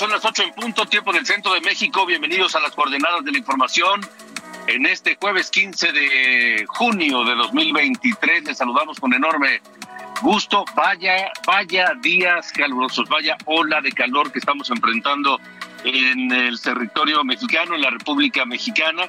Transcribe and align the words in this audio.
Son 0.00 0.10
las 0.10 0.24
8 0.24 0.44
en 0.44 0.54
punto, 0.54 0.86
tiempo 0.86 1.12
del 1.12 1.26
centro 1.26 1.52
de 1.52 1.60
México. 1.60 2.06
Bienvenidos 2.06 2.56
a 2.56 2.60
las 2.60 2.74
coordenadas 2.74 3.22
de 3.22 3.32
la 3.32 3.36
información. 3.36 4.00
En 4.66 4.86
este 4.86 5.18
jueves 5.20 5.50
15 5.50 5.92
de 5.92 6.64
junio 6.68 7.22
de 7.22 7.34
2023 7.34 8.44
les 8.44 8.56
saludamos 8.56 8.98
con 8.98 9.12
enorme 9.12 9.60
gusto. 10.22 10.64
Vaya, 10.74 11.30
vaya 11.46 11.92
días 12.00 12.50
calurosos, 12.50 13.10
vaya 13.10 13.36
ola 13.44 13.82
de 13.82 13.92
calor 13.92 14.32
que 14.32 14.38
estamos 14.38 14.70
enfrentando 14.70 15.38
en 15.84 16.32
el 16.32 16.58
territorio 16.58 17.22
mexicano, 17.22 17.74
en 17.74 17.82
la 17.82 17.90
República 17.90 18.46
Mexicana. 18.46 19.02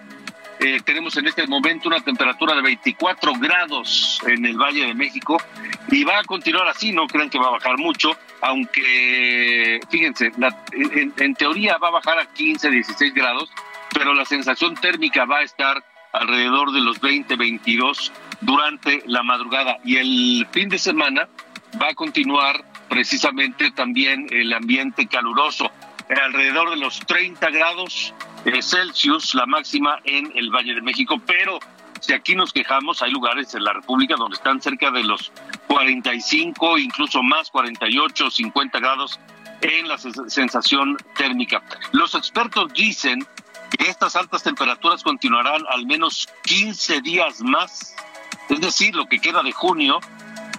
Eh, 0.64 0.80
tenemos 0.86 1.17
en 1.17 1.28
este 1.28 1.48
momento 1.48 1.90
una 1.90 2.02
temperatura 2.02 2.54
de 2.56 2.62
24 2.62 3.34
grados 3.34 4.22
en 4.28 4.45
el 4.45 4.58
Valle 4.58 4.86
de 4.86 4.94
México 4.94 5.42
y 5.90 6.04
va 6.04 6.20
a 6.20 6.23
continuar 6.23 6.67
así, 6.67 6.92
no 6.92 7.08
crean 7.08 7.31
que 7.31 7.40
va 7.40 7.48
a 7.48 7.52
bajar 7.52 7.78
mucho, 7.80 8.12
aunque 8.42 9.80
fíjense, 9.89 10.32
la- 10.38 10.56
en, 10.72 11.14
en 11.17 11.34
teoría 11.36 11.78
va 11.78 11.88
a 11.88 11.92
bajar 11.92 12.20
a 12.20 12.26
15, 12.32 12.70
16 12.70 13.14
grados, 13.14 13.50
pero 13.94 14.14
la 14.14 14.23
sensación 14.26 14.76
térmica 14.76 15.26
va 15.26 15.39
a 15.39 15.44
estar 15.44 15.84
alrededor 16.14 16.72
de 16.72 16.82
los 16.82 17.00
20, 17.02 17.36
22 17.38 18.12
durante 18.42 19.02
la 19.08 19.23
madrugada. 19.23 19.80
Y 19.84 19.98
el 19.98 20.48
fin 20.52 20.70
de 20.70 20.78
semana 20.78 21.28
va 21.82 21.89
a 21.89 21.94
continuar 21.95 22.64
precisamente 22.88 23.72
también 23.72 24.28
el 24.30 24.54
ambiente 24.54 25.08
caluroso, 25.08 25.72
alrededor 26.23 26.70
de 26.72 26.78
los 26.78 27.00
30 27.00 27.50
grados 27.50 28.14
Celsius, 28.61 29.36
la 29.36 29.45
máxima 29.45 30.00
en 30.03 30.31
el 30.36 30.50
Valle 30.50 30.73
de 30.75 30.81
México, 30.81 31.22
pero 31.25 31.59
si 32.00 32.14
aquí 32.14 32.36
nos 32.36 32.52
quejamos, 32.52 33.02
hay 33.02 33.11
lugares 33.11 33.53
en 33.53 33.64
la 33.64 33.73
República 33.73 34.16
donde 34.17 34.36
están 34.36 34.61
cerca 34.61 34.89
de 34.92 35.04
los 35.04 35.32
45, 35.67 36.77
incluso 36.80 37.21
más, 37.21 37.49
48, 37.52 38.32
50 38.32 38.80
grados 38.80 39.20
en 39.61 39.88
la 39.88 39.95
sens- 39.98 40.30
sensación 40.30 40.98
térmica. 41.16 41.61
Los 41.92 42.16
expertos 42.16 42.73
dicen 42.73 43.26
que 43.77 43.88
estas 43.89 44.16
altas 44.16 44.42
temperaturas 44.43 45.04
continuarán 45.04 45.61
al 45.70 45.86
menos 45.86 46.27
15 46.43 47.02
días 47.02 47.42
más, 47.42 47.95
es 48.49 48.60
decir, 48.60 48.95
lo 48.95 49.05
que 49.05 49.20
queda 49.20 49.43
de 49.43 49.52
junio, 49.52 49.99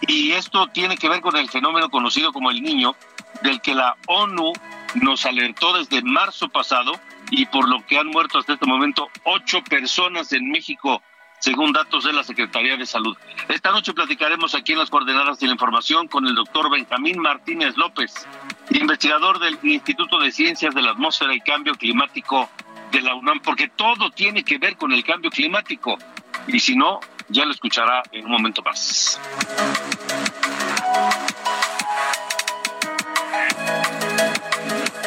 y 0.07 0.33
esto 0.33 0.69
tiene 0.69 0.97
que 0.97 1.09
ver 1.09 1.21
con 1.21 1.37
el 1.37 1.49
fenómeno 1.51 1.89
conocido 1.91 2.33
como 2.33 2.51
el 2.51 2.63
niño, 2.63 2.95
del 3.43 3.61
que 3.61 3.75
la 3.75 3.97
ONU 4.07 4.53
nos 4.95 5.27
alertó 5.27 5.73
desde 5.77 6.03
marzo 6.03 6.49
pasado 6.49 6.93
y 7.33 7.47
por 7.47 7.67
lo 7.67 7.85
que 7.87 7.99
han 7.99 8.09
muerto 8.09 8.39
hasta 8.39 8.53
este 8.53 8.67
momento 8.67 9.09
ocho 9.25 9.65
personas 9.65 10.33
en 10.35 10.51
México, 10.51 11.03
según 11.41 11.73
datos 11.73 12.05
de 12.05 12.13
la 12.13 12.23
Secretaría 12.23 12.77
de 12.77 12.85
Salud. 12.85 13.17
Esta 13.49 13.71
noche 13.71 13.95
platicaremos 13.95 14.55
aquí 14.55 14.73
en 14.73 14.79
las 14.79 14.91
coordenadas 14.91 15.41
de 15.41 15.47
la 15.47 15.55
información 15.55 16.09
con 16.09 16.27
el 16.27 16.35
doctor 16.35 16.71
Benjamín 16.71 17.19
Martínez 17.19 17.75
López, 17.79 18.29
investigador 18.71 19.39
del 19.39 19.59
Instituto 19.63 20.19
de 20.19 20.31
Ciencias 20.31 20.75
de 20.75 20.83
la 20.83 20.91
Atmósfera 20.91 21.35
y 21.35 21.41
Cambio 21.41 21.75
Climático 21.75 22.51
de 22.93 23.01
la 23.01 23.15
UNAM, 23.15 23.41
porque 23.41 23.69
todo 23.69 24.11
tiene 24.11 24.45
que 24.45 24.59
ver 24.59 24.77
con 24.77 24.93
el 24.93 25.03
cambio 25.03 25.31
climático. 25.31 25.97
Y 26.47 26.61
si 26.61 26.77
no, 26.77 27.01
ya 27.29 27.47
lo 27.47 27.53
escuchará 27.53 28.03
en 28.13 28.27
un 28.27 28.33
momento 28.33 28.63
más. 28.63 29.19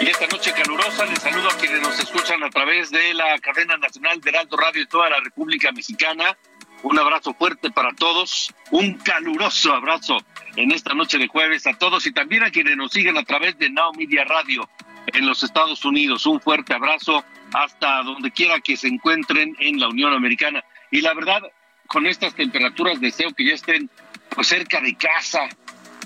Y 0.02 0.08
esta 0.08 0.28
noche 0.28 0.52
calurosa 0.52 1.06
les 1.06 1.20
saludo 1.20 1.50
a 1.50 1.58
quienes 1.58 1.82
nos 1.82 1.98
escuchan 2.00 2.44
a 2.44 2.50
través 2.50 2.92
de 2.92 3.14
la 3.14 3.38
cadena 3.40 3.78
nacional 3.78 4.20
de 4.20 4.30
Heraldo 4.30 4.58
Radio 4.58 4.82
de 4.82 4.88
toda 4.88 5.10
la 5.10 5.20
República 5.22 5.72
Mexicana. 5.72 6.38
Un 6.84 7.00
abrazo 7.00 7.34
fuerte 7.34 7.72
para 7.72 7.94
todos, 7.94 8.54
un 8.72 8.96
caluroso 8.96 9.74
abrazo 9.74 10.18
en 10.58 10.72
esta 10.72 10.94
noche 10.94 11.18
de 11.18 11.28
jueves 11.28 11.66
a 11.66 11.74
todos 11.74 12.06
y 12.08 12.12
también 12.12 12.44
a 12.44 12.52
quienes 12.52 12.76
nos 12.76 12.92
siguen 12.92 13.18
a 13.18 13.24
través 13.24 13.58
de 13.58 13.70
Now 13.70 13.94
Media 13.94 14.26
Radio 14.26 14.70
en 15.08 15.26
los 15.26 15.44
Estados 15.44 15.86
Unidos. 15.86 16.26
Un 16.26 16.42
fuerte 16.42 16.74
abrazo 16.74 17.24
hasta 17.54 18.04
donde 18.04 18.32
quiera 18.32 18.60
que 18.60 18.76
se 18.76 18.88
encuentren 18.88 19.56
en 19.60 19.80
la 19.80 19.88
Unión 19.88 20.14
Americana. 20.14 20.64
Y 20.92 21.02
la 21.02 21.14
verdad, 21.14 21.42
con 21.88 22.06
estas 22.06 22.36
temperaturas 22.36 23.00
deseo 23.00 23.34
que 23.34 23.46
ya 23.46 23.54
estén 23.54 23.90
pues 24.30 24.48
cerca 24.48 24.82
de 24.82 24.96
casa, 24.96 25.48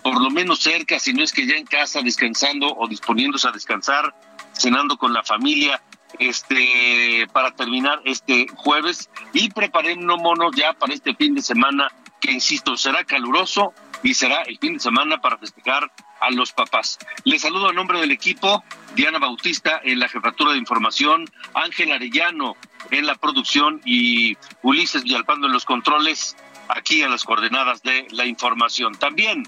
por 0.03 0.21
lo 0.21 0.29
menos 0.29 0.59
cerca, 0.59 0.99
si 0.99 1.13
no 1.13 1.23
es 1.23 1.33
que 1.33 1.45
ya 1.45 1.55
en 1.55 1.65
casa 1.65 2.01
descansando 2.01 2.67
o 2.67 2.87
disponiéndose 2.87 3.47
a 3.47 3.51
descansar, 3.51 4.13
cenando 4.53 4.97
con 4.97 5.13
la 5.13 5.23
familia, 5.23 5.81
este, 6.17 7.27
para 7.31 7.51
terminar 7.51 8.01
este 8.05 8.47
jueves 8.55 9.09
y 9.33 9.49
preparémonos 9.49 10.55
ya 10.55 10.73
para 10.73 10.93
este 10.93 11.13
fin 11.13 11.35
de 11.35 11.41
semana 11.41 11.91
que 12.19 12.31
insisto 12.31 12.75
será 12.75 13.03
caluroso 13.03 13.73
y 14.03 14.13
será 14.13 14.41
el 14.43 14.57
fin 14.57 14.73
de 14.73 14.79
semana 14.79 15.21
para 15.21 15.37
festejar 15.37 15.91
a 16.19 16.31
los 16.31 16.51
papás. 16.51 16.97
Les 17.23 17.41
saludo 17.41 17.69
a 17.69 17.73
nombre 17.73 17.99
del 17.99 18.11
equipo, 18.11 18.63
Diana 18.95 19.19
Bautista 19.19 19.79
en 19.83 19.99
la 19.99 20.09
jefatura 20.09 20.53
de 20.53 20.57
información, 20.57 21.25
Ángel 21.53 21.91
Arellano 21.91 22.55
en 22.91 23.05
la 23.05 23.15
producción 23.15 23.81
y 23.85 24.37
Ulises 24.61 25.03
Villalpando 25.03 25.47
en 25.47 25.53
los 25.53 25.65
controles, 25.65 26.35
aquí 26.69 27.01
a 27.01 27.09
las 27.09 27.23
coordenadas 27.23 27.81
de 27.83 28.07
la 28.11 28.25
información. 28.25 28.95
También 28.95 29.47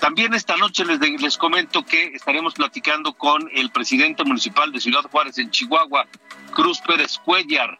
también 0.00 0.34
esta 0.34 0.56
noche 0.56 0.84
les, 0.84 1.00
de- 1.00 1.16
les 1.18 1.36
comento 1.38 1.84
que 1.84 2.06
estaremos 2.14 2.54
platicando 2.54 3.12
con 3.14 3.48
el 3.54 3.70
presidente 3.70 4.24
municipal 4.24 4.70
de 4.72 4.80
Ciudad 4.80 5.02
Juárez 5.10 5.38
en 5.38 5.50
Chihuahua, 5.50 6.06
Cruz 6.52 6.80
Pérez 6.80 7.18
Cuellar, 7.18 7.78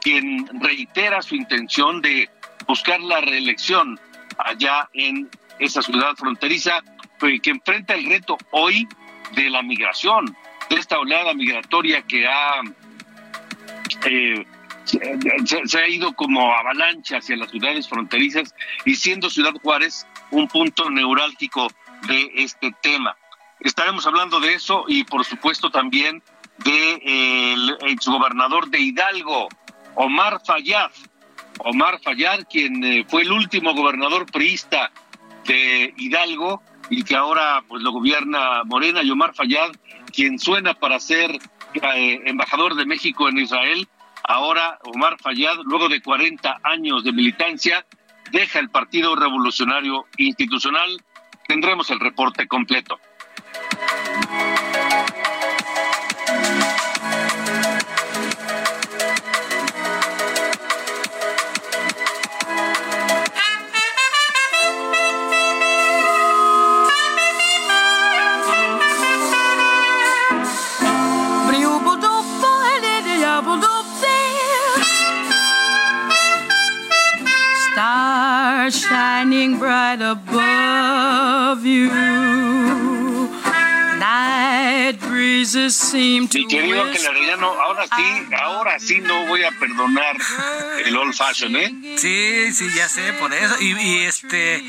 quien 0.00 0.48
reitera 0.60 1.22
su 1.22 1.34
intención 1.34 2.00
de 2.00 2.30
buscar 2.66 3.00
la 3.00 3.20
reelección 3.20 3.98
allá 4.38 4.88
en 4.92 5.28
esa 5.58 5.82
ciudad 5.82 6.14
fronteriza, 6.16 6.80
eh, 7.22 7.40
que 7.40 7.50
enfrenta 7.50 7.94
el 7.94 8.06
reto 8.06 8.38
hoy 8.52 8.86
de 9.34 9.50
la 9.50 9.62
migración, 9.62 10.36
de 10.70 10.76
esta 10.76 10.98
oleada 10.98 11.34
migratoria 11.34 12.02
que 12.02 12.26
ha 12.26 12.60
eh, 14.04 14.44
se, 14.84 15.78
ha 15.78 15.88
ido 15.88 16.12
como 16.14 16.52
avalancha 16.54 17.18
hacia 17.18 17.36
las 17.36 17.50
ciudades 17.50 17.88
fronterizas 17.88 18.54
y 18.84 18.94
siendo 18.94 19.28
Ciudad 19.28 19.52
Juárez 19.62 20.06
un 20.30 20.48
punto 20.48 20.90
neurálgico 20.90 21.68
de 22.06 22.30
este 22.36 22.74
tema. 22.82 23.16
Estaremos 23.60 24.06
hablando 24.06 24.40
de 24.40 24.54
eso 24.54 24.84
y 24.86 25.04
por 25.04 25.24
supuesto 25.24 25.70
también 25.70 26.22
del 26.58 27.76
exgobernador 27.80 28.68
de 28.68 28.80
Hidalgo, 28.80 29.48
Omar 29.94 30.40
Fayad. 30.44 30.90
Omar 31.60 32.00
Fayad, 32.02 32.44
quien 32.48 32.84
eh, 32.84 33.04
fue 33.08 33.22
el 33.22 33.32
último 33.32 33.74
gobernador 33.74 34.26
priista 34.30 34.92
de 35.44 35.92
Hidalgo 35.96 36.62
y 36.88 37.02
que 37.02 37.16
ahora 37.16 37.64
pues 37.66 37.82
lo 37.82 37.90
gobierna 37.90 38.62
Morena 38.64 39.02
y 39.02 39.10
Omar 39.10 39.34
Fayad, 39.34 39.72
quien 40.12 40.38
suena 40.38 40.74
para 40.74 41.00
ser 41.00 41.32
eh, 41.74 42.20
embajador 42.26 42.74
de 42.74 42.86
México 42.86 43.28
en 43.28 43.38
Israel. 43.38 43.88
Ahora 44.22 44.78
Omar 44.84 45.16
Fayad, 45.20 45.56
luego 45.64 45.88
de 45.88 46.00
40 46.00 46.60
años 46.62 47.02
de 47.02 47.12
militancia, 47.12 47.84
deja 48.30 48.58
el 48.58 48.70
Partido 48.70 49.16
Revolucionario 49.16 50.06
Institucional. 50.16 51.02
Tendremos 51.46 51.90
el 51.90 52.00
reporte 52.00 52.46
completo. 52.46 52.98
Right 79.88 80.02
above 80.02 81.64
you. 81.64 81.88
Night 83.98 85.00
breezes 85.00 85.74
seem 85.74 86.28
to 86.28 86.38
Mi 86.38 86.46
querido 86.46 86.82
Ángel 86.82 87.06
Arellano, 87.06 87.48
ahora 87.48 87.84
sí, 87.84 88.34
ahora 88.38 88.78
sí 88.78 89.00
no 89.00 89.26
voy 89.26 89.42
a 89.44 89.50
perdonar 89.52 90.16
el 90.84 90.96
old 90.96 91.14
fashion, 91.14 91.56
¿eh? 91.56 91.74
Sí, 91.96 92.52
sí, 92.52 92.68
ya 92.76 92.88
sé, 92.88 93.12
por 93.14 93.32
eso. 93.32 93.60
Y, 93.60 93.76
y 93.76 93.98
este. 94.04 94.62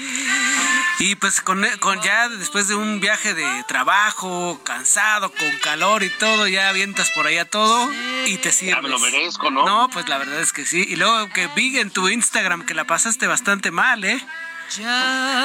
Y 1.00 1.16
pues 1.16 1.42
con, 1.42 1.66
con 1.80 2.02
ya 2.02 2.28
después 2.28 2.68
de 2.68 2.76
un 2.76 3.00
viaje 3.00 3.34
de 3.34 3.64
trabajo, 3.68 4.60
cansado, 4.64 5.32
con 5.32 5.52
calor 5.62 6.04
y 6.04 6.10
todo, 6.10 6.48
ya 6.48 6.70
avientas 6.70 7.10
por 7.12 7.28
allá 7.28 7.46
todo 7.46 7.90
y 8.26 8.38
te 8.38 8.52
sirves. 8.52 8.76
Ya 8.76 8.82
me 8.82 8.90
lo 8.90 9.00
merezco, 9.00 9.52
¿no? 9.52 9.66
No, 9.66 9.90
pues 9.90 10.10
la 10.10 10.18
verdad 10.18 10.42
es 10.42 10.52
que 10.52 10.66
sí. 10.66 10.86
Y 10.90 10.96
luego 10.96 11.30
que 11.30 11.48
vi 11.56 11.78
en 11.78 11.92
tu 11.92 12.10
Instagram 12.10 12.66
que 12.66 12.74
la 12.74 12.86
pasaste 12.86 13.28
bastante 13.28 13.72
mal, 13.72 14.04
¿eh? 14.04 14.20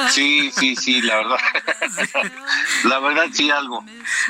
Sí, 0.09 0.51
sí, 0.51 0.75
sí, 0.75 1.01
la 1.01 1.17
verdad. 1.17 1.37
la 2.83 2.99
verdad 2.99 3.27
sí 3.31 3.49
algo. 3.49 3.83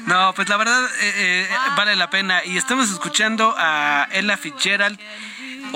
No, 0.05 0.33
pues 0.33 0.47
la 0.49 0.57
verdad 0.57 0.85
eh, 1.01 1.13
eh, 1.17 1.47
vale 1.75 1.95
la 1.95 2.09
pena. 2.09 2.43
Y 2.45 2.57
estamos 2.57 2.89
escuchando 2.89 3.53
a 3.57 4.07
Ella 4.11 4.37
Fitzgerald. 4.37 4.99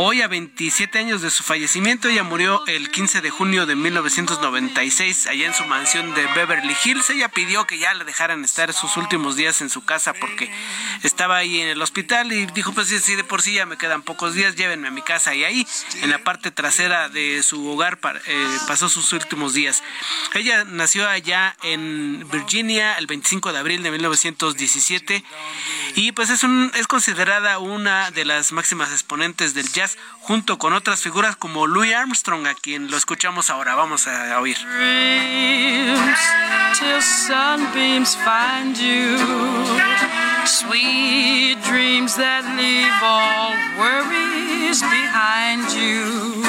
Hoy, 0.02 0.22
a 0.22 0.30
27 0.30 0.98
años 0.98 1.22
de 1.22 1.30
su 1.30 1.44
fallecimiento, 1.44 2.08
ella 2.08 2.24
murió 2.24 2.66
el 2.68 2.90
15 2.90 3.20
de 3.20 3.32
junio 3.32 3.66
de 3.66 3.76
1996, 3.76 5.28
allá 5.28 5.46
en 5.46 5.54
su 5.54 5.66
mansión 5.66 6.14
de 6.14 6.26
Beverly 6.28 6.74
Hills. 6.86 7.10
Ella 7.10 7.28
pidió 7.28 7.68
que 7.68 7.78
ya 7.80 7.94
le 7.94 8.06
dejaran 8.06 8.46
estar 8.46 8.72
sus 8.72 8.96
últimos 8.96 9.36
días 9.36 9.60
en 9.60 9.70
su 9.70 9.84
casa 9.84 10.14
porque 10.14 10.50
estaba 11.04 11.36
ahí 11.36 11.60
en 11.60 11.68
el 11.68 11.82
hospital 11.82 12.32
y 12.32 12.46
dijo, 12.46 12.72
pues 12.72 12.88
sí, 12.88 13.16
de 13.16 13.26
por 13.26 13.42
sí 13.42 13.56
ya 13.56 13.66
me 13.66 13.78
quedan 13.78 14.02
pocos 14.02 14.36
días, 14.36 14.56
llévenme 14.56 14.88
a 14.88 14.92
mi 14.92 15.02
casa. 15.02 15.36
Y 15.36 15.44
ahí, 15.44 15.68
en 16.02 16.12
la 16.12 16.24
parte 16.24 16.50
trasera 16.50 17.10
de 17.10 17.44
su 17.44 17.68
hogar, 17.68 18.00
eh, 18.26 18.58
pasó 18.68 18.88
sus 18.88 19.12
últimos 19.12 19.54
días. 19.54 19.84
Ella 20.34 20.64
nació 20.64 21.10
allá 21.10 21.58
en 21.62 22.26
Virginia 22.32 22.94
el 22.94 23.06
25 23.06 23.52
de 23.52 23.60
abril 23.60 23.84
de 23.84 23.92
1917 23.92 25.26
y 25.96 26.14
pues 26.14 26.30
es, 26.30 26.44
un, 26.44 26.72
es 26.76 26.88
considerada 26.88 27.60
una 27.60 28.12
de 28.12 28.24
las 28.24 28.54
máximas 28.54 28.94
exponentes 28.94 29.54
del 29.54 29.70
jazz 29.70 29.89
junto 30.20 30.58
con 30.58 30.74
otras 30.74 31.02
figuras 31.02 31.36
como 31.36 31.68
Louis 31.68 31.94
Armstrong, 31.94 32.48
a 32.48 32.56
quien 32.56 32.90
lo 32.92 32.98
escuchamos 32.98 33.50
ahora. 33.50 33.76
Vamos 33.76 34.08
a 34.08 34.40
oír. 34.40 34.58
find 38.26 38.78
you. 38.78 39.18
Sweet 40.46 41.58
dreams 41.64 42.16
that 42.16 42.44
leave 42.58 42.98
all 43.04 43.54
worries 43.78 44.82
behind 44.82 45.70
you. 45.74 46.44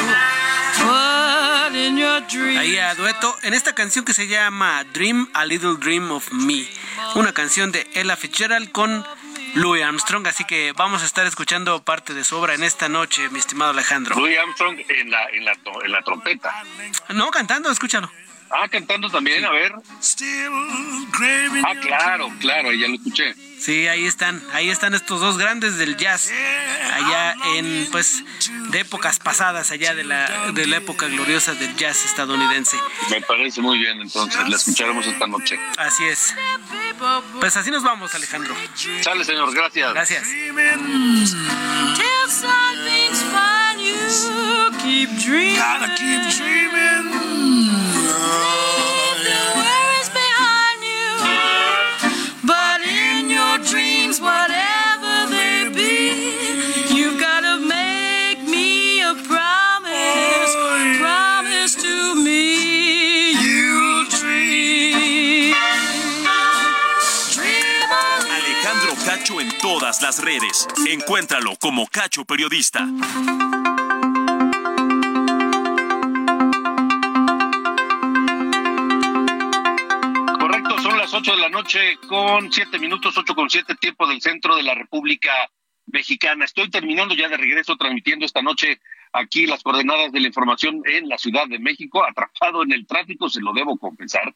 In 1.72 1.96
your 1.96 2.20
dreams. 2.26 2.58
Ahí 2.58 2.76
a 2.78 2.94
dueto 2.94 3.34
en 3.42 3.54
esta 3.54 3.74
canción 3.74 4.04
que 4.04 4.12
se 4.12 4.26
llama 4.26 4.84
Dream 4.92 5.30
a 5.34 5.44
Little 5.44 5.76
Dream 5.76 6.10
of 6.10 6.32
Me, 6.32 6.68
una 7.14 7.32
canción 7.32 7.70
de 7.70 7.88
Ella 7.94 8.16
Fitzgerald 8.16 8.72
con 8.72 9.06
Louis 9.54 9.82
Armstrong, 9.82 10.26
así 10.28 10.44
que 10.44 10.72
vamos 10.76 11.02
a 11.02 11.06
estar 11.06 11.26
escuchando 11.26 11.82
parte 11.82 12.14
de 12.14 12.24
su 12.24 12.36
obra 12.36 12.54
en 12.54 12.62
esta 12.62 12.88
noche, 12.88 13.28
mi 13.30 13.38
estimado 13.38 13.72
Alejandro. 13.72 14.14
Louis 14.16 14.38
Armstrong 14.38 14.78
en 14.88 15.10
la, 15.10 15.28
en 15.30 15.44
la, 15.44 15.52
en 15.84 15.92
la 15.92 16.02
trompeta. 16.02 16.64
No, 17.10 17.30
cantando, 17.30 17.70
escúchalo. 17.70 18.10
Ah, 18.50 18.68
cantando 18.68 19.08
también, 19.08 19.44
a 19.44 19.50
ver. 19.50 19.72
Ah, 21.64 21.74
claro, 21.80 22.32
claro, 22.40 22.72
ya 22.72 22.88
lo 22.88 22.94
escuché. 22.94 23.34
Sí, 23.60 23.86
ahí 23.86 24.06
están, 24.06 24.42
ahí 24.52 24.70
están 24.70 24.94
estos 24.94 25.20
dos 25.20 25.38
grandes 25.38 25.76
del 25.76 25.96
jazz, 25.96 26.32
allá 26.94 27.36
en, 27.56 27.86
pues, 27.92 28.24
de 28.70 28.80
épocas 28.80 29.18
pasadas, 29.18 29.70
allá 29.70 29.94
de 29.94 30.02
la, 30.02 30.50
de 30.52 30.66
la 30.66 30.78
época 30.78 31.06
gloriosa 31.06 31.54
del 31.54 31.76
jazz 31.76 32.04
estadounidense. 32.06 32.76
Me 33.10 33.20
parece 33.20 33.60
muy 33.60 33.78
bien, 33.78 34.00
entonces, 34.00 34.48
la 34.48 34.56
escucharemos 34.56 35.06
esta 35.06 35.26
noche. 35.26 35.60
Así 35.76 36.04
es. 36.06 36.34
Pues 37.38 37.56
así 37.56 37.70
nos 37.70 37.82
vamos, 37.82 38.14
Alejandro. 38.14 38.54
Sale, 39.02 39.24
señor, 39.24 39.54
gracias. 39.54 39.92
Gracias. 39.92 40.24
Till 40.24 42.28
sunbeams 42.28 43.22
find 43.30 43.80
you. 43.80 44.70
Keep 44.82 45.10
dreaming. 45.18 45.56
Gotta 45.56 45.94
keep 45.94 46.22
dreaming. 46.36 47.29
En 69.38 69.56
todas 69.58 70.02
las 70.02 70.18
redes. 70.18 70.66
Encuéntralo 70.86 71.56
como 71.56 71.86
Cacho 71.86 72.24
Periodista. 72.24 72.86
Las 81.00 81.14
8 81.14 81.34
de 81.34 81.40
la 81.40 81.48
noche 81.48 81.96
con 82.08 82.52
7 82.52 82.78
minutos, 82.78 83.16
8 83.16 83.34
con 83.34 83.48
7 83.48 83.74
tiempo 83.76 84.06
del 84.06 84.20
centro 84.20 84.54
de 84.54 84.62
la 84.62 84.74
República 84.74 85.32
Mexicana. 85.86 86.44
Estoy 86.44 86.68
terminando 86.68 87.14
ya 87.14 87.26
de 87.30 87.38
regreso 87.38 87.74
transmitiendo 87.76 88.26
esta 88.26 88.42
noche 88.42 88.82
aquí 89.14 89.46
las 89.46 89.62
coordenadas 89.62 90.12
de 90.12 90.20
la 90.20 90.26
información 90.26 90.82
en 90.84 91.08
la 91.08 91.16
Ciudad 91.16 91.46
de 91.48 91.58
México, 91.58 92.04
atrapado 92.04 92.62
en 92.64 92.72
el 92.72 92.86
tráfico, 92.86 93.30
se 93.30 93.40
lo 93.40 93.54
debo 93.54 93.78
confesar, 93.78 94.34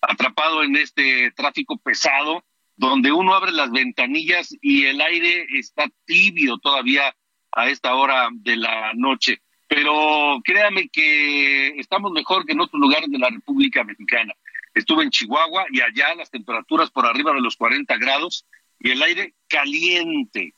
atrapado 0.00 0.62
en 0.62 0.76
este 0.76 1.32
tráfico 1.32 1.76
pesado, 1.76 2.44
donde 2.76 3.12
uno 3.12 3.34
abre 3.34 3.52
las 3.52 3.70
ventanillas 3.70 4.56
y 4.62 4.86
el 4.86 5.02
aire 5.02 5.46
está 5.58 5.84
tibio 6.06 6.56
todavía 6.56 7.14
a 7.52 7.68
esta 7.68 7.94
hora 7.94 8.30
de 8.32 8.56
la 8.56 8.92
noche. 8.94 9.42
Pero 9.68 10.40
créame 10.42 10.88
que 10.88 11.78
estamos 11.78 12.10
mejor 12.12 12.46
que 12.46 12.52
en 12.52 12.60
otros 12.60 12.80
lugares 12.80 13.10
de 13.10 13.18
la 13.18 13.28
República 13.28 13.84
Mexicana. 13.84 14.32
Estuve 14.76 15.04
en 15.04 15.10
Chihuahua 15.10 15.64
y 15.72 15.80
allá 15.80 16.14
las 16.16 16.30
temperaturas 16.30 16.90
por 16.90 17.06
arriba 17.06 17.32
de 17.32 17.40
los 17.40 17.56
40 17.56 17.96
grados 17.96 18.44
y 18.78 18.90
el 18.90 19.02
aire 19.02 19.32
caliente. 19.48 20.52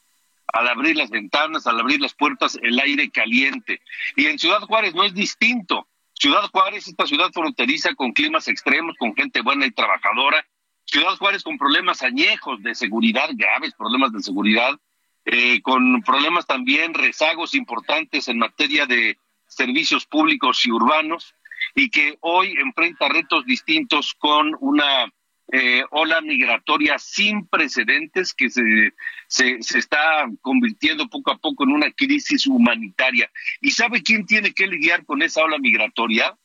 Al 0.53 0.67
abrir 0.67 0.97
las 0.97 1.09
ventanas, 1.09 1.69
al 1.69 1.79
abrir 1.79 2.01
las 2.01 2.15
puertas, 2.15 2.59
el 2.61 2.81
aire 2.81 3.11
caliente. 3.11 3.81
Y 4.17 4.27
en 4.27 4.41
Ciudad 4.41 4.61
Juárez 4.63 4.93
no 4.93 5.05
es 5.05 5.15
distinto. 5.15 5.87
Ciudad 6.15 6.51
Juárez, 6.51 6.89
esta 6.89 7.07
ciudad 7.07 7.31
fronteriza 7.33 7.95
con 7.95 8.11
climas 8.11 8.49
extremos, 8.49 8.97
con 8.99 9.15
gente 9.15 9.41
buena 9.41 9.67
y 9.67 9.71
trabajadora. 9.71 10.45
Ciudad 10.85 11.17
Juárez 11.17 11.45
con 11.45 11.57
problemas 11.57 12.03
añejos 12.03 12.61
de 12.65 12.75
seguridad, 12.75 13.31
graves 13.35 13.73
problemas 13.75 14.13
de 14.13 14.21
seguridad, 14.21 14.81
eh, 15.27 15.63
con 15.63 16.03
problemas 16.03 16.45
también, 16.45 16.93
rezagos 16.93 17.55
importantes 17.55 18.27
en 18.27 18.39
materia 18.39 18.85
de 18.85 19.17
servicios 19.47 20.07
públicos 20.07 20.67
y 20.67 20.73
urbanos, 20.73 21.37
y 21.75 21.91
que 21.91 22.19
hoy 22.21 22.55
enfrenta 22.59 23.09
retos 23.09 23.45
distintos 23.45 24.15
con 24.19 24.57
una 24.61 25.13
eh, 25.51 25.83
ola 25.91 26.21
migratoria 26.21 26.99
sin 26.99 27.47
precedentes 27.47 28.35
que 28.35 28.51
se, 28.51 28.93
se, 29.27 29.59
está 29.79 30.29
convirtiendo 30.43 31.09
poco 31.09 31.33
a 31.33 31.39
poco 31.39 31.65
en 31.65 31.71
una 31.71 31.91
crisis 31.93 32.47
humanitaria. 32.47 33.31
¿Y 33.61 33.71
sabe 33.71 34.03
quién 34.03 34.27
tiene 34.27 34.53
que 34.53 34.67
lidiar 34.67 35.07
con 35.07 35.23
esa 35.23 35.43
ola 35.43 35.59
migratoria? 35.59 36.37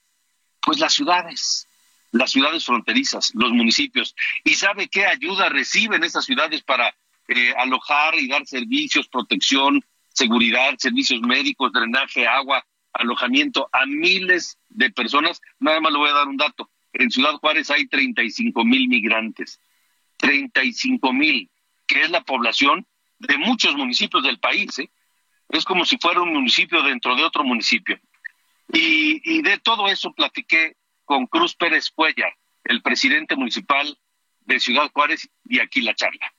Pues 0.61 0.79
las 0.79 0.93
ciudades 0.93 1.67
las 2.13 2.29
ciudades 2.31 2.63
fronterizas, 2.63 3.31
los 3.33 3.51
municipios. 3.51 4.15
¿Y 4.43 4.53
sabe 4.53 4.87
qué 4.87 5.07
ayuda 5.07 5.49
reciben 5.49 6.03
esas 6.03 6.25
ciudades 6.25 6.61
para 6.61 6.95
eh, 7.27 7.53
alojar 7.57 8.13
y 8.15 8.27
dar 8.27 8.45
servicios, 8.45 9.07
protección, 9.07 9.83
seguridad, 10.09 10.75
servicios 10.77 11.21
médicos, 11.21 11.73
drenaje, 11.73 12.27
agua, 12.27 12.63
alojamiento 12.93 13.69
a 13.71 13.85
miles 13.85 14.57
de 14.69 14.89
personas? 14.91 15.41
Nada 15.59 15.79
más 15.79 15.91
le 15.91 15.99
voy 15.99 16.09
a 16.09 16.13
dar 16.13 16.27
un 16.27 16.37
dato. 16.37 16.69
En 16.93 17.09
Ciudad 17.09 17.33
Juárez 17.33 17.69
hay 17.71 17.87
35 17.87 18.63
mil 18.63 18.87
migrantes. 18.87 19.59
35 20.17 21.11
mil, 21.11 21.49
que 21.87 22.01
es 22.01 22.09
la 22.09 22.21
población 22.21 22.85
de 23.19 23.37
muchos 23.37 23.75
municipios 23.75 24.23
del 24.23 24.39
país. 24.39 24.79
¿eh? 24.79 24.89
Es 25.49 25.65
como 25.65 25.85
si 25.85 25.97
fuera 25.97 26.21
un 26.21 26.33
municipio 26.33 26.81
dentro 26.81 27.15
de 27.15 27.23
otro 27.23 27.43
municipio. 27.43 27.99
Y, 28.71 29.41
de 29.41 29.59
todo 29.59 29.87
eso 29.87 30.13
platiqué 30.13 30.77
con 31.05 31.27
Cruz 31.27 31.55
Pérez 31.55 31.91
Cuellar, 31.91 32.33
el 32.63 32.81
presidente 32.81 33.35
municipal 33.35 33.99
de 34.41 34.59
Ciudad 34.59 34.89
Juárez, 34.91 35.29
y 35.45 35.59
aquí 35.59 35.81
la 35.81 35.93
charla. 35.93 36.32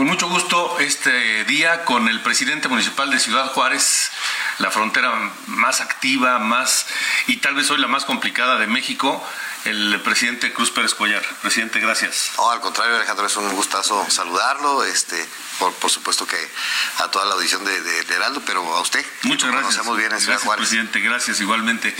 Con 0.00 0.06
mucho 0.06 0.30
gusto 0.30 0.78
este 0.78 1.44
día 1.44 1.84
con 1.84 2.08
el 2.08 2.22
presidente 2.22 2.68
municipal 2.68 3.10
de 3.10 3.20
Ciudad 3.20 3.52
Juárez, 3.52 4.10
la 4.56 4.70
frontera 4.70 5.12
más 5.46 5.82
activa, 5.82 6.38
más 6.38 6.86
y 7.26 7.36
tal 7.36 7.54
vez 7.54 7.70
hoy 7.70 7.76
la 7.76 7.86
más 7.86 8.06
complicada 8.06 8.56
de 8.56 8.66
México, 8.66 9.22
el 9.66 10.00
presidente 10.00 10.54
Cruz 10.54 10.70
Pérez 10.70 10.94
Collar. 10.94 11.22
Presidente, 11.42 11.80
gracias. 11.80 12.32
No, 12.38 12.50
al 12.50 12.60
contrario, 12.62 12.96
Alejandro, 12.96 13.26
es 13.26 13.36
un 13.36 13.54
gustazo 13.54 14.06
saludarlo, 14.08 14.84
este, 14.84 15.22
por, 15.58 15.74
por 15.74 15.90
supuesto 15.90 16.26
que 16.26 16.48
a 16.96 17.10
toda 17.10 17.26
la 17.26 17.34
audición 17.34 17.62
de, 17.66 17.82
de, 17.82 18.14
Heraldo, 18.14 18.40
pero 18.46 18.62
a 18.74 18.80
usted. 18.80 19.04
Muchas 19.24 19.50
gracias. 19.50 19.74
Conocemos 19.74 19.98
bien 19.98 20.12
en 20.12 20.20
Ciudad 20.22 20.40
Juárez. 20.40 20.66
presidente, 20.66 21.00
gracias 21.00 21.42
igualmente. 21.42 21.94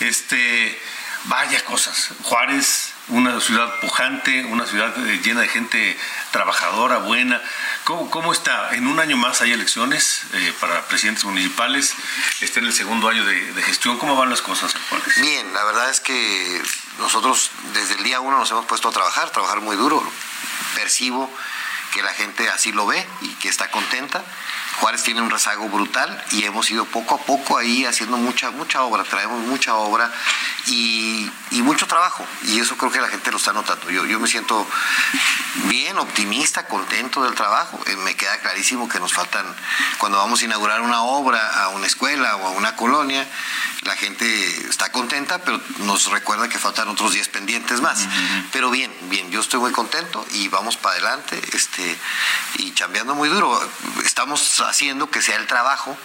Este, 0.00 0.78
vaya 1.24 1.64
cosas. 1.64 2.10
Juárez, 2.24 2.92
una 3.08 3.40
ciudad 3.40 3.80
pujante, 3.80 4.44
una 4.44 4.66
ciudad 4.66 4.94
eh, 5.06 5.20
llena 5.22 5.40
de 5.40 5.48
gente 5.48 5.98
trabajadora, 6.30 6.98
buena. 6.98 7.40
¿Cómo, 7.84 8.10
cómo 8.10 8.32
está? 8.32 8.74
En 8.74 8.86
un 8.86 9.00
año 9.00 9.16
más 9.16 9.40
hay 9.40 9.52
elecciones 9.52 10.22
eh, 10.34 10.52
para 10.60 10.82
presidentes 10.88 11.24
municipales. 11.24 11.94
Está 12.40 12.60
en 12.60 12.66
el 12.66 12.72
segundo 12.72 13.08
año 13.08 13.24
de, 13.24 13.52
de 13.52 13.62
gestión. 13.62 13.98
¿Cómo 13.98 14.16
van 14.16 14.30
las 14.30 14.42
cosas 14.42 14.74
Juárez? 14.88 15.20
Bien, 15.20 15.52
la 15.54 15.64
verdad 15.64 15.90
es 15.90 16.00
que 16.00 16.62
nosotros 16.98 17.50
desde 17.74 17.94
el 17.94 18.04
día 18.04 18.20
uno 18.20 18.38
nos 18.38 18.50
hemos 18.50 18.66
puesto 18.66 18.88
a 18.88 18.92
trabajar, 18.92 19.30
trabajar 19.30 19.60
muy 19.60 19.76
duro. 19.76 20.02
Percibo 20.74 21.30
que 21.92 22.02
la 22.02 22.12
gente 22.12 22.48
así 22.48 22.72
lo 22.72 22.86
ve 22.86 23.06
y 23.20 23.28
que 23.34 23.48
está 23.48 23.70
contenta. 23.70 24.22
Juárez 24.80 25.02
tiene 25.02 25.20
un 25.20 25.30
rezago 25.30 25.68
brutal 25.68 26.24
y 26.30 26.44
hemos 26.44 26.70
ido 26.70 26.84
poco 26.84 27.16
a 27.16 27.18
poco 27.18 27.58
ahí 27.58 27.84
haciendo 27.84 28.16
mucha, 28.16 28.50
mucha 28.50 28.82
obra, 28.82 29.02
traemos 29.02 29.40
mucha 29.46 29.74
obra 29.74 30.10
y, 30.66 31.30
mucho 31.62 31.86
trabajo. 31.86 32.24
Y 32.44 32.60
eso 32.60 32.78
creo 32.78 32.90
que 32.90 33.00
la 33.00 33.08
gente 33.08 33.30
lo 33.30 33.36
está 33.36 33.52
notando. 33.52 33.90
Yo, 33.90 34.06
yo 34.06 34.18
me 34.18 34.28
siento 34.28 34.66
bien, 35.64 35.98
optimista, 35.98 36.66
contento 36.66 37.22
del 37.24 37.34
trabajo. 37.34 37.78
Eh, 37.86 37.96
me 37.96 38.14
queda 38.14 38.38
clarísimo 38.38 38.88
que 38.88 39.00
nos 39.00 39.12
faltan, 39.12 39.44
cuando 39.98 40.16
vamos 40.18 40.40
a 40.40 40.44
inaugurar 40.46 40.80
una 40.80 41.02
obra 41.02 41.64
a 41.64 41.68
una 41.70 41.86
escuela 41.86 42.36
o 42.36 42.46
a 42.46 42.50
una 42.52 42.74
colonia, 42.76 43.26
la 43.82 43.96
gente 43.96 44.68
está 44.68 44.90
contenta, 44.92 45.38
pero 45.38 45.60
nos 45.78 46.10
recuerda 46.10 46.48
que 46.48 46.58
faltan 46.58 46.88
otros 46.88 47.12
10 47.12 47.28
pendientes 47.28 47.80
más. 47.80 48.06
Pero 48.52 48.70
bien, 48.70 48.94
bien, 49.08 49.30
yo 49.30 49.40
estoy 49.40 49.60
muy 49.60 49.72
contento 49.72 50.24
y 50.32 50.48
vamos 50.48 50.76
para 50.76 50.94
adelante 50.96 51.40
este, 51.52 51.77
y 52.56 52.74
chambeando 52.74 53.14
muy 53.14 53.28
duro. 53.28 53.60
Estamos 54.04 54.60
haciendo 54.60 55.10
que 55.10 55.22
sea 55.22 55.36
el 55.36 55.46
trabajo 55.46 55.96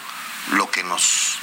lo 0.51 0.69
que 0.69 0.83
nos 0.83 1.37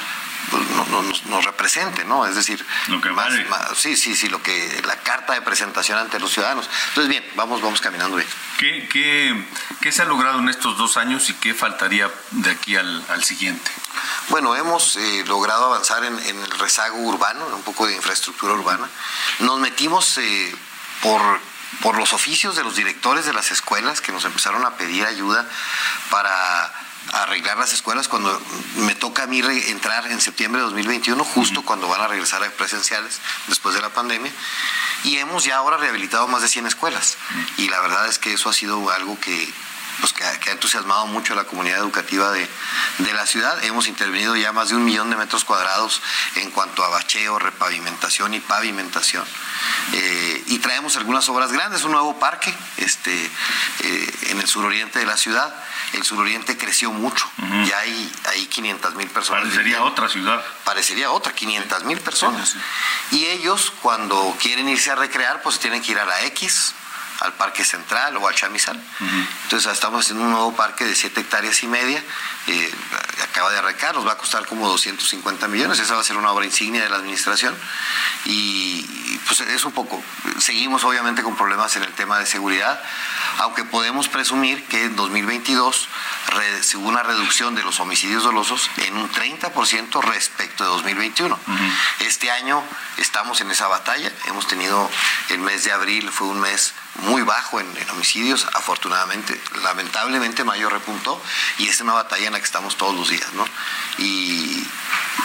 pues, 0.50 1.24
nos, 1.26 1.44
represente, 1.44 2.04
¿no? 2.04 2.26
Es 2.26 2.34
decir, 2.34 2.64
lo 2.88 3.00
que 3.00 3.10
más, 3.10 3.32
sí, 3.76 3.96
sí, 3.96 4.16
sí, 4.16 4.28
lo 4.28 4.42
que 4.42 4.82
la 4.84 4.96
carta 4.96 5.34
de 5.34 5.42
presentación 5.42 5.98
ante 5.98 6.18
los 6.18 6.32
ciudadanos. 6.32 6.68
Entonces, 6.88 7.08
bien, 7.08 7.24
vamos, 7.36 7.62
vamos 7.62 7.80
caminando 7.80 8.16
bien. 8.16 8.28
¿Qué, 8.58 8.88
qué, 8.90 9.46
qué 9.80 9.92
se 9.92 10.02
ha 10.02 10.06
logrado 10.06 10.38
en 10.40 10.48
estos 10.48 10.76
dos 10.76 10.96
años 10.96 11.28
y 11.30 11.34
qué 11.34 11.54
faltaría 11.54 12.10
de 12.32 12.50
aquí 12.50 12.76
al, 12.76 13.04
al 13.10 13.22
siguiente? 13.22 13.70
Bueno, 14.28 14.56
hemos 14.56 14.96
eh, 14.96 15.24
logrado 15.26 15.66
avanzar 15.66 16.04
en, 16.04 16.18
en, 16.18 16.40
el 16.40 16.50
rezago 16.58 16.98
urbano, 16.98 17.46
un 17.54 17.62
poco 17.62 17.86
de 17.86 17.94
infraestructura 17.94 18.54
urbana. 18.54 18.88
Nos 19.40 19.60
metimos 19.60 20.18
eh, 20.18 20.56
por 21.02 21.40
por 21.82 21.96
los 21.96 22.12
oficios 22.12 22.56
de 22.56 22.64
los 22.64 22.76
directores 22.76 23.24
de 23.26 23.32
las 23.32 23.50
escuelas 23.50 24.00
que 24.00 24.12
nos 24.12 24.24
empezaron 24.24 24.64
a 24.64 24.76
pedir 24.76 25.04
ayuda 25.06 25.48
para 26.10 26.72
arreglar 27.12 27.56
las 27.56 27.72
escuelas 27.72 28.08
cuando 28.08 28.40
me 28.76 28.94
toca 28.94 29.24
a 29.24 29.26
mí 29.26 29.40
entrar 29.40 30.06
en 30.10 30.20
septiembre 30.20 30.60
de 30.60 30.66
2021, 30.66 31.24
justo 31.24 31.62
cuando 31.62 31.88
van 31.88 32.00
a 32.00 32.08
regresar 32.08 32.42
a 32.44 32.50
presenciales 32.50 33.20
después 33.48 33.74
de 33.74 33.80
la 33.80 33.88
pandemia. 33.90 34.32
Y 35.04 35.16
hemos 35.16 35.44
ya 35.44 35.56
ahora 35.56 35.78
rehabilitado 35.78 36.28
más 36.28 36.42
de 36.42 36.48
100 36.48 36.66
escuelas. 36.66 37.16
Y 37.56 37.68
la 37.68 37.80
verdad 37.80 38.06
es 38.08 38.18
que 38.18 38.34
eso 38.34 38.50
ha 38.50 38.52
sido 38.52 38.90
algo 38.90 39.18
que, 39.18 39.52
pues, 40.00 40.12
que, 40.12 40.24
ha 40.24 40.52
entusiasmado 40.52 41.06
mucho 41.06 41.32
a 41.32 41.36
la 41.36 41.44
comunidad 41.44 41.78
educativa 41.78 42.32
de, 42.32 42.48
de, 42.98 43.12
la 43.12 43.26
ciudad. 43.26 43.62
Hemos 43.64 43.86
intervenido 43.86 44.36
ya 44.36 44.52
más 44.52 44.70
de 44.70 44.76
un 44.76 44.84
millón 44.84 45.10
de 45.10 45.16
metros 45.16 45.44
cuadrados 45.44 46.02
en 46.36 46.50
cuanto 46.50 46.84
a 46.84 46.88
bacheo, 46.88 47.38
repavimentación 47.38 48.34
y 48.34 48.40
pavimentación. 48.40 49.24
Eh, 49.92 50.44
y 50.46 50.58
traemos 50.58 50.96
algunas 50.96 51.28
obras 51.28 51.52
grandes, 51.52 51.84
un 51.84 51.92
nuevo 51.92 52.18
parque 52.18 52.54
este, 52.78 53.30
eh, 53.80 54.14
en 54.28 54.40
el 54.40 54.46
suroriente 54.46 54.98
de 54.98 55.06
la 55.06 55.16
ciudad 55.16 55.54
el 55.92 56.04
suroriente 56.04 56.56
creció 56.56 56.92
mucho. 56.92 57.28
Ya 57.66 57.78
hay, 57.78 58.12
hay 58.28 58.46
500 58.46 58.94
mil 58.94 59.08
personas. 59.08 59.42
Parecería 59.42 59.82
otra 59.82 60.08
ciudad. 60.08 60.44
Parecería 60.64 61.10
otra, 61.10 61.32
500 61.34 61.84
mil 61.84 62.00
personas. 62.00 62.56
Y 63.10 63.26
ellos, 63.26 63.72
cuando 63.82 64.36
quieren 64.40 64.68
irse 64.68 64.90
a 64.90 64.94
recrear, 64.94 65.42
pues 65.42 65.58
tienen 65.58 65.82
que 65.82 65.92
ir 65.92 65.98
a 65.98 66.04
la 66.04 66.24
X, 66.26 66.74
al 67.20 67.34
Parque 67.34 67.64
Central 67.64 68.16
o 68.16 68.26
al 68.26 68.34
Chamizal. 68.34 68.80
Entonces 69.44 69.70
estamos 69.72 70.04
haciendo 70.04 70.24
un 70.24 70.30
nuevo 70.30 70.54
parque 70.54 70.84
de 70.84 70.94
7 70.94 71.20
hectáreas 71.20 71.62
y 71.62 71.66
media, 71.66 72.02
eh, 72.46 72.74
acaba 73.22 73.50
de 73.50 73.58
arrancar, 73.58 73.94
nos 73.94 74.06
va 74.06 74.12
a 74.12 74.18
costar 74.18 74.46
como 74.46 74.68
250 74.68 75.46
millones, 75.48 75.78
esa 75.78 75.94
va 75.94 76.00
a 76.00 76.04
ser 76.04 76.16
una 76.16 76.32
obra 76.32 76.46
insignia 76.46 76.82
de 76.82 76.88
la 76.88 76.96
administración 76.96 77.54
y 78.24 78.82
pues 79.26 79.40
es 79.40 79.64
un 79.64 79.72
poco, 79.72 80.02
seguimos 80.38 80.82
obviamente 80.84 81.22
con 81.22 81.36
problemas 81.36 81.76
en 81.76 81.82
el 81.82 81.92
tema 81.92 82.18
de 82.18 82.26
seguridad, 82.26 82.82
aunque 83.38 83.64
podemos 83.64 84.08
presumir 84.08 84.64
que 84.64 84.84
en 84.84 84.96
2022 84.96 85.88
hubo 86.76 86.88
una 86.88 87.02
reducción 87.02 87.54
de 87.54 87.62
los 87.62 87.80
homicidios 87.80 88.22
dolosos 88.22 88.70
en 88.78 88.96
un 88.96 89.10
30% 89.10 90.02
respecto 90.02 90.64
de 90.64 90.70
2021. 90.70 91.38
Este 92.00 92.30
año 92.30 92.62
estamos 92.98 93.40
en 93.40 93.50
esa 93.50 93.68
batalla, 93.68 94.10
hemos 94.26 94.46
tenido 94.46 94.88
el 95.30 95.38
mes 95.40 95.64
de 95.64 95.72
abril, 95.72 96.10
fue 96.10 96.28
un 96.28 96.40
mes 96.40 96.74
muy 97.02 97.22
bajo 97.22 97.60
en, 97.60 97.68
homicidios, 97.90 98.46
afortunadamente, 98.54 99.40
lamentablemente 99.62 100.44
mayo 100.44 100.68
repuntó 100.68 101.20
y 101.58 101.68
es 101.68 101.80
una 101.80 101.94
batalla 101.94 102.26
en 102.26 102.32
la 102.32 102.38
que 102.38 102.44
estamos 102.44 102.76
todos 102.76 102.94
los 102.94 103.08
días, 103.08 103.32
¿no? 103.34 103.44
Y, 103.98 104.66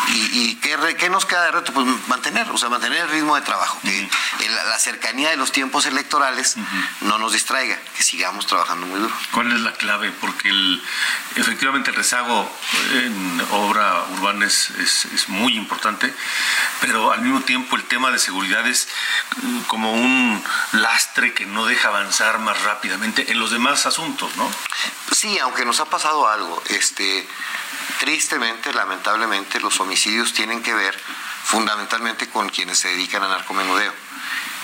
y, 0.07 0.55
¿qué, 0.55 1.09
nos 1.09 1.25
queda 1.25 1.45
de 1.45 1.51
reto? 1.51 1.73
Pues 1.73 1.87
mantener, 2.07 2.49
o 2.49 2.57
sea, 2.57 2.69
mantener 2.69 3.01
el 3.01 3.09
ritmo 3.09 3.35
de 3.35 3.41
trabajo, 3.41 3.79
que 3.83 4.09
la 4.49 4.79
cercanía 4.79 5.29
de 5.29 5.37
los 5.37 5.51
tiempos 5.51 5.85
electorales 5.85 6.55
no 7.01 7.17
nos 7.17 7.33
distraiga, 7.33 7.79
que 7.95 8.03
sigamos 8.03 8.45
trabajando 8.47 8.87
muy 8.87 8.99
duro. 8.99 9.13
¿Cuál 9.31 9.51
es 9.51 9.59
la 9.61 9.73
clave? 9.73 10.11
Porque 10.19 10.49
el, 10.49 10.81
efectivamente 11.35 11.91
el 11.91 11.95
rezago 11.95 12.49
en 12.93 13.41
obra 13.51 14.03
urbana 14.11 14.45
es, 14.45 14.69
es, 14.69 15.29
muy 15.29 15.57
importante, 15.57 16.13
pero 16.81 17.11
al 17.11 17.21
mismo 17.21 17.41
tiempo 17.41 17.75
el 17.75 17.83
tema 17.85 18.11
de 18.11 18.19
seguridad 18.19 18.65
es 18.67 18.87
mm, 19.41 19.61
como 19.61 19.93
un 19.93 20.43
lastre 20.73 21.33
que 21.33 21.45
no 21.45 21.65
deja 21.65 21.89
avanzar 21.89 22.39
más 22.39 22.61
rápidamente 22.63 23.31
en 23.31 23.39
los 23.39 23.51
demás 23.51 23.85
asuntos, 23.85 24.35
¿no? 24.37 24.49
Sí, 25.11 25.39
aunque 25.39 25.65
nos 25.65 25.79
ha 25.79 25.85
pasado 25.85 26.27
algo, 26.27 26.61
este 26.69 27.27
Tristemente, 27.99 28.73
lamentablemente, 28.73 29.59
los 29.59 29.79
homicidios 29.79 30.33
tienen 30.33 30.61
que 30.61 30.73
ver 30.73 30.99
fundamentalmente 31.43 32.29
con 32.29 32.49
quienes 32.49 32.79
se 32.79 32.89
dedican 32.89 33.23
a 33.23 33.29
narcomenudeo. 33.29 33.93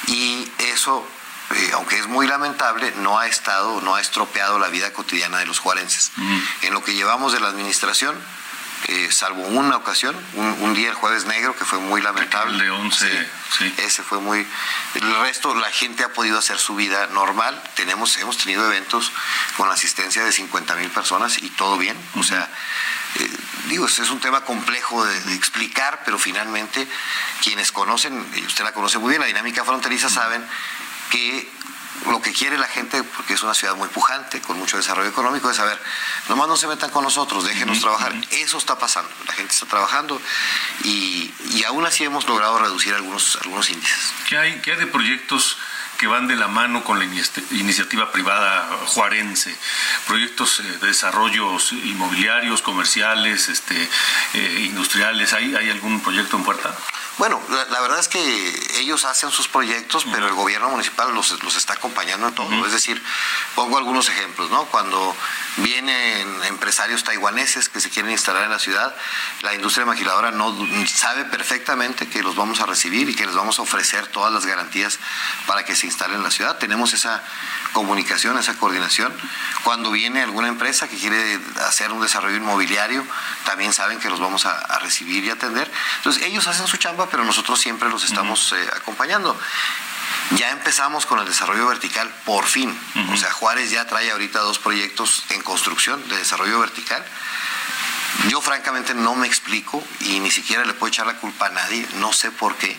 Y 0.08 0.51
eso, 0.58 1.08
eh, 1.56 1.72
aunque 1.74 1.98
es 1.98 2.08
muy 2.08 2.27
lamentable, 2.27 2.91
no 2.98 3.20
ha 3.20 3.27
estado, 3.27 3.80
no 3.82 3.96
ha 3.96 4.01
estropeado 4.01 4.60
la 4.60 4.68
vida 4.68 4.91
cotidiana 4.91 5.39
de 5.39 5.46
los 5.46 5.60
juarenses. 5.60 6.12
En 6.62 6.74
lo 6.74 6.84
que 6.84 6.94
llevamos 6.94 7.32
de 7.32 7.39
la 7.39 7.48
administración, 7.48 8.15
eh, 8.88 9.10
salvo 9.12 9.44
una 9.44 9.78
ocasión, 9.78 10.16
un, 10.34 10.74
día 10.74 10.90
el 10.90 10.96
jueves 10.96 11.26
negro 11.26 11.56
que 11.56 11.66
fue 11.66 11.80
muy 11.80 12.02
lamentable. 12.02 12.64
de 12.64 12.70
11, 12.70 13.30
sí, 13.58 13.74
Ese 13.78 14.04
fue 14.04 14.20
muy... 14.20 14.46
El 14.96 15.16
resto, 15.22 15.54
la 15.56 15.70
gente 15.70 16.04
ha 16.04 16.14
podido 16.14 16.40
hacer 16.40 16.58
su 16.58 16.76
vida 16.76 17.08
normal. 17.08 17.62
Tenemos, 17.76 18.18
hemos 18.18 18.38
tenido 18.38 18.66
eventos 18.66 19.12
con 19.58 19.70
asistencia 19.70 20.24
de 20.24 20.32
50 20.32 20.76
mil 20.76 20.90
personas 20.90 21.38
y 21.38 21.50
todo 21.50 21.78
bien. 21.78 21.98
O 22.16 22.24
sea, 22.24 22.50
eh, 23.16 23.30
digo, 23.68 23.86
es 23.86 24.00
un 24.10 24.20
tema 24.20 24.42
complejo 24.42 25.04
de, 25.06 25.36
explicar, 25.36 26.02
pero 26.06 26.18
finalmente 26.18 26.88
quienes 27.44 27.72
conocen, 27.72 28.26
y 28.36 28.46
usted 28.46 28.64
la 28.64 28.74
conoce 28.74 28.98
muy 28.98 29.10
bien, 29.10 29.22
la 29.22 29.28
dinámica 29.28 29.66
fronteriza, 29.66 30.10
saben 30.10 30.44
que 31.10 31.50
lo 32.10 32.22
que 32.22 32.34
quiere 32.34 32.58
la 32.58 32.67
gente, 32.67 33.03
porque 33.03 33.34
es 33.34 33.43
una 33.43 33.53
ciudad 33.53 33.75
muy 33.75 33.88
pujante, 33.89 34.41
con 34.41 34.58
mucho 34.58 34.77
desarrollo 34.77 35.10
económico, 35.10 35.50
es 35.50 35.58
saber, 35.58 35.79
nomás 36.29 36.48
no 36.48 36.58
se 36.58 36.67
metan 36.67 36.89
con 36.89 37.03
nosotros, 37.03 37.46
déjenos 37.46 37.79
trabajar. 37.79 38.13
Eso 38.31 38.58
está 38.58 38.77
pasando, 38.77 39.12
la 39.27 39.34
gente 39.34 39.53
está 39.53 39.65
trabajando 39.65 40.22
y, 40.84 41.31
aún 41.67 41.86
así 41.86 42.03
hemos 42.03 42.27
logrado 42.27 42.58
reducir 42.60 42.93
algunos, 42.93 43.38
algunos 43.41 43.70
índices. 43.70 44.13
¿Qué 44.27 44.38
hay, 44.38 44.62
qué 44.62 44.72
hay 44.72 44.77
de 44.77 44.88
proyectos? 44.88 45.58
que 45.98 46.08
van 46.08 46.27
de 46.27 46.36
la 46.36 46.48
mano 46.48 46.84
con 46.84 46.98
la 46.98 47.05
iniciativa 47.05 48.12
privada 48.12 48.67
juarense, 48.88 49.55
proyectos 50.08 50.60
eh, 50.60 50.63
de 50.63 50.88
desarrollos 50.88 51.74
inmobiliarios, 51.74 52.63
comerciales, 52.63 53.50
este, 53.50 53.88
eh, 54.34 54.63
industriales. 54.65 55.34
¿Hay, 55.34 55.53
¿Hay 55.53 55.70
algún 55.70 56.01
proyecto 56.01 56.38
en 56.38 56.43
puerta? 56.43 56.75
Bueno, 57.18 57.39
la, 57.50 57.82
verdad 57.82 58.00
es 58.00 58.08
que 58.08 58.80
ellos 58.80 59.06
hacen 59.06 59.32
sus 59.32 59.48
proyectos, 59.48 60.06
pero 60.12 60.27
el 60.27 60.34
gobierno 60.34 60.70
municipal 60.70 61.13
los, 61.13 61.44
los 61.44 61.56
está 61.56 61.74
acompañando 61.74 62.27
en 62.27 62.36
todo. 62.36 62.65
Es 62.65 62.72
decir, 62.72 63.01
pongo 63.53 63.77
algunos 63.77 64.10
ejemplos, 64.10 64.50
¿no? 64.50 64.65
Cuando 64.65 65.15
vienen 65.58 66.43
empresarios 66.46 67.03
taiwaneses 67.03 67.70
que 67.70 67.79
se 67.79 67.89
quieren 67.89 68.12
instalar 68.12 68.43
en 68.43 68.51
la 68.51 68.60
ciudad, 68.60 68.96
la 69.41 69.53
industria 69.53 69.86
maquiladora 69.86 70.31
no 70.31 70.55
sabe 70.88 71.25
perfectamente 71.25 72.08
que 72.08 72.22
los 72.22 72.36
vamos 72.36 72.60
a 72.60 72.65
recibir 72.65 73.10
y 73.10 73.15
que 73.15 73.25
les 73.25 73.36
vamos 73.36 73.60
a 73.60 73.63
ofrecer 73.63 74.08
todas 74.08 74.31
las 74.31 74.46
garantías 74.46 75.00
para 75.48 75.65
que 75.65 75.75
se 75.75 75.88
instalen 75.88 76.17
en 76.17 76.24
la 76.24 76.31
ciudad. 76.31 76.58
Tenemos 76.58 76.93
esa 76.93 77.24
comunicación, 77.74 78.38
esa 78.38 78.53
coordinación. 78.55 79.13
Cuando 79.63 79.91
viene 79.91 80.22
alguna 80.22 80.50
empresa 80.50 80.88
que 80.88 80.98
quiere 80.98 81.39
hacer 81.67 81.91
un 81.91 82.01
desarrollo 82.01 82.36
inmobiliario, 82.36 83.05
también 83.46 83.74
saben 83.74 84.00
que 84.00 84.10
los 84.10 84.20
vamos 84.20 84.46
a, 84.46 84.58
a 84.58 84.79
recibir 84.79 85.24
y 85.24 85.29
atender. 85.29 85.72
Entonces, 85.98 86.24
ellos 86.24 86.48
hacen 86.48 86.67
su 86.67 86.77
chamba 86.77 86.91
chamba, 86.91 87.08
pero 87.10 87.24
nosotros 87.24 87.60
siempre 87.60 87.89
los 87.89 88.03
estamos 88.03 88.53
eh, 88.53 88.70
acompañando. 88.75 89.38
Ya 90.38 90.51
empezamos 90.51 91.06
con 91.06 91.20
el 91.20 91.25
desarrollo 91.25 91.68
vertical 91.68 92.10
por 92.25 92.46
fin. 92.46 92.77
O 93.13 93.18
sea, 93.18 93.32
Juárez 93.32 93.70
ya 93.72 93.86
trae 93.86 94.12
ahorita 94.12 94.39
dos 94.39 94.60
proyectos 94.60 95.25
en 95.30 95.41
construcción 95.41 96.08
de 96.08 96.18
desarrollo 96.18 96.60
vertical. 96.60 97.03
Yo 98.30 98.41
francamente 98.41 98.94
no 98.94 99.15
me 99.15 99.27
explico 99.27 99.84
y 100.01 100.20
ni 100.20 100.32
siquiera 100.32 100.63
le 100.65 100.74
puedo 100.74 100.89
echar 100.89 101.08
la 101.08 101.18
culpa 101.18 101.48
a 101.48 101.50
nadie. 101.50 101.86
No 101.96 102.13
sé 102.13 102.32
por 102.32 102.56
qué. 102.56 102.77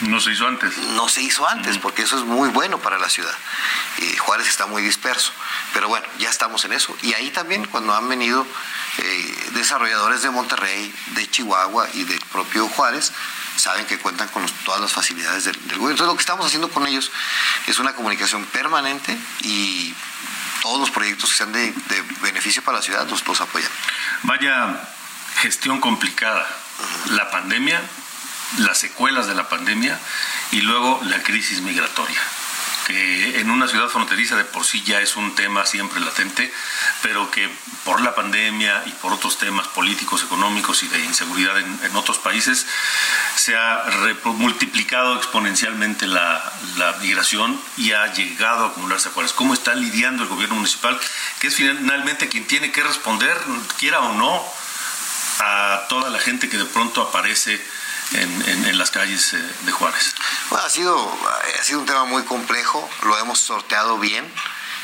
No 0.00 0.20
se 0.20 0.32
hizo 0.32 0.46
antes. 0.46 0.76
No 0.76 1.08
se 1.08 1.22
hizo 1.22 1.48
antes, 1.48 1.78
porque 1.78 2.02
eso 2.02 2.16
es 2.18 2.24
muy 2.24 2.50
bueno 2.50 2.78
para 2.78 2.98
la 2.98 3.08
ciudad. 3.08 3.34
Y 3.98 4.16
Juárez 4.16 4.48
está 4.48 4.66
muy 4.66 4.82
disperso. 4.82 5.32
Pero 5.72 5.88
bueno, 5.88 6.06
ya 6.18 6.28
estamos 6.28 6.64
en 6.64 6.72
eso. 6.72 6.94
Y 7.02 7.14
ahí 7.14 7.30
también 7.30 7.66
cuando 7.66 7.94
han 7.94 8.08
venido 8.08 8.46
eh, 8.98 9.50
desarrolladores 9.52 10.22
de 10.22 10.30
Monterrey, 10.30 10.94
de 11.14 11.30
Chihuahua 11.30 11.88
y 11.94 12.04
del 12.04 12.20
propio 12.32 12.68
Juárez, 12.68 13.12
saben 13.56 13.86
que 13.86 13.98
cuentan 13.98 14.28
con 14.28 14.46
todas 14.64 14.80
las 14.80 14.92
facilidades 14.92 15.44
del, 15.44 15.56
gobierno. 15.56 15.90
Entonces 15.90 16.06
lo 16.06 16.14
que 16.14 16.20
estamos 16.20 16.46
haciendo 16.46 16.68
con 16.68 16.86
ellos 16.86 17.10
es 17.66 17.78
una 17.78 17.94
comunicación 17.94 18.44
permanente 18.46 19.16
y 19.42 19.94
todos 20.62 20.80
los 20.80 20.90
proyectos 20.90 21.30
que 21.30 21.36
sean 21.36 21.52
de, 21.52 21.72
beneficio 22.20 22.62
para 22.62 22.78
la 22.78 22.82
ciudad 22.82 23.08
los, 23.08 23.26
los 23.26 23.40
apoyan. 23.40 23.70
Vaya 24.22 24.88
gestión 25.40 25.80
complicada. 25.80 26.46
La 27.10 27.30
pandemia, 27.30 27.80
las 28.58 28.78
secuelas 28.78 29.26
de 29.26 29.34
la 29.34 29.48
pandemia 29.48 29.98
y 30.52 30.60
luego 30.60 31.00
la 31.04 31.22
crisis 31.22 31.60
migratoria 31.60 32.20
que 32.86 33.40
en 33.40 33.50
una 33.50 33.66
ciudad 33.66 33.88
fronteriza 33.88 34.36
de 34.36 34.44
por 34.44 34.64
sí 34.64 34.80
ya 34.84 35.00
es 35.00 35.16
un 35.16 35.34
tema 35.34 35.66
siempre 35.66 35.98
latente, 35.98 36.52
pero 37.02 37.28
que 37.32 37.50
por 37.84 38.00
la 38.00 38.14
pandemia 38.14 38.84
y 38.86 38.90
por 38.92 39.12
otros 39.12 39.38
temas 39.38 39.66
políticos, 39.68 40.22
económicos 40.22 40.84
y 40.84 40.88
de 40.88 41.00
inseguridad 41.00 41.58
en, 41.58 41.96
otros 41.96 42.18
países, 42.18 42.64
se 43.34 43.56
ha 43.56 43.84
multiplicado 44.24 45.16
exponencialmente 45.16 46.06
la, 46.06 46.52
migración 47.00 47.60
y 47.76 47.90
ha 47.90 48.12
llegado 48.12 48.66
a 48.66 48.68
acumularse 48.68 49.08
a 49.08 49.12
Juárez. 49.12 49.32
¿Cómo 49.32 49.52
está 49.52 49.74
lidiando 49.74 50.22
el 50.22 50.28
gobierno 50.28 50.54
municipal, 50.54 50.98
que 51.40 51.48
es 51.48 51.56
finalmente 51.56 52.28
quien 52.28 52.46
tiene 52.46 52.70
que 52.70 52.84
responder, 52.84 53.36
quiera 53.78 54.00
o 54.00 54.12
no, 54.14 54.44
a 55.40 55.86
toda 55.88 56.08
la 56.10 56.20
gente 56.20 56.48
que 56.48 56.56
de 56.56 56.64
pronto 56.66 57.02
aparece 57.02 57.60
en, 58.12 58.78
las 58.78 58.90
calles 58.90 59.32
eh, 59.32 59.54
de 59.62 59.72
Juárez? 59.72 60.14
Bueno, 60.50 60.66
ha 60.66 60.70
sido, 60.70 61.18
ha 61.58 61.62
sido 61.64 61.80
un 61.80 61.86
tema 61.86 62.04
muy 62.04 62.22
complejo, 62.24 62.88
lo 63.02 63.18
hemos 63.18 63.38
sorteado 63.38 63.98
bien 63.98 64.24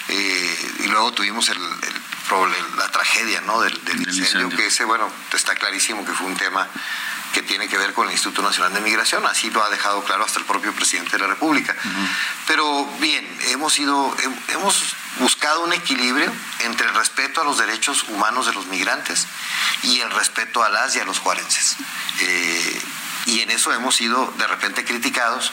eh, 0.08 0.72
y 0.80 0.86
luego 0.88 1.12
tuvimos 1.12 1.48
el, 1.48 1.58
la 2.76 2.88
tragedia 2.90 3.40
¿no? 3.42 3.60
del, 3.60 3.78
incendio, 3.98 4.48
que 4.56 4.66
ese, 4.66 4.84
bueno, 4.84 5.10
está 5.32 5.54
clarísimo 5.54 6.04
que 6.04 6.12
fue 6.12 6.26
un 6.26 6.36
tema 6.36 6.66
que 7.32 7.42
tiene 7.42 7.68
que 7.68 7.78
ver 7.78 7.92
con 7.94 8.06
el 8.06 8.12
Instituto 8.12 8.42
Nacional 8.42 8.74
de 8.74 8.80
Migración, 8.80 9.24
así 9.26 9.50
lo 9.50 9.62
ha 9.62 9.70
dejado 9.70 10.02
claro 10.04 10.24
hasta 10.24 10.38
el 10.38 10.44
propio 10.44 10.72
presidente 10.74 11.12
de 11.12 11.18
la 11.18 11.28
República. 11.28 11.74
Pero 12.46 12.84
bien, 13.00 13.26
hemos 13.48 13.78
ido, 13.78 14.14
hemos 14.48 14.94
buscado 15.18 15.64
un 15.64 15.72
equilibrio 15.72 16.30
entre 16.60 16.86
el 16.88 16.94
respeto 16.94 17.40
a 17.40 17.44
los 17.44 17.58
derechos 17.58 18.04
humanos 18.08 18.46
de 18.46 18.52
los 18.52 18.66
migrantes 18.66 19.26
y 19.82 20.00
el 20.00 20.10
respeto 20.10 20.62
a 20.62 20.68
las 20.68 20.94
y 20.96 21.00
a 21.00 21.04
los 21.04 21.18
juarenses. 21.20 21.76
Eh, 22.20 22.82
y 23.26 23.40
en 23.40 23.50
eso 23.50 23.72
hemos 23.72 23.94
sido 23.94 24.32
de 24.38 24.46
repente 24.46 24.84
criticados, 24.84 25.52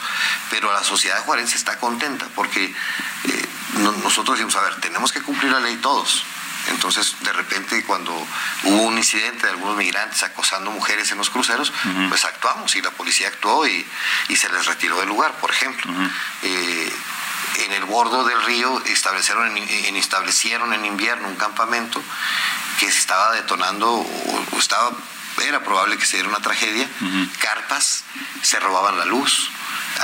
pero 0.50 0.72
la 0.74 0.84
sociedad 0.84 1.24
juarense 1.26 1.56
está 1.56 1.78
contenta 1.80 2.28
porque 2.36 2.66
eh, 2.66 3.50
nosotros 4.04 4.38
decimos, 4.38 4.56
a 4.56 4.62
ver, 4.62 4.76
tenemos 4.82 5.12
que 5.12 5.22
cumplir 5.22 5.52
la 5.52 5.60
ley 5.60 5.76
todos. 5.78 6.24
Entonces, 6.68 7.16
de 7.22 7.34
repente, 7.34 7.84
cuando 7.86 8.12
hubo 8.64 8.82
un 8.84 8.98
incidente 8.98 9.46
de 9.48 9.54
algunos 9.54 9.78
migrantes 9.78 10.22
acosando 10.24 10.72
mujeres 10.72 11.12
en 11.12 11.18
los 11.18 11.30
cruceros, 11.30 11.72
pues 12.10 12.26
actuamos 12.26 12.76
y 12.76 12.82
la 12.82 12.92
policía 12.92 13.30
actuó 13.30 13.66
y, 13.66 13.86
se 14.36 14.50
les 14.50 14.66
retiró 14.66 15.00
del 15.00 15.10
lugar, 15.10 15.34
por 15.40 15.52
ejemplo. 15.52 15.92
Eh, 16.44 16.94
en 17.60 17.74
el 17.74 17.86
bordo 17.86 18.24
del 18.24 18.42
río 18.44 18.82
establecieron 18.86 19.58
en, 19.58 19.96
establecieron 19.96 20.74
en 20.74 20.86
invierno 20.86 21.28
un 21.28 21.36
campamento 21.36 22.02
que 22.80 22.92
se 22.92 23.00
estaba 23.00 23.32
detonando 23.34 23.92
o 23.92 24.60
estaba 24.60 24.92
era 25.42 25.64
probable 25.64 25.98
que 25.98 26.06
se 26.06 26.18
diera 26.18 26.30
una 26.30 26.40
tragedia, 26.40 26.88
carpas, 27.40 28.04
se 28.42 28.60
robaban 28.60 28.98
la 28.98 29.06
luz, 29.06 29.50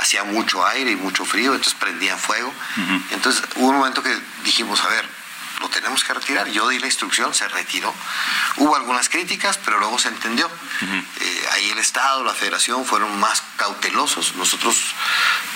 hacía 0.00 0.24
mucho 0.24 0.64
aire 0.66 0.90
y 0.92 0.96
mucho 0.96 1.24
frío, 1.24 1.54
entonces 1.54 1.74
prendían 1.78 2.18
fuego. 2.18 2.52
Entonces 3.10 3.42
hubo 3.56 3.68
un 3.68 3.76
momento 3.76 4.02
que 4.02 4.16
dijimos, 4.44 4.80
a 4.80 4.88
ver, 4.88 5.08
lo 5.60 5.68
tenemos 5.68 6.04
que 6.04 6.14
retirar. 6.14 6.48
Yo 6.48 6.68
di 6.68 6.78
la 6.78 6.86
instrucción, 6.86 7.34
se 7.34 7.48
retiró. 7.48 7.92
Hubo 8.56 8.76
algunas 8.76 9.08
críticas, 9.08 9.58
pero 9.64 9.78
luego 9.78 9.98
se 9.98 10.08
entendió. 10.08 10.50
Eh, 11.20 11.48
ahí 11.52 11.70
el 11.70 11.78
Estado, 11.78 12.24
la 12.24 12.34
Federación 12.34 12.84
fueron 12.84 13.18
más 13.18 13.42
cautelosos. 13.56 14.34
Nosotros 14.36 14.94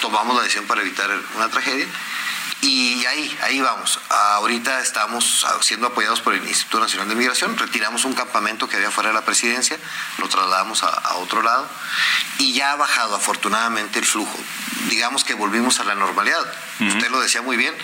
tomamos 0.00 0.36
la 0.36 0.42
decisión 0.42 0.66
para 0.66 0.82
evitar 0.82 1.10
una 1.34 1.48
tragedia 1.48 1.86
y 2.62 3.06
ahí, 3.06 3.38
ahí 3.42 3.60
vamos. 3.60 3.98
Ahorita 4.08 4.80
estamos 4.80 5.46
siendo 5.62 5.86
apoyados 5.86 6.20
por 6.20 6.34
el 6.34 6.46
Instituto 6.46 6.80
Nacional 6.80 7.08
de 7.08 7.14
Migración. 7.14 7.56
Retiramos 7.56 8.04
un 8.04 8.12
campamento 8.12 8.68
que 8.68 8.76
había 8.76 8.90
fuera 8.90 9.08
de 9.08 9.14
la 9.14 9.24
presidencia, 9.24 9.78
lo 10.18 10.28
trasladamos 10.28 10.82
a, 10.82 11.14
otro 11.16 11.42
lado 11.42 11.68
y 12.38 12.52
ya 12.52 12.72
ha 12.72 12.76
bajado 12.76 13.16
afortunadamente 13.16 13.98
el 13.98 14.04
flujo. 14.04 14.38
Digamos 14.88 15.24
que 15.24 15.34
volvimos 15.34 15.80
a 15.80 15.84
la 15.84 15.94
normalidad. 15.94 16.44
Usted 16.80 17.10
lo 17.10 17.20
decía 17.20 17.40
muy 17.42 17.56
bien. 17.56 17.74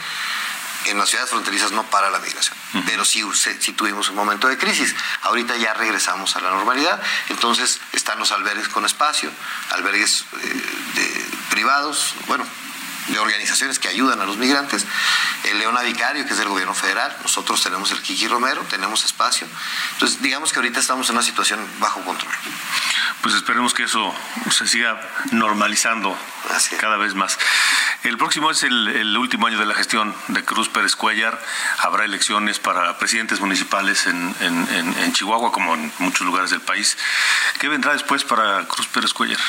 En 0.87 0.99
las 0.99 1.09
ciudades 1.09 1.31
fronterizas 1.31 1.72
no 1.72 1.83
para 1.85 2.11
la 2.11 2.18
migración, 2.18 2.57
pero 2.87 3.05
sí, 3.05 3.22
sí, 3.35 3.72
tuvimos 3.72 4.09
un 4.09 4.16
momento 4.16 4.49
de 4.49 4.57
crisis. 4.57 4.94
Ahorita 5.22 5.57
ya 5.57 5.75
regresamos 5.75 6.37
a 6.37 6.40
la 6.40 6.51
normalidad, 6.51 7.01
entonces 7.29 7.81
están 7.92 8.18
los 8.18 8.33
albergues 8.33 8.68
con 8.68 8.85
espacio, 8.85 9.31
albergues 9.70 10.25
eh, 10.42 11.31
privados, 11.51 12.14
bueno, 12.27 12.46
de 13.09 13.18
organizaciones 13.18 13.79
que 13.79 13.88
ayudan 13.88 14.20
a 14.20 14.25
los 14.25 14.37
migrantes, 14.37 14.85
el 15.44 15.59
Leona 15.59 15.83
Vicario, 15.83 16.25
que 16.27 16.33
es 16.33 16.38
del 16.38 16.49
gobierno 16.49 16.75
federal, 16.75 17.16
nosotros 17.22 17.62
tenemos 17.62 17.90
el 17.92 18.03
Kiki 18.03 18.29
Romero, 18.29 18.62
tenemos 18.68 19.05
espacio. 19.05 19.46
Entonces, 19.92 20.20
digamos 20.22 20.53
que 20.53 20.59
ahorita 20.59 20.81
estamos 20.81 21.09
en 21.09 21.16
una 21.16 21.25
situación 21.25 21.61
bajo 21.79 22.01
control. 22.03 22.33
Pues 23.22 23.35
esperemos 23.35 23.74
que 23.74 23.85
eso 23.85 24.14
se 24.50 24.66
siga 24.68 25.00
normalizando 25.33 26.16
cada 26.79 26.96
vez 26.96 27.14
más. 27.14 27.38
El 28.07 28.16
próximo 28.18 28.52
es 28.52 28.62
el, 28.62 29.16
último 29.16 29.48
año 29.48 29.59
de 29.59 29.66
la 29.66 29.74
gestión 29.74 30.14
de 30.29 30.44
Cruz 30.44 30.68
Pérez 30.68 30.94
Cuellar. 30.94 31.42
Habrá 31.79 32.05
elecciones 32.05 32.61
para 32.61 32.96
presidentes 32.98 33.40
municipales 33.40 34.07
en, 34.07 35.12
Chihuahua, 35.12 35.50
como 35.50 35.74
en 35.74 35.92
muchos 35.98 36.24
lugares 36.24 36.50
del 36.50 36.61
país. 36.61 36.96
¿Qué 37.59 37.68
vendrá 37.68 37.94
después 37.94 38.22
para 38.22 38.64
Cruz 38.68 38.87
Pérez 38.87 39.12
Cuellar? 39.12 39.40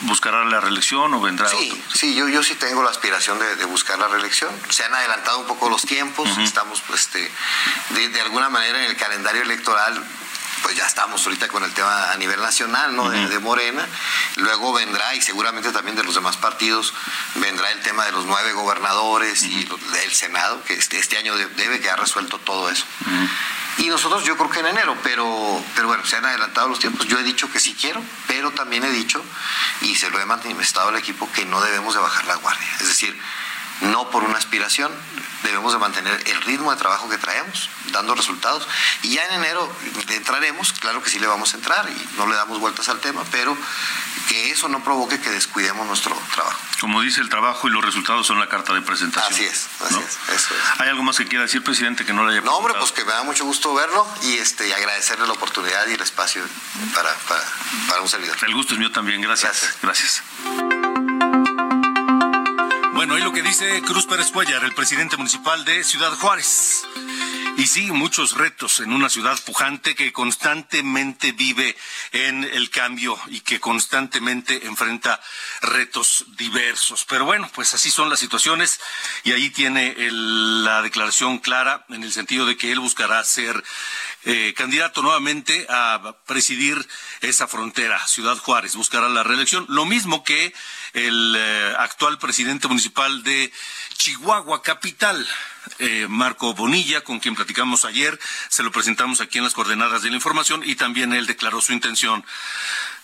¿Buscará 0.00 0.44
la 0.44 0.60
reelección 0.60 1.14
o 1.14 1.20
vendrá 1.20 1.48
sí, 1.48 1.84
Sí, 1.94 2.14
yo, 2.16 2.28
yo 2.28 2.42
sí 2.42 2.56
tengo 2.56 2.82
la 2.82 2.90
aspiración 2.90 3.38
de, 3.38 3.64
buscar 3.66 3.98
la 3.98 4.08
reelección. 4.08 4.50
Se 4.70 4.84
han 4.84 4.94
adelantado 4.94 5.38
un 5.38 5.46
poco 5.46 5.70
los 5.70 5.82
tiempos, 5.82 6.36
estamos 6.38 6.80
pues, 6.88 7.02
este, 7.02 7.30
de, 7.90 8.08
de 8.08 8.20
alguna 8.22 8.48
manera 8.48 8.78
en 8.84 8.90
el 8.90 8.96
calendario 8.96 9.42
electoral 9.42 10.02
pues 10.62 10.76
ya 10.76 10.86
estamos 10.86 11.24
ahorita 11.24 11.48
con 11.48 11.64
el 11.64 11.72
tema 11.72 12.12
a 12.12 12.16
nivel 12.16 12.40
nacional, 12.40 12.94
¿no? 12.94 13.10
de, 13.10 13.38
Morena. 13.38 13.86
Luego 14.36 14.72
vendrá, 14.72 15.14
y 15.14 15.20
seguramente 15.20 15.72
también 15.72 15.96
de 15.96 16.04
los 16.04 16.14
demás 16.14 16.36
partidos, 16.36 16.94
vendrá 17.36 17.70
el 17.70 17.80
tema 17.80 18.04
de 18.04 18.12
los 18.12 18.26
nueve 18.26 18.52
gobernadores 18.52 19.42
y 19.42 19.64
del 19.64 20.12
Senado, 20.12 20.62
que 20.64 20.74
este, 20.74 20.98
este 20.98 21.18
año 21.18 21.36
debe 21.36 21.80
quedar 21.80 22.00
resuelto 22.00 22.38
todo 22.38 22.70
eso. 22.70 22.84
Y 23.78 23.88
nosotros 23.88 24.24
yo 24.24 24.36
creo 24.36 24.50
que 24.50 24.60
en 24.60 24.66
enero, 24.66 24.96
pero, 25.02 25.64
pero 25.74 25.88
bueno, 25.88 26.04
se 26.04 26.16
han 26.16 26.24
adelantado 26.26 26.68
los 26.68 26.78
tiempos. 26.78 27.06
Yo 27.06 27.18
he 27.18 27.22
dicho 27.22 27.50
que 27.50 27.58
sí 27.58 27.74
quiero, 27.78 28.02
pero 28.26 28.50
también 28.52 28.84
he 28.84 28.90
dicho, 28.90 29.24
y 29.80 29.96
se 29.96 30.10
lo 30.10 30.20
he 30.20 30.26
manifestado 30.26 30.88
al 30.88 30.96
equipo, 30.96 31.30
que 31.32 31.44
no 31.46 31.60
debemos 31.62 31.94
de 31.94 32.00
bajar 32.00 32.26
la 32.26 32.36
guardia. 32.36 32.68
Es 32.80 32.88
decir, 32.88 33.18
no 33.82 34.10
por 34.10 34.24
una 34.24 34.38
aspiración, 34.38 34.92
debemos 35.42 35.72
de 35.72 35.78
mantener 35.78 36.22
el 36.26 36.40
ritmo 36.42 36.70
de 36.70 36.76
trabajo 36.76 37.08
que 37.08 37.18
traemos, 37.18 37.68
dando 37.90 38.14
resultados. 38.14 38.66
Y 39.02 39.14
ya 39.14 39.24
en 39.26 39.34
enero 39.34 39.70
entraremos, 40.08 40.72
claro 40.74 41.02
que 41.02 41.10
sí 41.10 41.18
le 41.18 41.26
vamos 41.26 41.54
a 41.54 41.56
entrar 41.56 41.88
y 41.88 42.16
no 42.16 42.26
le 42.26 42.34
damos 42.34 42.60
vueltas 42.60 42.88
al 42.88 43.00
tema, 43.00 43.22
pero 43.30 43.56
que 44.28 44.50
eso 44.50 44.68
no 44.68 44.82
provoque 44.82 45.20
que 45.20 45.30
descuidemos 45.30 45.86
nuestro 45.86 46.16
trabajo. 46.34 46.58
Como 46.80 47.00
dice 47.00 47.20
el 47.20 47.28
trabajo 47.28 47.68
y 47.68 47.70
los 47.70 47.84
resultados 47.84 48.26
son 48.26 48.40
la 48.40 48.48
carta 48.48 48.72
de 48.72 48.82
presentación. 48.82 49.32
Así 49.32 49.44
es, 49.44 49.66
así 49.80 49.98
es, 49.98 50.18
eso 50.34 50.54
es. 50.54 50.80
¿Hay 50.80 50.88
algo 50.88 51.02
más 51.02 51.16
que 51.16 51.26
quiera 51.26 51.44
decir, 51.44 51.62
presidente, 51.62 52.04
que 52.04 52.12
no 52.12 52.26
le 52.26 52.32
haya 52.32 52.40
No, 52.42 52.56
hombre, 52.56 52.74
pues 52.78 52.92
que 52.92 53.04
me 53.04 53.12
da 53.12 53.22
mucho 53.22 53.44
gusto 53.44 53.74
verlo 53.74 54.06
y 54.22 54.38
este 54.38 54.68
y 54.68 54.72
agradecerle 54.72 55.26
la 55.26 55.32
oportunidad 55.32 55.86
y 55.88 55.94
el 55.94 56.00
espacio 56.00 56.42
para, 56.94 57.12
para, 57.88 58.00
un 58.00 58.08
servidor. 58.08 58.36
El 58.42 58.54
gusto 58.54 58.74
es 58.74 58.80
mío 58.80 58.90
también, 58.90 59.20
gracias. 59.20 59.76
Gracias. 59.82 60.22
Bueno, 63.12 63.26
y 63.26 63.28
lo 63.28 63.34
que 63.34 63.46
dice 63.46 63.82
Cruz 63.82 64.06
Pérez 64.06 64.30
Cuellar, 64.30 64.64
el 64.64 64.72
presidente 64.72 65.18
municipal 65.18 65.66
de 65.66 65.84
Ciudad 65.84 66.12
Juárez. 66.14 66.86
Y 67.58 67.66
sí, 67.66 67.92
muchos 67.92 68.38
retos 68.38 68.80
en 68.80 68.90
una 68.90 69.10
ciudad 69.10 69.38
pujante 69.44 69.94
que 69.94 70.14
constantemente 70.14 71.32
vive 71.32 71.76
en 72.12 72.42
el 72.42 72.70
cambio 72.70 73.18
y 73.26 73.40
que 73.40 73.60
constantemente 73.60 74.66
enfrenta 74.66 75.20
retos 75.60 76.24
diversos. 76.38 77.04
Pero 77.04 77.26
bueno, 77.26 77.50
pues 77.54 77.74
así 77.74 77.90
son 77.90 78.08
las 78.08 78.18
situaciones 78.18 78.80
y 79.24 79.32
ahí 79.32 79.50
tiene 79.50 79.94
la 80.10 80.80
declaración 80.80 81.38
clara 81.38 81.84
en 81.90 82.04
el 82.04 82.12
sentido 82.12 82.46
de 82.46 82.56
que 82.56 82.72
él 82.72 82.80
buscará 82.80 83.22
ser 83.24 83.62
eh, 84.24 84.54
candidato 84.56 85.02
nuevamente 85.02 85.66
a 85.68 86.16
presidir 86.26 86.88
esa 87.20 87.46
frontera, 87.46 88.04
Ciudad 88.06 88.38
Juárez, 88.38 88.74
buscará 88.74 89.10
la 89.10 89.22
reelección. 89.22 89.66
Lo 89.68 89.84
mismo 89.84 90.24
que 90.24 90.54
el 90.92 91.34
eh, 91.36 91.74
actual 91.78 92.18
presidente 92.18 92.68
municipal 92.68 93.22
de 93.22 93.52
Chihuahua 93.96 94.62
Capital, 94.62 95.26
eh, 95.78 96.06
Marco 96.08 96.54
Bonilla, 96.54 97.02
con 97.02 97.20
quien 97.20 97.34
platicamos 97.34 97.84
ayer, 97.84 98.18
se 98.48 98.62
lo 98.62 98.70
presentamos 98.72 99.20
aquí 99.20 99.38
en 99.38 99.44
las 99.44 99.54
coordenadas 99.54 100.02
de 100.02 100.10
la 100.10 100.16
información 100.16 100.62
y 100.64 100.74
también 100.74 101.12
él 101.12 101.26
declaró 101.26 101.60
su 101.60 101.72
intención 101.72 102.24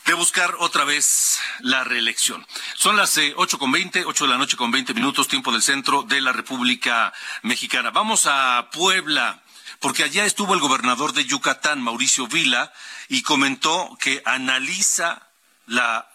de 0.05 0.15
buscar 0.15 0.55
otra 0.59 0.85
vez 0.85 1.39
la 1.61 1.85
reelección. 1.85 2.47
Son 2.75 2.97
las 2.97 3.19
ocho 3.37 3.59
con 3.59 3.73
veinte, 3.73 4.05
ocho 4.05 4.25
de 4.25 4.31
la 4.31 4.39
noche 4.39 4.57
con 4.57 4.71
veinte 4.71 4.95
minutos, 4.95 5.29
tiempo 5.29 5.53
del 5.53 5.63
centro 5.63 6.03
de 6.03 6.21
la 6.21 6.33
República 6.33 7.13
Mexicana. 7.43 7.91
Vamos 7.91 8.27
a 8.27 8.71
Puebla 8.73 9.43
porque 9.81 10.03
allá 10.03 10.25
estuvo 10.25 10.55
el 10.55 10.61
gobernador 10.61 11.13
de 11.13 11.25
Yucatán, 11.25 11.81
Mauricio 11.81 12.27
Vila, 12.27 12.73
y 13.09 13.23
comentó 13.23 13.97
que 14.01 14.23
analiza 14.25 15.29
la 15.67 16.09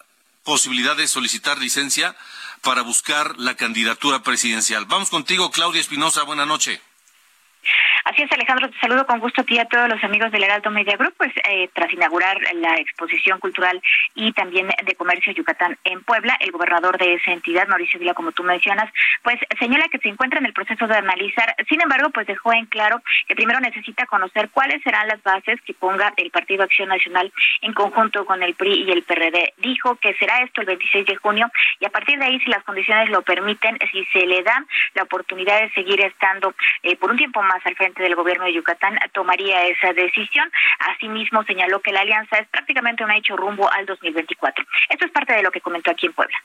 posibilidad 0.44 0.96
de 0.96 1.08
solicitar 1.08 1.58
licencia 1.58 2.16
para 2.62 2.82
buscar 2.82 3.38
la 3.38 3.54
candidatura 3.56 4.22
presidencial. 4.22 4.84
Vamos 4.86 5.10
contigo, 5.10 5.50
Claudia 5.50 5.80
Espinosa, 5.80 6.22
buena 6.22 6.46
noche. 6.46 6.80
Así 8.04 8.20
es, 8.20 8.30
Alejandro, 8.32 8.68
te 8.68 8.78
saludo 8.80 9.06
con 9.06 9.18
gusto 9.18 9.40
a 9.40 9.44
ti 9.44 9.58
a 9.58 9.64
todos 9.64 9.88
los 9.88 10.04
amigos 10.04 10.30
del 10.30 10.44
Heraldo 10.44 10.70
Media 10.70 10.94
Group, 10.98 11.14
pues 11.16 11.32
eh, 11.48 11.70
tras 11.72 11.90
inaugurar 11.90 12.38
la 12.52 12.76
exposición 12.76 13.40
cultural 13.40 13.80
y 14.14 14.30
también 14.34 14.68
de 14.84 14.94
comercio 14.94 15.32
Yucatán 15.32 15.78
en 15.84 16.04
Puebla, 16.04 16.36
el 16.40 16.50
gobernador 16.50 16.98
de 16.98 17.14
esa 17.14 17.32
entidad, 17.32 17.66
Mauricio 17.66 17.98
Vila, 17.98 18.12
como 18.12 18.32
tú 18.32 18.42
mencionas, 18.42 18.92
pues 19.22 19.38
señala 19.58 19.88
que 19.88 19.96
se 19.98 20.10
encuentra 20.10 20.38
en 20.38 20.44
el 20.44 20.52
proceso 20.52 20.86
de 20.86 20.96
analizar, 20.96 21.56
sin 21.66 21.80
embargo, 21.80 22.10
pues 22.10 22.26
dejó 22.26 22.52
en 22.52 22.66
claro 22.66 23.00
que 23.26 23.34
primero 23.34 23.58
necesita 23.60 24.04
conocer 24.04 24.50
cuáles 24.50 24.82
serán 24.82 25.08
las 25.08 25.22
bases 25.22 25.58
que 25.62 25.72
ponga 25.72 26.12
el 26.18 26.30
Partido 26.30 26.64
Acción 26.64 26.90
Nacional 26.90 27.32
en 27.62 27.72
conjunto 27.72 28.26
con 28.26 28.42
el 28.42 28.54
PRI 28.54 28.82
y 28.82 28.90
el 28.90 29.02
PRD. 29.04 29.54
Dijo 29.56 29.96
que 29.96 30.12
será 30.16 30.40
esto 30.40 30.60
el 30.60 30.66
26 30.66 31.06
de 31.06 31.16
junio 31.16 31.50
y 31.80 31.86
a 31.86 31.90
partir 31.90 32.18
de 32.18 32.26
ahí, 32.26 32.38
si 32.40 32.50
las 32.50 32.64
condiciones 32.64 33.08
lo 33.08 33.22
permiten, 33.22 33.78
si 33.90 34.04
se 34.12 34.26
le 34.26 34.42
da 34.42 34.62
la 34.92 35.04
oportunidad 35.04 35.62
de 35.62 35.70
seguir 35.70 36.02
estando 36.02 36.54
eh, 36.82 36.96
por 36.96 37.10
un 37.10 37.16
tiempo 37.16 37.42
más 37.42 37.64
al 37.64 37.74
frente 37.74 37.93
del 38.02 38.14
gobierno 38.14 38.44
de 38.44 38.54
Yucatán 38.54 38.98
tomaría 39.12 39.66
esa 39.66 39.92
decisión. 39.92 40.50
Asimismo, 40.78 41.44
señaló 41.44 41.80
que 41.80 41.92
la 41.92 42.00
alianza 42.00 42.38
es 42.38 42.48
prácticamente 42.48 43.04
un 43.04 43.10
hecho 43.10 43.36
rumbo 43.36 43.70
al 43.70 43.86
2024. 43.86 44.64
Esto 44.90 45.06
es 45.06 45.12
parte 45.12 45.32
de 45.32 45.42
lo 45.42 45.50
que 45.50 45.60
comentó 45.60 45.90
aquí 45.90 46.06
en 46.06 46.12
Puebla. 46.12 46.36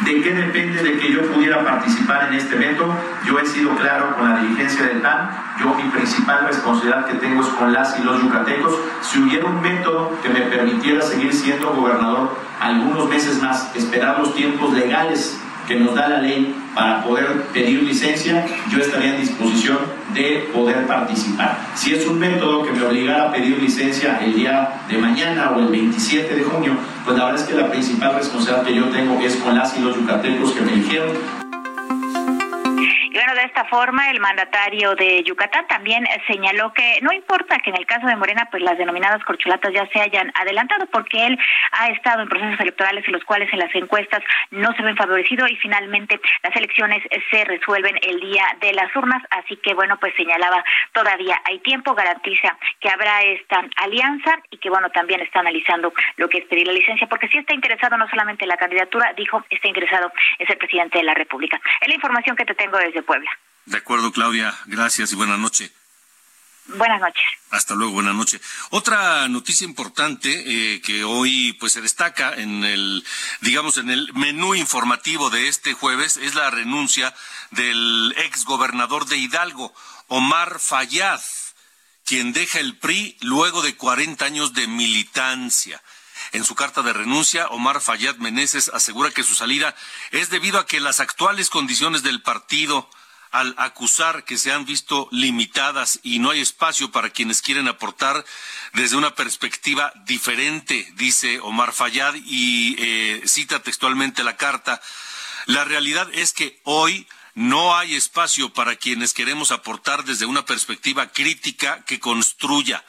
¿De 0.00 0.20
qué 0.22 0.32
depende 0.32 0.82
de 0.82 0.98
que 0.98 1.12
yo 1.12 1.22
pudiera 1.32 1.62
participar 1.62 2.28
en 2.28 2.34
este 2.34 2.56
evento? 2.56 2.92
Yo 3.26 3.38
he 3.38 3.46
sido 3.46 3.76
claro 3.76 4.16
con 4.16 4.28
la 4.28 4.40
dirigencia 4.40 4.86
del 4.86 5.00
PAN. 5.00 5.30
Yo 5.60 5.74
mi 5.74 5.88
principal 5.90 6.46
responsabilidad 6.46 7.06
que 7.06 7.14
tengo 7.14 7.42
es 7.42 7.48
con 7.48 7.72
las 7.72 7.98
y 7.98 8.02
los 8.02 8.20
yucatecos. 8.20 8.76
Si 9.02 9.20
hubiera 9.20 9.46
un 9.46 9.60
método 9.62 10.18
que 10.22 10.30
me 10.30 10.40
permitiera 10.42 11.00
seguir 11.02 11.32
siendo 11.32 11.74
gobernador 11.74 12.36
algunos 12.60 13.08
meses 13.08 13.40
más, 13.42 13.74
esperar 13.76 14.18
los 14.18 14.34
tiempos 14.34 14.72
legales 14.72 15.40
que 15.68 15.76
nos 15.76 15.94
da 15.94 16.08
la 16.08 16.18
ley 16.18 16.54
para 16.74 17.02
poder 17.02 17.42
pedir 17.52 17.82
licencia, 17.82 18.44
yo 18.70 18.78
estaría 18.78 19.14
en 19.14 19.20
disposición 19.20 19.78
de 20.12 20.48
poder 20.52 20.86
participar. 20.86 21.58
Si 21.74 21.94
es 21.94 22.06
un 22.06 22.18
método 22.18 22.64
que 22.64 22.72
me 22.72 22.82
obligara 22.82 23.24
a 23.24 23.32
pedir 23.32 23.58
licencia 23.58 24.18
el 24.22 24.34
día 24.34 24.82
de 24.88 24.98
mañana 24.98 25.52
o 25.52 25.60
el 25.60 25.68
27 25.68 26.34
de 26.34 26.42
junio, 26.42 26.76
pues 27.04 27.16
la 27.16 27.26
verdad 27.26 27.40
es 27.40 27.46
que 27.46 27.54
la 27.54 27.70
principal 27.70 28.14
responsabilidad 28.14 28.66
que 28.66 28.74
yo 28.74 28.84
tengo 28.86 29.18
es 29.20 29.36
con 29.36 29.56
las 29.56 29.76
y 29.76 29.80
los 29.80 29.96
yucatecos 29.96 30.52
que 30.52 30.60
me 30.62 30.72
dijeron 30.72 31.43
y 33.14 33.16
bueno, 33.16 33.32
de 33.36 33.44
esta 33.44 33.64
forma, 33.66 34.10
el 34.10 34.18
mandatario 34.18 34.96
de 34.96 35.22
Yucatán 35.22 35.68
también 35.68 36.04
señaló 36.26 36.72
que 36.72 36.98
no 37.00 37.12
importa 37.12 37.60
que 37.60 37.70
en 37.70 37.76
el 37.76 37.86
caso 37.86 38.08
de 38.08 38.16
Morena, 38.16 38.48
pues 38.50 38.60
las 38.60 38.76
denominadas 38.76 39.22
corcholatas 39.22 39.72
ya 39.72 39.86
se 39.92 40.00
hayan 40.00 40.32
adelantado, 40.34 40.86
porque 40.86 41.24
él 41.24 41.38
ha 41.70 41.90
estado 41.90 42.22
en 42.22 42.28
procesos 42.28 42.58
electorales 42.58 43.06
en 43.06 43.12
los 43.12 43.22
cuales 43.22 43.52
en 43.52 43.60
las 43.60 43.72
encuestas 43.72 44.20
no 44.50 44.74
se 44.74 44.82
ven 44.82 44.96
favorecido 44.96 45.46
y 45.46 45.54
finalmente 45.58 46.20
las 46.42 46.56
elecciones 46.56 47.04
se 47.30 47.44
resuelven 47.44 47.96
el 48.02 48.18
día 48.18 48.46
de 48.60 48.72
las 48.72 48.90
urnas. 48.96 49.22
Así 49.30 49.58
que 49.58 49.74
bueno, 49.74 49.96
pues 50.00 50.12
señalaba 50.16 50.64
todavía 50.92 51.40
hay 51.44 51.60
tiempo, 51.60 51.94
garantiza 51.94 52.58
que 52.80 52.88
habrá 52.88 53.22
esta 53.22 53.62
alianza 53.76 54.40
y 54.50 54.56
que 54.56 54.70
bueno, 54.70 54.90
también 54.90 55.20
está 55.20 55.38
analizando 55.38 55.94
lo 56.16 56.28
que 56.28 56.38
es 56.38 56.46
pedir 56.46 56.66
la 56.66 56.72
licencia, 56.72 57.06
porque 57.06 57.28
si 57.28 57.38
está 57.38 57.54
interesado 57.54 57.96
no 57.96 58.08
solamente 58.08 58.44
en 58.44 58.48
la 58.48 58.56
candidatura, 58.56 59.12
dijo, 59.16 59.44
está 59.50 59.68
interesado 59.68 60.10
en 60.40 60.48
ser 60.48 60.58
presidente 60.58 60.98
de 60.98 61.04
la 61.04 61.14
República. 61.14 61.60
Es 61.80 61.86
la 61.86 61.94
información 61.94 62.34
que 62.34 62.44
te 62.44 62.56
tengo 62.56 62.76
desde 62.76 63.03
Puebla. 63.04 63.30
De 63.66 63.78
acuerdo, 63.78 64.12
Claudia. 64.12 64.54
Gracias 64.66 65.12
y 65.12 65.16
buenas 65.16 65.38
noches. 65.38 65.72
Buenas 66.66 67.00
noches. 67.00 67.24
Hasta 67.50 67.74
luego, 67.74 67.92
buenas 67.92 68.14
noches. 68.14 68.40
Otra 68.70 69.28
noticia 69.28 69.66
importante 69.66 70.30
eh, 70.74 70.80
que 70.80 71.04
hoy 71.04 71.52
pues 71.60 71.72
se 71.74 71.82
destaca 71.82 72.34
en 72.34 72.64
el, 72.64 73.04
digamos, 73.42 73.76
en 73.76 73.90
el 73.90 74.10
menú 74.14 74.54
informativo 74.54 75.28
de 75.28 75.48
este 75.48 75.74
jueves 75.74 76.16
es 76.16 76.34
la 76.34 76.50
renuncia 76.50 77.14
del 77.50 78.14
ex 78.16 78.44
gobernador 78.46 79.06
de 79.06 79.18
Hidalgo, 79.18 79.74
Omar 80.08 80.58
Fayad, 80.58 81.20
quien 82.06 82.32
deja 82.32 82.60
el 82.60 82.78
PRI 82.78 83.18
luego 83.20 83.60
de 83.60 83.76
40 83.76 84.24
años 84.24 84.54
de 84.54 84.66
militancia. 84.66 85.82
En 86.34 86.44
su 86.44 86.56
carta 86.56 86.82
de 86.82 86.92
renuncia, 86.92 87.46
Omar 87.46 87.80
Fayad 87.80 88.16
Meneses 88.16 88.68
asegura 88.74 89.12
que 89.12 89.22
su 89.22 89.36
salida 89.36 89.76
es 90.10 90.30
debido 90.30 90.58
a 90.58 90.66
que 90.66 90.80
las 90.80 90.98
actuales 90.98 91.48
condiciones 91.48 92.02
del 92.02 92.22
partido 92.22 92.90
al 93.30 93.54
acusar 93.56 94.24
que 94.24 94.36
se 94.36 94.50
han 94.50 94.64
visto 94.64 95.06
limitadas 95.12 96.00
y 96.02 96.18
no 96.18 96.30
hay 96.30 96.40
espacio 96.40 96.90
para 96.90 97.10
quienes 97.10 97.40
quieren 97.40 97.68
aportar 97.68 98.24
desde 98.72 98.96
una 98.96 99.14
perspectiva 99.14 99.92
diferente, 100.06 100.92
dice 100.96 101.38
Omar 101.38 101.72
Fayad 101.72 102.14
y 102.16 102.74
eh, 102.80 103.22
cita 103.26 103.62
textualmente 103.62 104.24
la 104.24 104.36
carta. 104.36 104.82
La 105.46 105.62
realidad 105.64 106.08
es 106.12 106.32
que 106.32 106.60
hoy 106.64 107.06
no 107.34 107.76
hay 107.76 107.94
espacio 107.94 108.52
para 108.52 108.74
quienes 108.74 109.14
queremos 109.14 109.52
aportar 109.52 110.02
desde 110.04 110.26
una 110.26 110.44
perspectiva 110.44 111.12
crítica 111.12 111.84
que 111.84 112.00
construya 112.00 112.84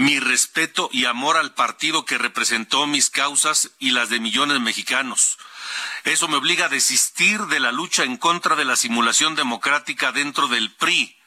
mi 0.00 0.18
respeto 0.18 0.88
y 0.90 1.04
amor 1.04 1.36
al 1.36 1.52
partido 1.52 2.06
que 2.06 2.16
representó 2.16 2.86
mis 2.86 3.10
causas 3.10 3.72
y 3.78 3.90
las 3.90 4.08
de 4.08 4.18
millones 4.18 4.54
de 4.54 4.60
mexicanos. 4.60 5.36
Eso 6.04 6.26
me 6.26 6.38
obliga 6.38 6.64
a 6.64 6.68
desistir 6.70 7.38
de 7.48 7.60
la 7.60 7.70
lucha 7.70 8.04
en 8.04 8.16
contra 8.16 8.56
de 8.56 8.64
la 8.64 8.76
simulación 8.76 9.34
democrática 9.34 10.10
dentro 10.10 10.48
del 10.48 10.74
PRI. 10.74 11.18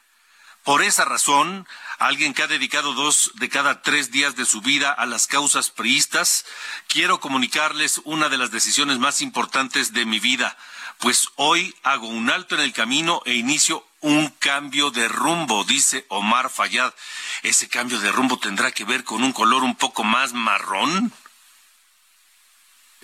Por 0.63 0.81
esa 0.81 1.05
razón, 1.05 1.67
alguien 1.99 2.33
que 2.33 2.41
ha 2.41 2.47
dedicado 2.47 2.95
dos 2.95 3.31
de 3.36 3.47
cada 3.47 3.83
tres 3.83 4.09
días 4.09 4.36
de 4.36 4.45
su 4.45 4.62
vida 4.62 4.91
a 4.91 5.05
las 5.05 5.27
causas 5.27 5.69
priistas, 5.69 6.43
quiero 6.88 7.19
comunicarles 7.19 8.01
una 8.05 8.27
de 8.27 8.39
las 8.39 8.49
decisiones 8.49 8.97
más 8.97 9.21
importantes 9.21 9.93
de 9.93 10.07
mi 10.07 10.19
vida, 10.19 10.57
pues 10.97 11.27
hoy 11.36 11.75
hago 11.83 12.07
un 12.07 12.31
alto 12.31 12.55
en 12.55 12.62
el 12.62 12.73
camino 12.73 13.21
e 13.25 13.36
inicio 13.36 13.86
un 14.03 14.27
cambio 14.27 14.91
de 14.91 15.07
rumbo, 15.07 15.63
dice 15.63 16.05
Omar 16.09 16.49
Fayad. 16.49 16.93
¿Ese 17.41 17.69
cambio 17.69 17.99
de 17.99 18.11
rumbo 18.11 18.37
tendrá 18.37 18.71
que 18.71 18.83
ver 18.83 19.03
con 19.03 19.23
un 19.23 19.31
color 19.31 19.63
un 19.63 19.75
poco 19.75 20.03
más 20.03 20.33
marrón? 20.33 21.13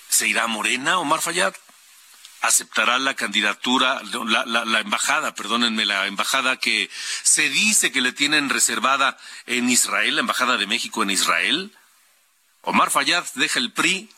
¿Se 0.10 0.28
irá 0.28 0.48
Morena, 0.48 1.00
Omar 1.00 1.22
Fayad? 1.22 1.56
aceptará 2.42 3.00
la 3.00 3.16
candidatura, 3.16 4.02
la, 4.04 4.46
la, 4.46 4.80
embajada, 4.80 5.36
perdónenme, 5.36 5.86
la 5.86 6.08
embajada 6.08 6.58
que 6.58 6.90
se 7.24 7.50
dice 7.50 7.92
que 7.92 8.02
le 8.02 8.14
tienen 8.14 8.50
reservada 8.50 9.18
en 9.46 9.70
Israel, 9.70 10.16
la 10.16 10.22
embajada 10.22 10.56
de 10.56 10.68
México 10.68 11.04
en 11.04 11.10
Israel. 11.10 11.76
Omar 12.62 12.92
Fayad 12.92 13.26
deja 13.36 13.60
el 13.60 13.74
PRI, 13.74 14.10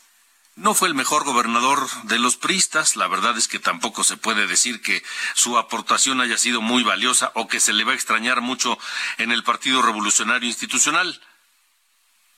no 0.54 0.74
fue 0.74 0.88
el 0.88 0.94
mejor 0.94 1.24
gobernador 1.24 1.88
de 2.04 2.18
los 2.18 2.36
priistas, 2.36 2.96
la 2.96 3.08
verdad 3.08 3.36
es 3.38 3.48
que 3.48 3.58
tampoco 3.58 4.04
se 4.04 4.16
puede 4.16 4.46
decir 4.46 4.82
que 4.82 5.02
su 5.34 5.56
aportación 5.56 6.20
haya 6.20 6.36
sido 6.36 6.60
muy 6.60 6.82
valiosa 6.82 7.32
o 7.34 7.48
que 7.48 7.60
se 7.60 7.72
le 7.72 7.84
va 7.84 7.92
a 7.92 7.94
extrañar 7.94 8.40
mucho 8.40 8.78
en 9.18 9.32
el 9.32 9.44
Partido 9.44 9.80
Revolucionario 9.80 10.48
Institucional. 10.48 11.20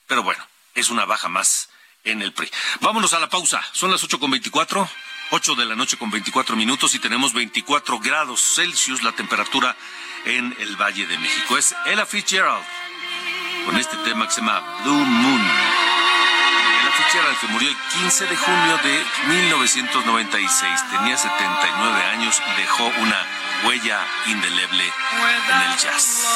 Pero 0.07 0.23
bueno, 0.23 0.47
es 0.75 0.89
una 0.89 1.05
baja 1.05 1.27
más 1.27 1.69
en 2.03 2.21
el 2.21 2.31
PRI. 2.31 2.49
Vámonos 2.79 3.13
a 3.13 3.19
la 3.19 3.29
pausa. 3.29 3.61
Son 3.73 3.91
las 3.91 4.03
ocho 4.03 4.19
con 4.19 4.31
veinticuatro, 4.31 4.89
ocho 5.31 5.55
de 5.55 5.65
la 5.65 5.75
noche 5.75 5.97
con 5.97 6.11
veinticuatro 6.11 6.55
minutos 6.55 6.93
y 6.95 6.99
tenemos 6.99 7.33
veinticuatro 7.33 7.99
grados 7.99 8.55
Celsius 8.55 9.03
la 9.03 9.11
temperatura 9.11 9.75
en 10.25 10.55
el 10.59 10.75
Valle 10.77 11.05
de 11.07 11.17
México. 11.17 11.57
Es 11.57 11.75
Ella 11.85 12.05
Fitzgerald 12.05 12.65
con 13.65 13.77
este 13.77 13.97
tema 13.97 14.27
que 14.27 14.33
se 14.33 14.41
llama 14.41 14.61
Blue 14.83 15.05
Moon. 15.05 15.94
Fitzgerald 17.15 17.39
que 17.39 17.47
murió 17.47 17.69
el 17.69 17.77
15 18.01 18.25
de 18.25 18.35
junio 18.35 18.77
de 18.83 19.05
1996. 19.27 20.83
Tenía 20.91 21.17
79 21.17 22.03
años 22.11 22.41
y 22.45 22.61
dejó 22.61 22.91
una 22.99 23.25
huella 23.63 23.99
indeleble 24.25 24.83
en 24.83 25.61
el 25.61 25.77
jazz. 25.77 26.27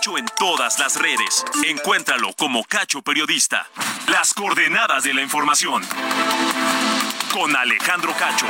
Cacho 0.00 0.16
en 0.16 0.24
todas 0.38 0.78
las 0.78 0.96
redes. 0.96 1.44
Encuéntralo 1.62 2.32
como 2.32 2.64
Cacho 2.64 3.02
Periodista. 3.02 3.68
Las 4.08 4.32
coordenadas 4.32 5.04
de 5.04 5.12
la 5.12 5.20
información. 5.20 5.82
Con 7.34 7.54
Alejandro 7.54 8.14
Cacho. 8.18 8.46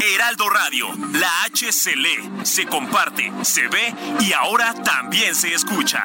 Heraldo 0.00 0.48
Radio, 0.48 0.86
la 1.14 1.42
H 1.42 1.72
se 1.72 1.96
lee, 1.96 2.30
se 2.44 2.66
comparte, 2.66 3.32
se 3.42 3.66
ve 3.66 3.92
y 4.20 4.32
ahora 4.32 4.72
también 4.84 5.34
se 5.34 5.54
escucha. 5.54 6.04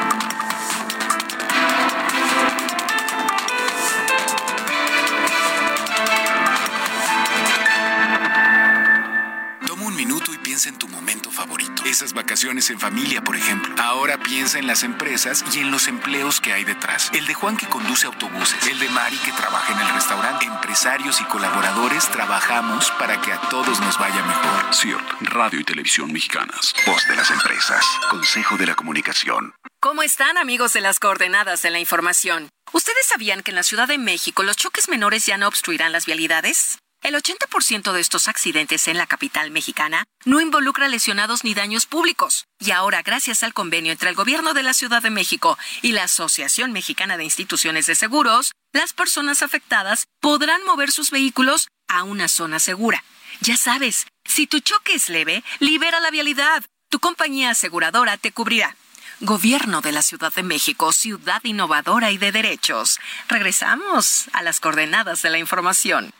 piensa 10.51 10.67
en 10.67 10.77
tu 10.77 10.89
momento 10.89 11.31
favorito. 11.31 11.81
Esas 11.85 12.11
vacaciones 12.11 12.69
en 12.71 12.77
familia, 12.77 13.23
por 13.23 13.37
ejemplo. 13.37 13.73
Ahora 13.81 14.17
piensa 14.17 14.59
en 14.59 14.67
las 14.67 14.83
empresas 14.83 15.45
y 15.53 15.59
en 15.59 15.71
los 15.71 15.87
empleos 15.87 16.41
que 16.41 16.51
hay 16.51 16.65
detrás. 16.65 17.09
El 17.13 17.25
de 17.25 17.33
Juan 17.33 17.55
que 17.55 17.69
conduce 17.69 18.05
autobuses. 18.05 18.67
El 18.67 18.77
de 18.77 18.89
Mari 18.89 19.15
que 19.19 19.31
trabaja 19.31 19.71
en 19.71 19.79
el 19.79 19.93
restaurante. 19.93 20.43
Empresarios 20.43 21.21
y 21.21 21.23
colaboradores 21.23 22.05
trabajamos 22.09 22.91
para 22.99 23.21
que 23.21 23.31
a 23.31 23.39
todos 23.49 23.79
nos 23.79 23.97
vaya 23.97 24.21
mejor. 24.25 24.75
CIRT, 24.75 25.21
Radio 25.21 25.61
y 25.61 25.63
Televisión 25.63 26.11
Mexicanas. 26.11 26.73
Voz 26.85 27.07
de 27.07 27.15
las 27.15 27.31
empresas. 27.31 27.85
Consejo 28.09 28.57
de 28.57 28.65
la 28.65 28.75
Comunicación. 28.75 29.53
¿Cómo 29.79 30.03
están 30.03 30.37
amigos 30.37 30.73
de 30.73 30.81
las 30.81 30.99
coordenadas 30.99 31.61
de 31.61 31.69
la 31.69 31.79
información? 31.79 32.49
¿Ustedes 32.73 33.05
sabían 33.07 33.41
que 33.41 33.51
en 33.51 33.55
la 33.55 33.63
Ciudad 33.63 33.87
de 33.87 33.97
México 33.97 34.43
los 34.43 34.57
choques 34.57 34.89
menores 34.89 35.25
ya 35.25 35.37
no 35.37 35.47
obstruirán 35.47 35.93
las 35.93 36.05
vialidades? 36.05 36.77
El 37.01 37.15
80% 37.15 37.93
de 37.93 37.99
estos 37.99 38.27
accidentes 38.27 38.87
en 38.87 38.95
la 38.95 39.07
capital 39.07 39.49
mexicana 39.49 40.03
no 40.23 40.39
involucra 40.39 40.87
lesionados 40.87 41.43
ni 41.43 41.55
daños 41.55 41.87
públicos. 41.87 42.45
Y 42.59 42.69
ahora, 42.69 43.01
gracias 43.01 43.41
al 43.41 43.55
convenio 43.55 43.91
entre 43.91 44.09
el 44.09 44.15
Gobierno 44.15 44.53
de 44.53 44.61
la 44.61 44.75
Ciudad 44.75 45.01
de 45.01 45.09
México 45.09 45.57
y 45.81 45.93
la 45.93 46.03
Asociación 46.03 46.71
Mexicana 46.71 47.17
de 47.17 47.23
Instituciones 47.23 47.87
de 47.87 47.95
Seguros, 47.95 48.51
las 48.71 48.93
personas 48.93 49.41
afectadas 49.41 50.05
podrán 50.19 50.63
mover 50.63 50.91
sus 50.91 51.09
vehículos 51.09 51.69
a 51.87 52.03
una 52.03 52.27
zona 52.27 52.59
segura. 52.59 53.03
Ya 53.39 53.57
sabes, 53.57 54.05
si 54.23 54.45
tu 54.45 54.59
choque 54.59 54.93
es 54.93 55.09
leve, 55.09 55.43
libera 55.59 55.99
la 56.01 56.11
vialidad. 56.11 56.63
Tu 56.89 56.99
compañía 56.99 57.49
aseguradora 57.49 58.17
te 58.17 58.31
cubrirá. 58.31 58.75
Gobierno 59.21 59.81
de 59.81 59.91
la 59.91 60.03
Ciudad 60.03 60.31
de 60.33 60.43
México, 60.43 60.91
ciudad 60.91 61.41
innovadora 61.45 62.11
y 62.11 62.19
de 62.19 62.31
derechos. 62.31 62.99
Regresamos 63.27 64.25
a 64.33 64.43
las 64.43 64.59
coordenadas 64.59 65.23
de 65.23 65.31
la 65.31 65.39
información. 65.39 66.13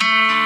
Música 0.00 0.45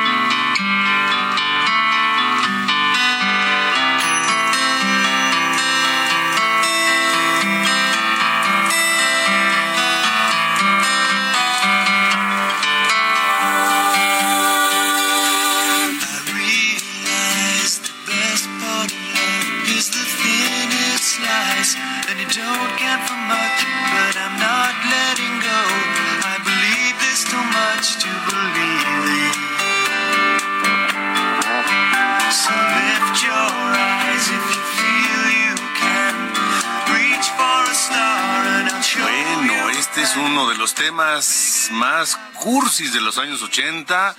de 42.89 43.01
los 43.03 43.19
años 43.19 43.43
80, 43.43 44.17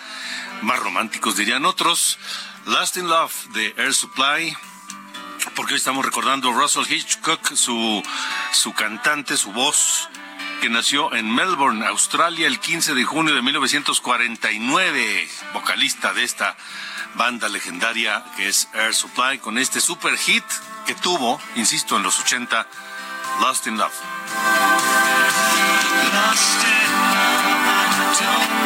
más 0.61 0.79
románticos 0.79 1.35
dirían 1.35 1.65
otros. 1.65 2.19
Last 2.67 2.95
in 2.95 3.07
Love 3.07 3.33
de 3.53 3.73
Air 3.75 3.93
Supply, 3.93 4.55
porque 5.55 5.73
hoy 5.73 5.77
estamos 5.77 6.05
recordando 6.05 6.53
Russell 6.53 6.85
Hitchcock, 6.87 7.55
su, 7.55 8.03
su 8.51 8.73
cantante, 8.73 9.35
su 9.35 9.51
voz, 9.51 10.07
que 10.61 10.69
nació 10.69 11.11
en 11.15 11.33
Melbourne, 11.33 11.85
Australia, 11.87 12.45
el 12.45 12.59
15 12.59 12.93
de 12.93 13.03
junio 13.03 13.33
de 13.33 13.41
1949, 13.41 15.29
vocalista 15.53 16.13
de 16.13 16.23
esta 16.23 16.55
banda 17.15 17.49
legendaria 17.49 18.23
que 18.37 18.47
es 18.47 18.69
Air 18.75 18.93
Supply, 18.93 19.39
con 19.39 19.57
este 19.57 19.81
super 19.81 20.15
hit 20.17 20.45
que 20.85 20.93
tuvo, 20.93 21.41
insisto, 21.55 21.97
en 21.97 22.03
los 22.03 22.19
80, 22.19 22.67
Lost 23.41 23.65
in 23.65 23.77
Love. 23.79 23.91
Don't 28.19 28.60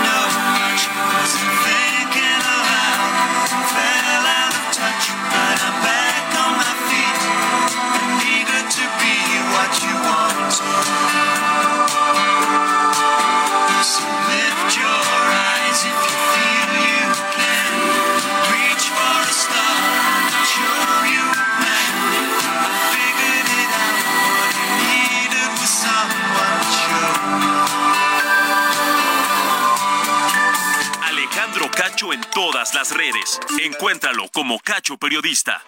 Alejandro 31.45 31.69
Cacho 31.69 32.11
en 32.11 32.21
todas 32.33 32.73
las 32.73 32.91
redes. 32.91 33.39
Encuéntralo 33.61 34.27
como 34.33 34.59
Cacho 34.59 34.97
Periodista. 34.97 35.61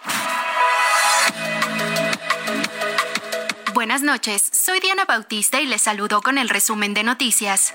Buenas 3.74 4.02
noches, 4.02 4.42
soy 4.50 4.80
Diana 4.80 5.04
Bautista 5.04 5.60
y 5.60 5.66
les 5.66 5.82
saludo 5.82 6.20
con 6.20 6.36
el 6.36 6.48
resumen 6.48 6.94
de 6.94 7.04
noticias. 7.04 7.72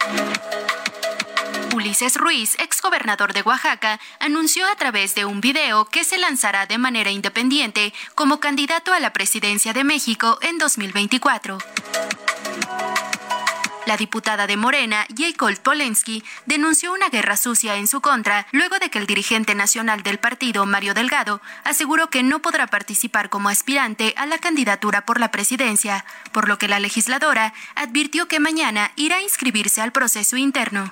Ulises 1.74 2.18
Ruiz, 2.18 2.56
exgobernador 2.60 3.32
de 3.32 3.42
Oaxaca, 3.42 4.02
anunció 4.20 4.68
a 4.68 4.76
través 4.76 5.16
de 5.16 5.24
un 5.24 5.40
video 5.40 5.86
que 5.86 6.04
se 6.04 6.18
lanzará 6.18 6.66
de 6.66 6.78
manera 6.78 7.10
independiente 7.10 7.94
como 8.16 8.42
candidato 8.42 8.92
a 8.92 9.00
la 9.00 9.14
presidencia 9.14 9.72
de 9.72 9.86
México 9.86 10.40
en 10.42 10.58
2024. 10.58 11.58
La 13.86 13.98
diputada 13.98 14.48
de 14.48 14.56
Morena, 14.56 15.06
Jacob 15.16 15.58
Polensky, 15.62 16.24
denunció 16.46 16.94
una 16.94 17.10
guerra 17.10 17.36
sucia 17.36 17.76
en 17.76 17.88
su 17.88 18.00
contra 18.00 18.48
luego 18.52 18.80
de 18.80 18.90
que 18.90 18.98
el 18.98 19.08
dirigente 19.08 19.56
nacional 19.56 20.04
del 20.04 20.20
partido, 20.20 20.66
Mario 20.66 20.94
Delgado, 20.94 21.42
aseguró 21.66 22.10
que 22.10 22.24
no 22.24 22.42
podrá 22.42 22.68
participar 22.68 23.30
como 23.30 23.50
aspirante 23.50 24.14
a 24.16 24.26
la 24.26 24.38
candidatura 24.38 25.06
por 25.06 25.20
la 25.20 25.32
presidencia, 25.32 26.06
por 26.32 26.48
lo 26.48 26.58
que 26.58 26.70
la 26.70 26.80
legisladora 26.80 27.54
advirtió 27.76 28.28
que 28.28 28.40
mañana 28.40 28.92
irá 28.96 29.18
a 29.18 29.22
inscribirse 29.22 29.82
al 29.82 29.92
proceso 29.92 30.38
interno. 30.38 30.92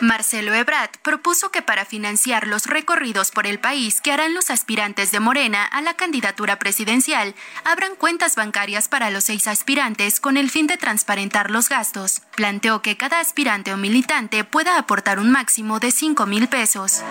Marcelo 0.00 0.54
Ebrard 0.54 0.90
propuso 1.02 1.50
que 1.50 1.62
para 1.62 1.84
financiar 1.84 2.46
los 2.46 2.66
recorridos 2.66 3.30
por 3.30 3.46
el 3.46 3.58
país 3.58 4.00
que 4.00 4.12
harán 4.12 4.34
los 4.34 4.50
aspirantes 4.50 5.10
de 5.10 5.20
Morena 5.20 5.64
a 5.64 5.80
la 5.82 5.94
candidatura 5.94 6.58
presidencial, 6.58 7.34
abran 7.64 7.94
cuentas 7.96 8.36
bancarias 8.36 8.88
para 8.88 9.10
los 9.10 9.24
seis 9.24 9.46
aspirantes 9.46 10.20
con 10.20 10.36
el 10.36 10.50
fin 10.50 10.66
de 10.66 10.76
transparentar 10.76 11.50
los 11.50 11.68
gastos. 11.68 12.22
Planteó 12.36 12.82
que 12.82 12.96
cada 12.96 13.20
aspirante 13.20 13.72
o 13.72 13.76
militante 13.76 14.44
pueda 14.44 14.78
aportar 14.78 15.18
un 15.18 15.30
máximo 15.30 15.80
de 15.80 15.90
5 15.90 16.26
mil 16.26 16.48
pesos. 16.48 17.02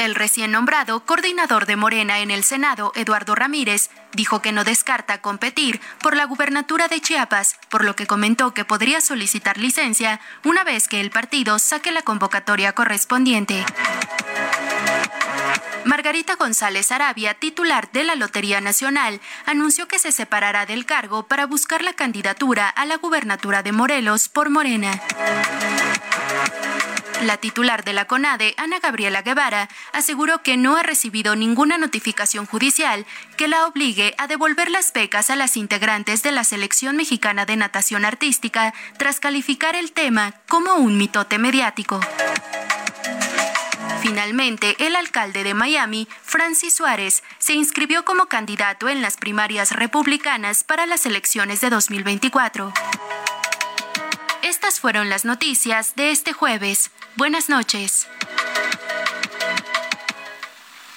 El 0.00 0.14
recién 0.14 0.50
nombrado 0.50 1.04
coordinador 1.04 1.66
de 1.66 1.76
Morena 1.76 2.20
en 2.20 2.30
el 2.30 2.42
Senado, 2.42 2.90
Eduardo 2.94 3.34
Ramírez, 3.34 3.90
dijo 4.14 4.40
que 4.40 4.50
no 4.50 4.64
descarta 4.64 5.20
competir 5.20 5.78
por 6.00 6.16
la 6.16 6.24
gubernatura 6.24 6.88
de 6.88 7.02
Chiapas, 7.02 7.58
por 7.68 7.84
lo 7.84 7.94
que 7.96 8.06
comentó 8.06 8.54
que 8.54 8.64
podría 8.64 9.02
solicitar 9.02 9.58
licencia 9.58 10.18
una 10.42 10.64
vez 10.64 10.88
que 10.88 11.02
el 11.02 11.10
partido 11.10 11.58
saque 11.58 11.92
la 11.92 12.00
convocatoria 12.00 12.72
correspondiente. 12.72 13.62
Margarita 15.84 16.36
González 16.36 16.90
Arabia, 16.92 17.34
titular 17.34 17.90
de 17.92 18.04
la 18.04 18.14
Lotería 18.14 18.62
Nacional, 18.62 19.20
anunció 19.44 19.86
que 19.86 19.98
se 19.98 20.12
separará 20.12 20.64
del 20.64 20.86
cargo 20.86 21.26
para 21.26 21.44
buscar 21.44 21.84
la 21.84 21.92
candidatura 21.92 22.70
a 22.70 22.86
la 22.86 22.96
gubernatura 22.96 23.62
de 23.62 23.72
Morelos 23.72 24.30
por 24.30 24.48
Morena. 24.48 24.98
La 27.22 27.36
titular 27.36 27.84
de 27.84 27.92
la 27.92 28.06
CONADE, 28.06 28.54
Ana 28.56 28.78
Gabriela 28.78 29.20
Guevara, 29.20 29.68
aseguró 29.92 30.42
que 30.42 30.56
no 30.56 30.76
ha 30.76 30.82
recibido 30.82 31.36
ninguna 31.36 31.76
notificación 31.76 32.46
judicial 32.46 33.04
que 33.36 33.46
la 33.46 33.66
obligue 33.66 34.14
a 34.16 34.26
devolver 34.26 34.70
las 34.70 34.92
becas 34.92 35.28
a 35.28 35.36
las 35.36 35.58
integrantes 35.58 36.22
de 36.22 36.32
la 36.32 36.44
Selección 36.44 36.96
Mexicana 36.96 37.44
de 37.44 37.56
Natación 37.56 38.06
Artística 38.06 38.72
tras 38.96 39.20
calificar 39.20 39.76
el 39.76 39.92
tema 39.92 40.34
como 40.48 40.76
un 40.76 40.96
mitote 40.96 41.38
mediático. 41.38 42.00
Finalmente, 44.00 44.76
el 44.78 44.96
alcalde 44.96 45.44
de 45.44 45.52
Miami, 45.52 46.08
Francis 46.22 46.74
Suárez, 46.74 47.22
se 47.38 47.52
inscribió 47.52 48.02
como 48.04 48.26
candidato 48.26 48.88
en 48.88 49.02
las 49.02 49.18
primarias 49.18 49.72
republicanas 49.72 50.64
para 50.64 50.86
las 50.86 51.04
elecciones 51.04 51.60
de 51.60 51.68
2024. 51.68 52.72
Estas 54.42 54.80
fueron 54.80 55.10
las 55.10 55.26
noticias 55.26 55.94
de 55.96 56.10
este 56.10 56.32
jueves. 56.32 56.90
Buenas 57.16 57.50
noches. 57.50 58.08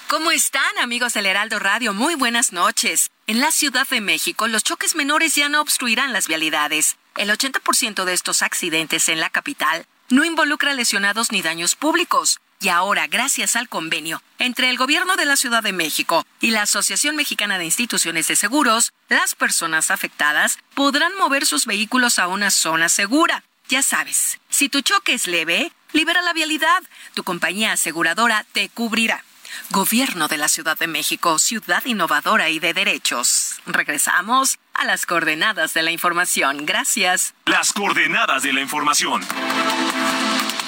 ¿Cómo 0.07 0.31
están 0.31 0.77
amigos 0.81 1.13
del 1.13 1.25
Heraldo 1.25 1.59
Radio? 1.59 1.93
Muy 1.93 2.15
buenas 2.15 2.53
noches. 2.53 3.09
En 3.27 3.41
la 3.41 3.51
Ciudad 3.51 3.85
de 3.89 3.99
México, 3.99 4.47
los 4.47 4.63
choques 4.63 4.95
menores 4.95 5.35
ya 5.35 5.49
no 5.49 5.59
obstruirán 5.59 6.13
las 6.13 6.27
vialidades. 6.27 6.97
El 7.17 7.29
80% 7.29 8.05
de 8.05 8.13
estos 8.13 8.41
accidentes 8.43 9.09
en 9.09 9.19
la 9.19 9.29
capital 9.29 9.85
no 10.09 10.23
involucra 10.23 10.73
lesionados 10.73 11.31
ni 11.31 11.41
daños 11.41 11.75
públicos. 11.75 12.39
Y 12.63 12.69
ahora, 12.69 13.07
gracias 13.07 13.57
al 13.57 13.67
convenio 13.67 14.23
entre 14.39 14.69
el 14.69 14.77
Gobierno 14.77 15.17
de 15.17 15.25
la 15.25 15.35
Ciudad 15.35 15.61
de 15.61 15.73
México 15.73 16.25
y 16.39 16.51
la 16.51 16.61
Asociación 16.61 17.17
Mexicana 17.17 17.57
de 17.57 17.65
Instituciones 17.65 18.29
de 18.29 18.37
Seguros, 18.37 18.93
las 19.09 19.35
personas 19.35 19.91
afectadas 19.91 20.57
podrán 20.73 21.13
mover 21.17 21.45
sus 21.45 21.65
vehículos 21.65 22.19
a 22.19 22.29
una 22.29 22.51
zona 22.51 22.87
segura. 22.87 23.43
Ya 23.67 23.83
sabes, 23.83 24.39
si 24.47 24.69
tu 24.69 24.79
choque 24.79 25.13
es 25.13 25.27
leve, 25.27 25.73
libera 25.91 26.21
la 26.21 26.31
vialidad. 26.31 26.81
Tu 27.15 27.25
compañía 27.25 27.73
aseguradora 27.73 28.45
te 28.53 28.69
cubrirá. 28.69 29.25
Gobierno 29.69 30.29
de 30.29 30.37
la 30.37 30.47
Ciudad 30.47 30.77
de 30.77 30.87
México, 30.87 31.39
ciudad 31.39 31.83
innovadora 31.83 32.49
y 32.49 32.59
de 32.59 32.73
derechos. 32.73 33.55
Regresamos 33.65 34.57
a 34.73 34.85
las 34.85 35.05
coordenadas 35.05 35.73
de 35.73 35.83
la 35.83 35.91
información. 35.91 36.65
Gracias. 36.65 37.33
Las 37.45 37.73
coordenadas 37.73 38.41
de 38.41 38.53
la 38.53 38.61
información. 38.61 39.21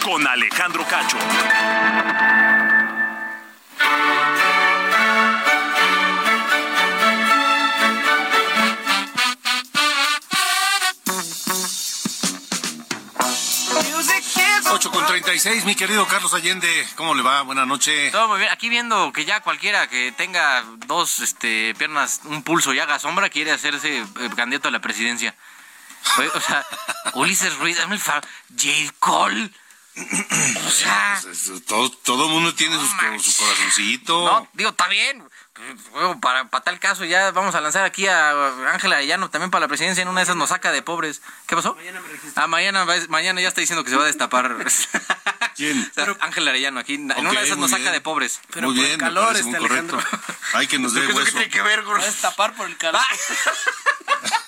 Con 0.06 0.28
Alejandro 0.28 0.86
Cacho. 0.88 1.18
Con 14.92 15.06
36, 15.08 15.66
mi 15.66 15.74
querido 15.74 16.06
Carlos 16.08 16.36
Allende, 16.36 16.68
¿cómo 16.96 17.16
le 17.16 17.24
va? 17.24 17.42
Buenas 17.42 17.66
noches. 17.66 18.12
Todo 18.12 18.28
muy 18.28 18.38
bien. 18.38 18.52
Aquí 18.52 18.70
viendo 18.70 19.12
que 19.12 19.26
ya 19.26 19.40
cualquiera 19.40 19.88
que 19.88 20.12
tenga 20.12 20.64
dos 20.86 21.22
este, 21.22 21.74
piernas, 21.76 22.22
un 22.26 22.44
pulso 22.44 22.72
y 22.76 22.80
haga 22.80 23.00
sombra, 23.00 23.30
quiere 23.30 23.52
hacerse 23.52 23.98
eh, 23.98 24.06
candidato 24.36 24.68
a 24.68 24.72
la 24.72 24.82
presidencia. 24.82 25.34
O 26.36 26.40
sea, 26.40 26.64
Ulises 27.16 27.58
Ruiz, 27.58 27.80
hazme 27.80 27.96
el 27.96 28.02
favor. 28.02 28.24
J. 28.56 28.94
Cole. 29.00 29.50
O 29.98 30.70
sea, 30.72 31.20
Pues, 31.24 31.48
es- 31.48 31.66
todo, 31.66 31.90
todo 31.90 32.28
mundo 32.28 32.54
tiene 32.54 32.76
sus 32.78 32.90
su 32.90 33.38
corazoncito. 33.44 34.26
no, 34.26 34.48
digo, 34.54 34.72
está 34.72 34.88
bien. 34.88 35.24
Bueno, 35.92 36.20
para, 36.20 36.50
para 36.50 36.64
tal 36.66 36.80
caso, 36.80 37.06
ya 37.06 37.32
vamos 37.32 37.56
a 37.56 37.62
lanzar 37.62 37.86
aquí 37.86 38.06
a 38.08 38.32
Ángela 38.74 38.98
Arellano 38.98 39.30
también 39.30 39.52
para 39.52 39.62
la 39.62 39.68
presidencia. 39.70 40.02
En 40.02 40.10
una 40.10 40.20
de 40.20 40.24
esas 40.26 40.36
nos 40.36 40.50
saca 40.50 40.74
de 40.74 40.82
pobres. 40.82 41.22
¿Qué 41.48 41.56
pasó? 41.56 41.78
Ah, 42.36 42.48
mañana, 42.48 42.84
va- 42.84 42.96
mañana 43.08 43.40
ya 43.40 43.48
está 43.48 43.62
diciendo 43.62 43.86
que 43.86 43.90
se 43.90 43.96
va 43.96 44.04
a 44.04 44.08
destapar. 44.08 44.54
¿Quién? 45.56 45.90
Ángela 46.20 46.50
Arellano 46.52 46.82
aquí. 46.82 46.96
En 46.96 47.12
una 47.18 47.40
de 47.40 47.46
esas 47.46 47.58
nos 47.58 47.70
saca 47.72 47.84
bien. 47.84 47.94
de 47.94 48.02
pobres. 48.02 48.42
Muy 48.62 48.74
bien, 48.74 49.00
me 49.00 49.12
parece 49.12 49.44
muy 49.46 49.56
correcto. 49.60 49.98
Hay 50.54 50.68
que 50.68 50.78
nos 50.78 50.94
dé 50.94 51.00
¿Eso 51.00 51.10
qué 51.12 51.14
hueso. 51.18 51.32
tiene 51.32 51.50
que 51.50 51.62
ver, 51.62 51.84
gordo? 51.84 52.06
tapar 52.22 52.54
por 52.56 52.68
el 52.68 52.76
calor. 52.76 53.02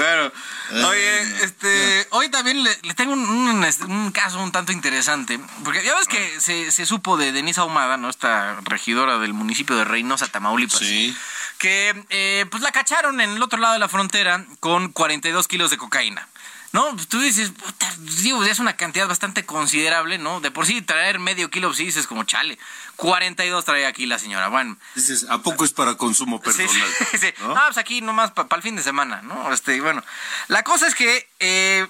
Claro. 0.00 0.32
Eh, 0.72 0.84
Oye, 0.84 1.44
este, 1.44 2.06
hoy 2.10 2.30
también 2.30 2.64
le, 2.64 2.70
le 2.84 2.94
tengo 2.94 3.12
un, 3.12 3.20
un, 3.28 3.64
este, 3.64 3.84
un 3.84 4.10
caso 4.12 4.42
un 4.42 4.50
tanto 4.50 4.72
interesante, 4.72 5.38
porque 5.62 5.84
ya 5.84 5.94
ves 5.94 6.08
que 6.08 6.40
se, 6.40 6.70
se 6.70 6.86
supo 6.86 7.18
de 7.18 7.32
Denise 7.32 7.60
Ahumada, 7.60 7.98
¿no? 7.98 8.08
Esta 8.08 8.58
regidora 8.62 9.18
del 9.18 9.34
municipio 9.34 9.76
de 9.76 9.84
Reynosa, 9.84 10.26
Tamaulipas. 10.28 10.78
Sí. 10.78 11.14
Que, 11.58 12.02
eh, 12.08 12.46
pues 12.50 12.62
la 12.62 12.72
cacharon 12.72 13.20
en 13.20 13.28
el 13.28 13.42
otro 13.42 13.58
lado 13.58 13.74
de 13.74 13.78
la 13.78 13.90
frontera 13.90 14.46
con 14.60 14.90
42 14.90 15.46
kilos 15.46 15.70
de 15.70 15.76
cocaína. 15.76 16.26
No, 16.72 16.94
Pues 16.94 17.08
tú 17.08 17.18
dices, 17.20 17.50
puta, 17.50 17.92
digo, 17.98 18.44
ya 18.44 18.52
es 18.52 18.60
una 18.60 18.76
cantidad 18.76 19.08
bastante 19.08 19.44
considerable, 19.44 20.18
¿no? 20.18 20.40
De 20.40 20.50
por 20.52 20.66
sí 20.66 20.82
traer 20.82 21.18
medio 21.18 21.50
kilo, 21.50 21.74
sí 21.74 21.86
dices 21.86 22.06
como 22.06 22.22
chale. 22.24 22.58
42 22.96 23.64
trae 23.64 23.86
aquí 23.86 24.06
la 24.06 24.18
señora. 24.18 24.48
Bueno, 24.48 24.76
Dices, 24.94 25.26
¿a 25.28 25.38
poco 25.38 25.64
es 25.64 25.72
para 25.72 25.96
consumo 25.96 26.36
Sí, 26.38 26.44
personal? 26.44 26.86
sí, 27.10 27.18
sí. 27.18 27.34
¿No? 27.40 27.54
No, 27.54 27.60
pues 27.66 27.78
aquí 27.78 28.00
nomás 28.02 28.30
para 28.30 28.48
el 28.56 28.62
fin 28.62 28.76
de 28.76 28.82
semana, 28.82 29.20
¿no? 29.22 29.52
Este, 29.52 29.80
bueno, 29.80 30.04
la 30.48 30.62
cosa 30.62 30.86
es 30.86 30.94
que 30.94 31.28
eh, 31.40 31.86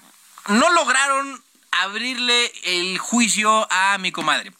no 0.48 0.70
lograron 0.72 1.42
abrirle 1.72 2.52
el 2.64 2.98
juicio 2.98 3.66
a 3.70 3.98
mi 3.98 4.12
comadre. 4.12 4.52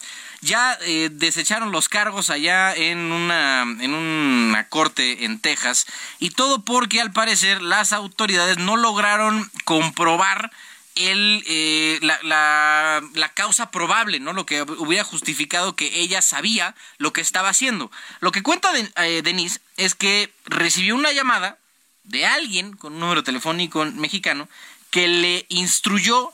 Ya 0.42 0.78
eh, 0.82 1.10
desecharon 1.12 1.70
los 1.70 1.88
cargos 1.88 2.30
allá 2.30 2.74
en 2.74 3.12
una, 3.12 3.62
en 3.62 3.92
una 3.92 4.68
corte 4.68 5.24
en 5.24 5.38
Texas 5.38 5.86
y 6.18 6.30
todo 6.30 6.64
porque 6.64 7.00
al 7.00 7.12
parecer 7.12 7.60
las 7.60 7.92
autoridades 7.92 8.56
no 8.56 8.76
lograron 8.76 9.50
comprobar 9.64 10.50
el, 10.94 11.44
eh, 11.46 11.98
la, 12.02 12.18
la- 12.22 13.02
la 13.14 13.28
causa 13.34 13.70
probable, 13.70 14.18
¿no? 14.18 14.32
Lo 14.32 14.46
que 14.46 14.62
hubiera 14.62 15.04
justificado 15.04 15.76
que 15.76 16.00
ella 16.00 16.22
sabía 16.22 16.74
lo 16.98 17.12
que 17.12 17.20
estaba 17.20 17.50
haciendo. 17.50 17.90
Lo 18.20 18.32
que 18.32 18.42
cuenta 18.42 18.70
eh, 18.96 19.22
Denise 19.22 19.60
es 19.76 19.94
que 19.94 20.32
recibió 20.46 20.94
una 20.94 21.12
llamada 21.12 21.58
de 22.04 22.26
alguien 22.26 22.76
con 22.76 22.94
un 22.94 23.00
número 23.00 23.22
telefónico 23.22 23.84
mexicano 23.84 24.48
que 24.90 25.06
le 25.06 25.46
instruyó 25.48 26.32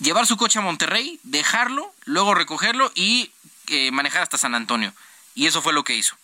llevar 0.00 0.26
su 0.26 0.36
coche 0.36 0.58
a 0.58 0.62
Monterrey, 0.62 1.20
dejarlo, 1.22 1.92
luego 2.04 2.34
recogerlo 2.34 2.90
y 2.94 3.30
eh, 3.70 3.90
manejar 3.92 4.22
hasta 4.22 4.38
San 4.38 4.54
Antonio. 4.54 4.92
Y 5.34 5.46
eso 5.46 5.62
fue 5.62 5.72
lo 5.72 5.84
que 5.84 5.94
hizo. 5.94 6.16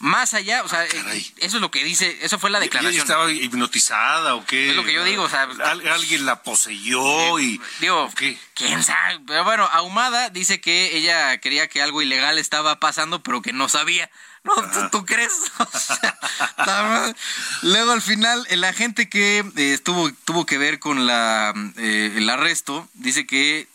Más 0.00 0.32
allá, 0.34 0.62
o 0.62 0.68
sea, 0.68 0.84
eh, 0.84 1.32
eso 1.38 1.56
es 1.56 1.60
lo 1.60 1.72
que 1.72 1.82
dice, 1.82 2.18
eso 2.22 2.38
fue 2.38 2.50
la 2.50 2.58
¿Y 2.58 2.62
ella 2.62 2.70
declaración. 2.70 3.02
estaba 3.02 3.32
hipnotizada 3.32 4.36
o 4.36 4.44
qué? 4.46 4.70
Es 4.70 4.76
lo 4.76 4.84
que 4.84 4.92
yo 4.92 5.02
digo, 5.02 5.24
o 5.24 5.28
sea, 5.28 5.42
Al- 5.42 5.88
alguien 5.88 6.24
la 6.24 6.44
poseyó 6.44 7.38
y... 7.40 7.60
Digo, 7.80 8.08
quién 8.54 8.82
sabe. 8.84 9.18
Pero 9.26 9.42
bueno, 9.42 9.68
Ahumada 9.72 10.30
dice 10.30 10.60
que 10.60 10.96
ella 10.96 11.38
quería 11.38 11.66
que 11.68 11.82
algo 11.82 12.00
ilegal 12.00 12.38
estaba 12.38 12.78
pasando, 12.78 13.24
pero 13.24 13.42
que 13.42 13.52
no 13.52 13.68
sabía. 13.68 14.08
No, 14.56 14.70
¿tú, 14.70 14.88
tú 15.00 15.04
crees? 15.06 15.32
O 15.58 15.78
sea. 15.78 17.14
Luego 17.62 17.92
al 17.92 18.02
final, 18.02 18.46
el 18.50 18.64
agente 18.64 19.08
que 19.08 19.38
eh, 19.56 19.72
estuvo, 19.74 20.10
tuvo 20.24 20.46
que 20.46 20.58
ver 20.58 20.78
con 20.78 21.06
la, 21.06 21.52
eh, 21.76 22.14
el 22.16 22.28
arresto, 22.30 22.88
dice 22.94 23.26
que 23.26 23.68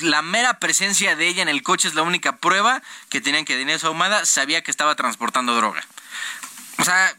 la 0.00 0.22
mera 0.22 0.58
presencia 0.58 1.16
de 1.16 1.28
ella 1.28 1.42
en 1.42 1.48
el 1.48 1.62
coche 1.62 1.88
es 1.88 1.94
la 1.94 2.02
única 2.02 2.36
prueba 2.36 2.82
que 3.08 3.20
tenían 3.20 3.44
que 3.44 3.56
Denise 3.56 3.86
Ahumada 3.86 4.24
sabía 4.26 4.62
que 4.62 4.70
estaba 4.70 4.94
transportando 4.96 5.54
droga. 5.54 5.82
O 6.78 6.84
sea, 6.84 7.14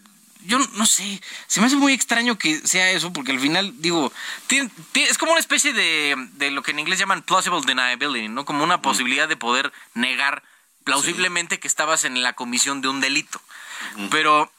yo 0.45 0.57
no 0.73 0.85
sé, 0.85 1.21
se 1.47 1.59
me 1.61 1.67
hace 1.67 1.75
muy 1.75 1.93
extraño 1.93 2.37
que 2.37 2.59
sea 2.67 2.89
eso, 2.91 3.13
porque 3.13 3.31
al 3.31 3.39
final, 3.39 3.73
digo, 3.77 4.11
tiene- 4.47 4.71
tiene- 4.91 5.09
es 5.09 5.17
como 5.17 5.31
una 5.33 5.39
especie 5.39 5.71
de, 5.73 6.15
de 6.33 6.51
lo 6.51 6.63
que 6.63 6.71
en 6.71 6.79
inglés 6.79 6.97
llaman 6.99 7.21
plausible 7.21 7.61
deniability, 7.65 8.27
¿no? 8.27 8.43
Como 8.45 8.63
una 8.63 8.81
posibilidad 8.81 9.27
de 9.27 9.37
poder 9.37 9.71
negar 9.93 10.43
plausiblemente 10.83 11.59
que 11.59 11.67
estabas 11.67 12.03
en 12.05 12.21
la 12.23 12.33
comisión 12.33 12.81
de 12.81 12.87
un 12.89 13.01
delito. 13.01 13.41
Pero 14.09 14.51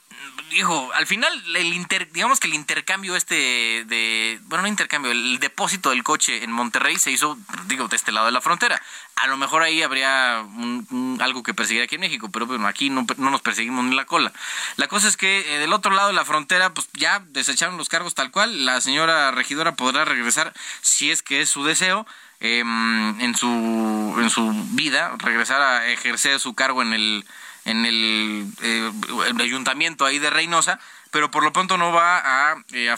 dijo, 0.51 0.91
al 0.95 1.07
final, 1.07 1.33
el 1.57 1.73
inter, 1.73 2.11
digamos 2.13 2.39
que 2.39 2.47
el 2.47 2.55
intercambio 2.55 3.17
este 3.17 3.85
de, 3.87 4.39
bueno, 4.45 4.63
no 4.63 4.69
intercambio, 4.69 5.11
el 5.11 5.39
depósito 5.39 5.91
del 5.91 6.03
coche 6.03 6.45
en 6.45 6.53
Monterrey 6.53 6.99
se 6.99 7.11
hizo, 7.11 7.39
digo, 7.67 7.89
de 7.89 7.97
este 7.97 8.13
lado 8.13 8.27
de 8.27 8.33
la 8.33 8.41
frontera. 8.41 8.81
A 9.17 9.27
lo 9.29 9.37
mejor 9.37 9.63
ahí 9.63 9.83
habría 9.83 10.43
un- 10.45 10.87
un- 10.91 11.19
algo 11.23 11.43
que 11.43 11.55
perseguir 11.55 11.83
aquí 11.83 11.95
en 11.95 12.03
México, 12.03 12.31
pero 12.31 12.47
bueno, 12.47 12.67
aquí 12.67 12.91
no, 12.91 13.07
no 13.17 13.31
nos 13.31 13.41
perseguimos 13.43 13.85
ni 13.85 13.95
la 13.97 14.05
cola. 14.05 14.33
La 14.77 14.89
cosa 14.89 15.09
es 15.09 15.17
que 15.17 15.55
eh, 15.55 15.59
del 15.59 15.73
otro 15.73 15.93
lado 15.93 16.09
de 16.09 16.15
la 16.15 16.25
frontera, 16.25 16.73
pues 16.75 16.89
ya 16.95 17.21
desecharon 17.29 17.79
los 17.79 17.89
cargos 17.89 18.15
tal 18.15 18.31
cual. 18.31 18.65
La 18.67 18.81
señora 18.81 19.31
regidora 19.31 19.75
podrá 19.75 20.05
regresar, 20.05 20.53
si 20.83 21.11
es 21.11 21.23
que 21.23 21.41
es 21.43 21.49
su 21.49 21.65
deseo, 21.65 22.07
em, 22.43 23.21
en 23.21 23.37
su 23.37 24.17
en 24.19 24.29
su 24.29 24.53
vida, 24.73 25.15
regresar 25.19 25.63
a 25.63 25.87
ejercer 25.89 26.41
su 26.41 26.55
cargo 26.55 26.83
en 26.83 26.93
el 26.93 27.25
en 27.65 27.87
el, 27.87 28.53
eh, 28.63 28.91
el 29.29 29.41
ayuntamiento 29.41 30.05
ahí 30.05 30.19
de 30.19 30.31
Reynosa, 30.31 30.81
pero 31.13 31.31
por 31.31 31.45
lo 31.45 31.53
pronto 31.53 31.79
no 31.79 31.93
va 31.93 32.19
a, 32.19 32.65
eh, 32.73 32.95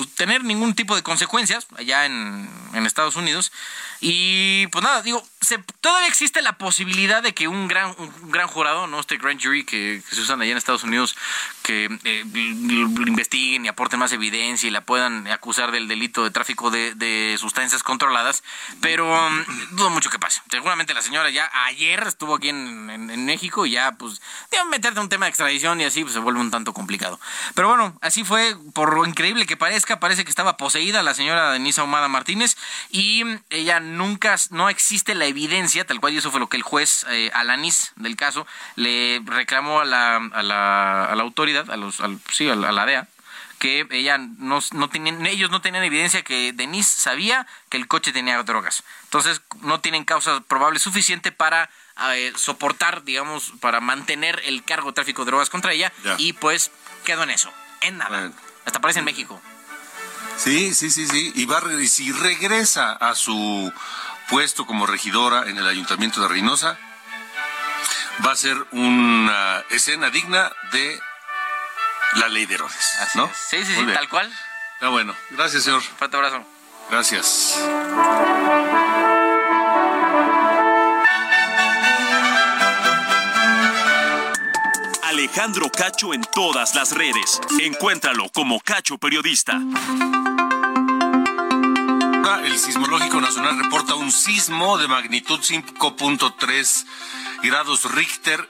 pues, 0.00 0.14
tener 0.14 0.44
ningún 0.44 0.74
tipo 0.74 0.96
de 0.96 1.02
consecuencias 1.02 1.66
allá 1.76 2.06
en, 2.06 2.48
Estados 2.86 3.16
Unidos. 3.16 3.52
Y 4.00 4.66
pues 4.68 4.82
nada, 4.82 5.02
digo, 5.02 5.22
se, 5.42 5.58
todavía 5.82 6.08
existe 6.08 6.40
la 6.40 6.54
posibilidad 6.54 7.22
de 7.22 7.34
que 7.34 7.46
un 7.46 7.68
gran, 7.68 7.94
un 7.98 8.30
gran 8.30 8.48
jurado, 8.48 8.86
¿no? 8.86 8.98
Este 8.98 9.18
grand 9.18 9.40
jury 9.40 9.64
que, 9.64 10.02
se 10.10 10.20
usan 10.22 10.40
allá 10.40 10.52
en 10.52 10.56
Estados 10.56 10.82
Unidos, 10.82 11.14
que 11.62 11.90
eh, 12.04 12.24
investiguen 12.24 13.66
y 13.66 13.68
aporten 13.68 14.00
más 14.00 14.12
evidencia 14.12 14.66
y 14.66 14.70
la 14.70 14.80
puedan 14.80 15.28
acusar 15.28 15.70
del 15.70 15.86
delito 15.86 16.24
de 16.24 16.30
tráfico 16.30 16.70
de, 16.70 17.36
sustancias 17.38 17.82
controladas, 17.82 18.42
pero 18.80 19.06
mm, 19.30 19.76
dudo 19.76 19.90
mucho 19.90 20.08
que 20.08 20.18
pase. 20.18 20.40
Seguramente 20.50 20.94
la 20.94 21.02
señora 21.02 21.28
ya 21.28 21.50
ayer 21.66 22.02
estuvo 22.06 22.36
aquí 22.36 22.48
en, 22.48 22.80
México 23.26 23.66
y 23.66 23.72
ya, 23.72 23.92
pues, 23.92 24.22
deben 24.50 24.70
meterte 24.70 24.98
un 24.98 25.10
tema 25.10 25.26
de 25.26 25.30
extradición 25.30 25.80
y 25.80 25.84
así 25.84 26.02
pues, 26.02 26.14
se 26.14 26.20
vuelve 26.20 26.40
un 26.40 26.50
tanto 26.50 26.72
complicado. 26.72 27.20
Pero 27.54 27.68
bueno, 27.68 27.96
así 28.00 28.24
fue, 28.24 28.56
por 28.72 28.94
lo 28.94 29.04
increíble 29.04 29.44
que 29.46 29.58
parezca, 29.58 29.89
parece 29.98 30.24
que 30.24 30.30
estaba 30.30 30.56
poseída 30.56 31.02
la 31.02 31.14
señora 31.14 31.50
Denise 31.50 31.80
Ahumada 31.80 32.06
Martínez 32.08 32.56
y 32.90 33.24
ella 33.50 33.80
nunca, 33.80 34.36
no 34.50 34.68
existe 34.68 35.14
la 35.14 35.24
evidencia, 35.24 35.86
tal 35.86 35.98
cual, 36.00 36.12
y 36.12 36.18
eso 36.18 36.30
fue 36.30 36.38
lo 36.40 36.48
que 36.48 36.56
el 36.58 36.62
juez 36.62 37.04
eh, 37.10 37.30
Alanis 37.34 37.92
del 37.96 38.14
caso 38.16 38.46
le 38.76 39.20
reclamó 39.24 39.80
a 39.80 39.84
la, 39.84 40.16
a 40.16 40.42
la, 40.42 41.04
a 41.06 41.14
la 41.16 41.22
autoridad, 41.22 41.70
a 41.70 41.76
los, 41.76 42.00
al- 42.00 42.20
sí, 42.30 42.48
a 42.48 42.54
la, 42.54 42.68
a 42.68 42.72
la 42.72 42.86
DEA, 42.86 43.08
que 43.58 43.86
ella 43.90 44.16
no, 44.18 44.60
no 44.72 44.88
tenían, 44.88 45.26
ellos 45.26 45.50
no 45.50 45.60
tenían 45.60 45.84
evidencia 45.84 46.22
que 46.22 46.52
Denise 46.54 47.00
sabía 47.00 47.46
que 47.68 47.76
el 47.76 47.88
coche 47.88 48.10
tenía 48.12 48.42
drogas. 48.42 48.84
Entonces 49.04 49.42
no 49.60 49.80
tienen 49.80 50.04
causa 50.04 50.40
probable 50.40 50.78
suficiente 50.78 51.30
para 51.30 51.68
eh, 52.14 52.32
soportar, 52.36 53.04
digamos, 53.04 53.52
para 53.60 53.80
mantener 53.80 54.40
el 54.46 54.64
cargo 54.64 54.88
de 54.90 54.94
tráfico 54.94 55.24
de 55.24 55.30
drogas 55.32 55.50
contra 55.50 55.72
ella 55.72 55.92
Ya. 56.04 56.14
y 56.16 56.32
pues 56.32 56.70
quedó 57.04 57.24
en 57.24 57.30
eso, 57.30 57.52
en 57.82 57.98
nada. 57.98 58.32
Hasta 58.64 58.80
parece 58.80 59.00
en 59.00 59.04
México. 59.04 59.40
Sí, 60.42 60.74
sí, 60.74 60.90
sí, 60.90 61.06
sí. 61.06 61.32
Y, 61.34 61.44
va, 61.44 61.60
y 61.78 61.86
si 61.86 62.12
regresa 62.12 62.92
a 62.92 63.14
su 63.14 63.72
puesto 64.30 64.64
como 64.64 64.86
regidora 64.86 65.48
en 65.48 65.58
el 65.58 65.66
ayuntamiento 65.66 66.22
de 66.22 66.28
Reynosa, 66.28 66.78
va 68.24 68.32
a 68.32 68.36
ser 68.36 68.56
una 68.70 69.62
escena 69.70 70.08
digna 70.08 70.50
de 70.72 71.00
la 72.14 72.28
ley 72.28 72.46
de 72.46 72.54
Herodes. 72.54 72.96
¿no? 73.16 73.26
Sí, 73.28 73.58
sí, 73.58 73.72
Muy 73.72 73.74
sí, 73.74 73.82
bien. 73.82 73.94
tal 73.94 74.08
cual. 74.08 74.32
Está 74.74 74.88
bueno. 74.88 75.14
Gracias, 75.30 75.64
señor. 75.64 75.82
Fuerte 75.82 76.16
abrazo. 76.16 76.42
Gracias. 76.90 77.58
Alejandro 85.20 85.70
Cacho 85.70 86.14
en 86.14 86.22
todas 86.34 86.74
las 86.74 86.92
redes. 86.92 87.42
Encuéntralo 87.60 88.30
como 88.30 88.58
Cacho 88.58 88.96
Periodista. 88.96 89.60
El 92.42 92.58
Sismológico 92.58 93.20
Nacional 93.20 93.58
reporta 93.62 93.96
un 93.96 94.10
sismo 94.10 94.78
de 94.78 94.88
magnitud 94.88 95.38
5.3 95.38 96.86
grados 97.42 97.92
Richter 97.92 98.48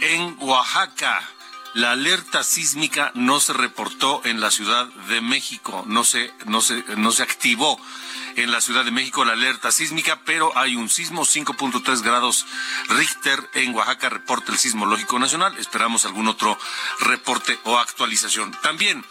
en 0.00 0.36
Oaxaca. 0.38 1.28
La 1.74 1.90
alerta 1.90 2.44
sísmica 2.44 3.10
no 3.14 3.40
se 3.40 3.52
reportó 3.52 4.22
en 4.24 4.40
la 4.40 4.52
Ciudad 4.52 4.86
de 5.08 5.20
México, 5.20 5.82
no 5.88 6.04
se, 6.04 6.32
no 6.46 6.60
se, 6.60 6.84
no 6.98 7.10
se 7.10 7.24
activó 7.24 7.80
en 8.36 8.50
la 8.50 8.60
Ciudad 8.60 8.84
de 8.84 8.90
México 8.90 9.24
la 9.24 9.32
alerta 9.32 9.72
sísmica, 9.72 10.20
pero 10.24 10.56
hay 10.56 10.76
un 10.76 10.88
sismo 10.88 11.22
5.3 11.22 12.02
grados 12.02 12.46
Richter 12.88 13.48
en 13.54 13.74
Oaxaca, 13.74 14.08
reporta 14.08 14.52
el 14.52 14.58
Sismológico 14.58 15.18
Nacional. 15.18 15.56
Esperamos 15.58 16.04
algún 16.04 16.28
otro 16.28 16.58
reporte 17.00 17.58
o 17.64 17.78
actualización. 17.78 18.52
También 18.62 19.04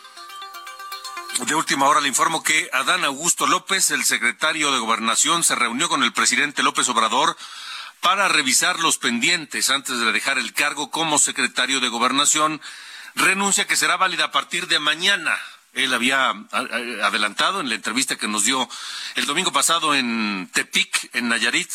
de 1.45 1.55
última 1.55 1.87
hora 1.87 2.01
le 2.01 2.07
informo 2.07 2.43
que 2.43 2.69
Adán 2.73 3.03
Augusto 3.05 3.47
López, 3.47 3.91
el 3.91 4.03
secretario 4.03 4.71
de 4.71 4.79
Gobernación, 4.79 5.43
se 5.43 5.55
reunió 5.55 5.89
con 5.89 6.03
el 6.03 6.13
presidente 6.13 6.61
López 6.61 6.87
Obrador 6.89 7.35
para 8.01 8.27
revisar 8.27 8.79
los 8.79 8.97
pendientes 8.97 9.69
antes 9.69 9.99
de 9.99 10.11
dejar 10.11 10.37
el 10.37 10.53
cargo 10.53 10.91
como 10.91 11.19
secretario 11.19 11.79
de 11.79 11.87
Gobernación. 11.87 12.61
Renuncia 13.15 13.65
que 13.65 13.75
será 13.75 13.97
válida 13.97 14.25
a 14.25 14.31
partir 14.31 14.67
de 14.67 14.79
mañana. 14.79 15.37
Él 15.73 15.93
había 15.93 16.33
adelantado 16.51 17.61
en 17.61 17.69
la 17.69 17.75
entrevista 17.75 18.17
que 18.17 18.27
nos 18.27 18.43
dio 18.43 18.67
el 19.15 19.25
domingo 19.25 19.51
pasado 19.51 19.95
en 19.95 20.49
Tepic, 20.53 21.09
en 21.13 21.29
Nayarit, 21.29 21.71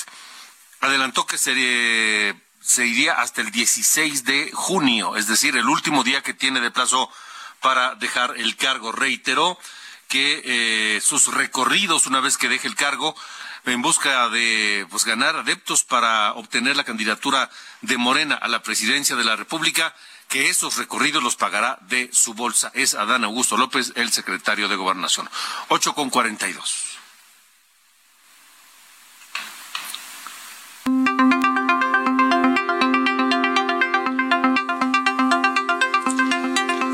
adelantó 0.81 1.27
que 1.27 1.39
se, 1.39 2.35
se 2.61 2.87
iría 2.87 3.15
hasta 3.15 3.41
el 3.41 3.51
16 3.51 4.25
de 4.25 4.51
junio, 4.53 5.17
es 5.17 5.27
decir, 5.27 5.57
el 5.57 5.69
último 5.69 6.05
día 6.05 6.23
que 6.23 6.35
tiene 6.35 6.61
de 6.61 6.71
plazo 6.71 7.11
para 7.61 7.95
dejar 7.95 8.35
el 8.37 8.57
cargo. 8.57 8.93
Reiteró 8.93 9.59
que 10.09 10.43
eh, 10.45 11.01
sus 11.01 11.33
recorridos 11.33 12.07
una 12.07 12.21
vez 12.21 12.37
que 12.37 12.49
deje 12.49 12.69
el 12.69 12.77
cargo 12.77 13.17
en 13.65 13.83
busca 13.83 14.29
de 14.29 14.87
pues 14.91 15.05
ganar 15.05 15.37
adeptos 15.37 15.83
para 15.83 16.35
obtener 16.35 16.77
la 16.77 16.85
candidatura 16.85 17.51
de 17.81 17.97
Morena 17.97 18.37
a 18.37 18.47
la 18.47 18.63
presidencia 18.63 19.17
de 19.17 19.25
la 19.25 19.35
República, 19.35 19.95
que 20.29 20.49
esos 20.49 20.77
recorridos 20.77 21.23
los 21.23 21.37
pagará 21.37 21.79
de 21.83 22.11
su 22.13 22.35
bolsa. 22.35 22.71
Es 22.75 22.95
Adán 22.95 23.25
Augusto 23.25 23.57
López, 23.57 23.93
el 23.97 24.13
secretario 24.13 24.69
de 24.69 24.77
Gobernación. 24.77 25.29
8 25.69 25.95
con 25.95 26.11
42. 26.11 26.97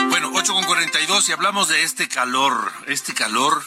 Bueno, 0.09 0.31
8 0.35 0.55
con 0.55 0.65
42 0.65 1.29
y 1.29 1.33
hablamos 1.33 1.69
de 1.69 1.83
este 1.83 2.09
calor, 2.09 2.73
este 2.87 3.15
calor 3.15 3.63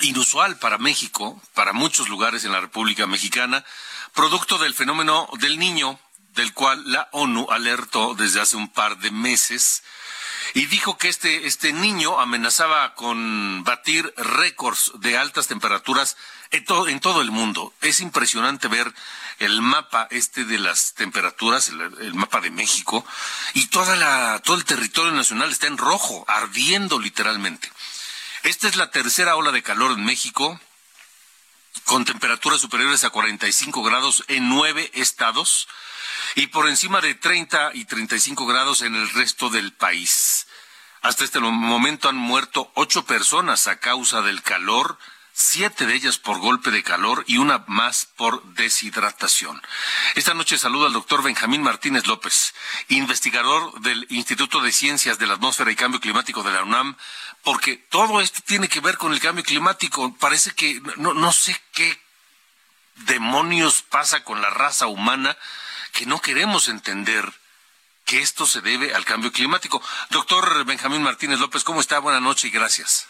inusual 0.00 0.58
para 0.58 0.78
México, 0.78 1.40
para 1.54 1.72
muchos 1.72 2.08
lugares 2.08 2.44
en 2.44 2.52
la 2.52 2.60
República 2.60 3.06
Mexicana, 3.06 3.64
producto 4.14 4.58
del 4.58 4.74
fenómeno 4.74 5.28
del 5.38 5.58
niño, 5.58 5.98
del 6.36 6.52
cual 6.54 6.82
la 6.90 7.08
ONU 7.12 7.48
alertó 7.50 8.14
desde 8.14 8.40
hace 8.40 8.56
un 8.56 8.68
par 8.68 8.98
de 8.98 9.10
meses 9.10 9.82
y 10.54 10.66
dijo 10.66 10.96
que 10.96 11.08
este, 11.08 11.46
este 11.46 11.72
niño 11.72 12.20
amenazaba 12.20 12.94
con 12.94 13.64
batir 13.64 14.12
récords 14.16 14.92
de 15.00 15.18
altas 15.18 15.48
temperaturas 15.48 16.16
en, 16.50 16.64
to- 16.64 16.86
en 16.88 17.00
todo 17.00 17.20
el 17.20 17.30
mundo. 17.32 17.74
Es 17.80 18.00
impresionante 18.00 18.68
ver 18.68 18.94
el 19.38 19.60
mapa 19.60 20.06
este 20.10 20.44
de 20.44 20.58
las 20.58 20.94
temperaturas, 20.94 21.68
el, 21.68 21.80
el 22.00 22.14
mapa 22.14 22.40
de 22.40 22.50
México, 22.50 23.04
y 23.54 23.66
toda 23.66 23.96
la, 23.96 24.40
todo 24.44 24.56
el 24.56 24.64
territorio 24.64 25.12
nacional 25.12 25.50
está 25.50 25.66
en 25.66 25.76
rojo, 25.78 26.24
ardiendo 26.28 26.98
literalmente. 27.00 27.70
Esta 28.44 28.68
es 28.68 28.76
la 28.76 28.90
tercera 28.90 29.36
ola 29.36 29.50
de 29.52 29.62
calor 29.62 29.90
en 29.92 30.04
México, 30.04 30.58
con 31.84 32.04
temperaturas 32.04 32.60
superiores 32.60 33.04
a 33.04 33.10
45 33.10 33.82
grados 33.82 34.24
en 34.28 34.48
nueve 34.48 34.90
estados 34.94 35.68
y 36.34 36.48
por 36.48 36.68
encima 36.68 37.00
de 37.00 37.14
30 37.14 37.70
y 37.74 37.84
35 37.84 38.46
grados 38.46 38.82
en 38.82 38.94
el 38.94 39.08
resto 39.10 39.48
del 39.48 39.72
país. 39.72 40.46
Hasta 41.02 41.24
este 41.24 41.40
momento 41.40 42.08
han 42.08 42.16
muerto 42.16 42.72
ocho 42.74 43.04
personas 43.04 43.68
a 43.68 43.78
causa 43.78 44.22
del 44.22 44.42
calor, 44.42 44.98
siete 45.32 45.86
de 45.86 45.94
ellas 45.94 46.18
por 46.18 46.38
golpe 46.38 46.70
de 46.70 46.82
calor 46.82 47.22
y 47.26 47.38
una 47.38 47.64
más 47.68 48.06
por 48.16 48.42
deshidratación. 48.54 49.62
Esta 50.14 50.34
noche 50.34 50.58
saludo 50.58 50.86
al 50.86 50.92
doctor 50.92 51.22
Benjamín 51.22 51.62
Martínez 51.62 52.06
López, 52.06 52.54
investigador 52.88 53.80
del 53.82 54.06
Instituto 54.10 54.60
de 54.60 54.72
Ciencias 54.72 55.18
de 55.18 55.26
la 55.26 55.34
Atmósfera 55.34 55.70
y 55.70 55.76
Cambio 55.76 56.00
Climático 56.00 56.42
de 56.42 56.52
la 56.52 56.62
UNAM, 56.62 56.96
porque 57.44 57.76
todo 57.76 58.20
esto 58.20 58.40
tiene 58.44 58.68
que 58.68 58.80
ver 58.80 58.98
con 58.98 59.12
el 59.12 59.20
cambio 59.20 59.44
climático. 59.44 60.16
Parece 60.18 60.52
que 60.52 60.80
no, 60.96 61.14
no 61.14 61.32
sé 61.32 61.56
qué 61.72 62.00
demonios 63.06 63.82
pasa 63.82 64.24
con 64.24 64.42
la 64.42 64.50
raza 64.50 64.86
humana 64.86 65.36
que 65.96 66.04
no 66.04 66.20
queremos 66.20 66.68
entender 66.68 67.24
que 68.04 68.20
esto 68.20 68.46
se 68.46 68.60
debe 68.60 68.94
al 68.94 69.06
cambio 69.06 69.32
climático. 69.32 69.82
Doctor 70.10 70.64
Benjamín 70.66 71.02
Martínez 71.02 71.40
López, 71.40 71.64
¿cómo 71.64 71.80
está? 71.80 71.98
Buenas 72.00 72.20
noches 72.20 72.44
y 72.44 72.50
gracias. 72.50 73.08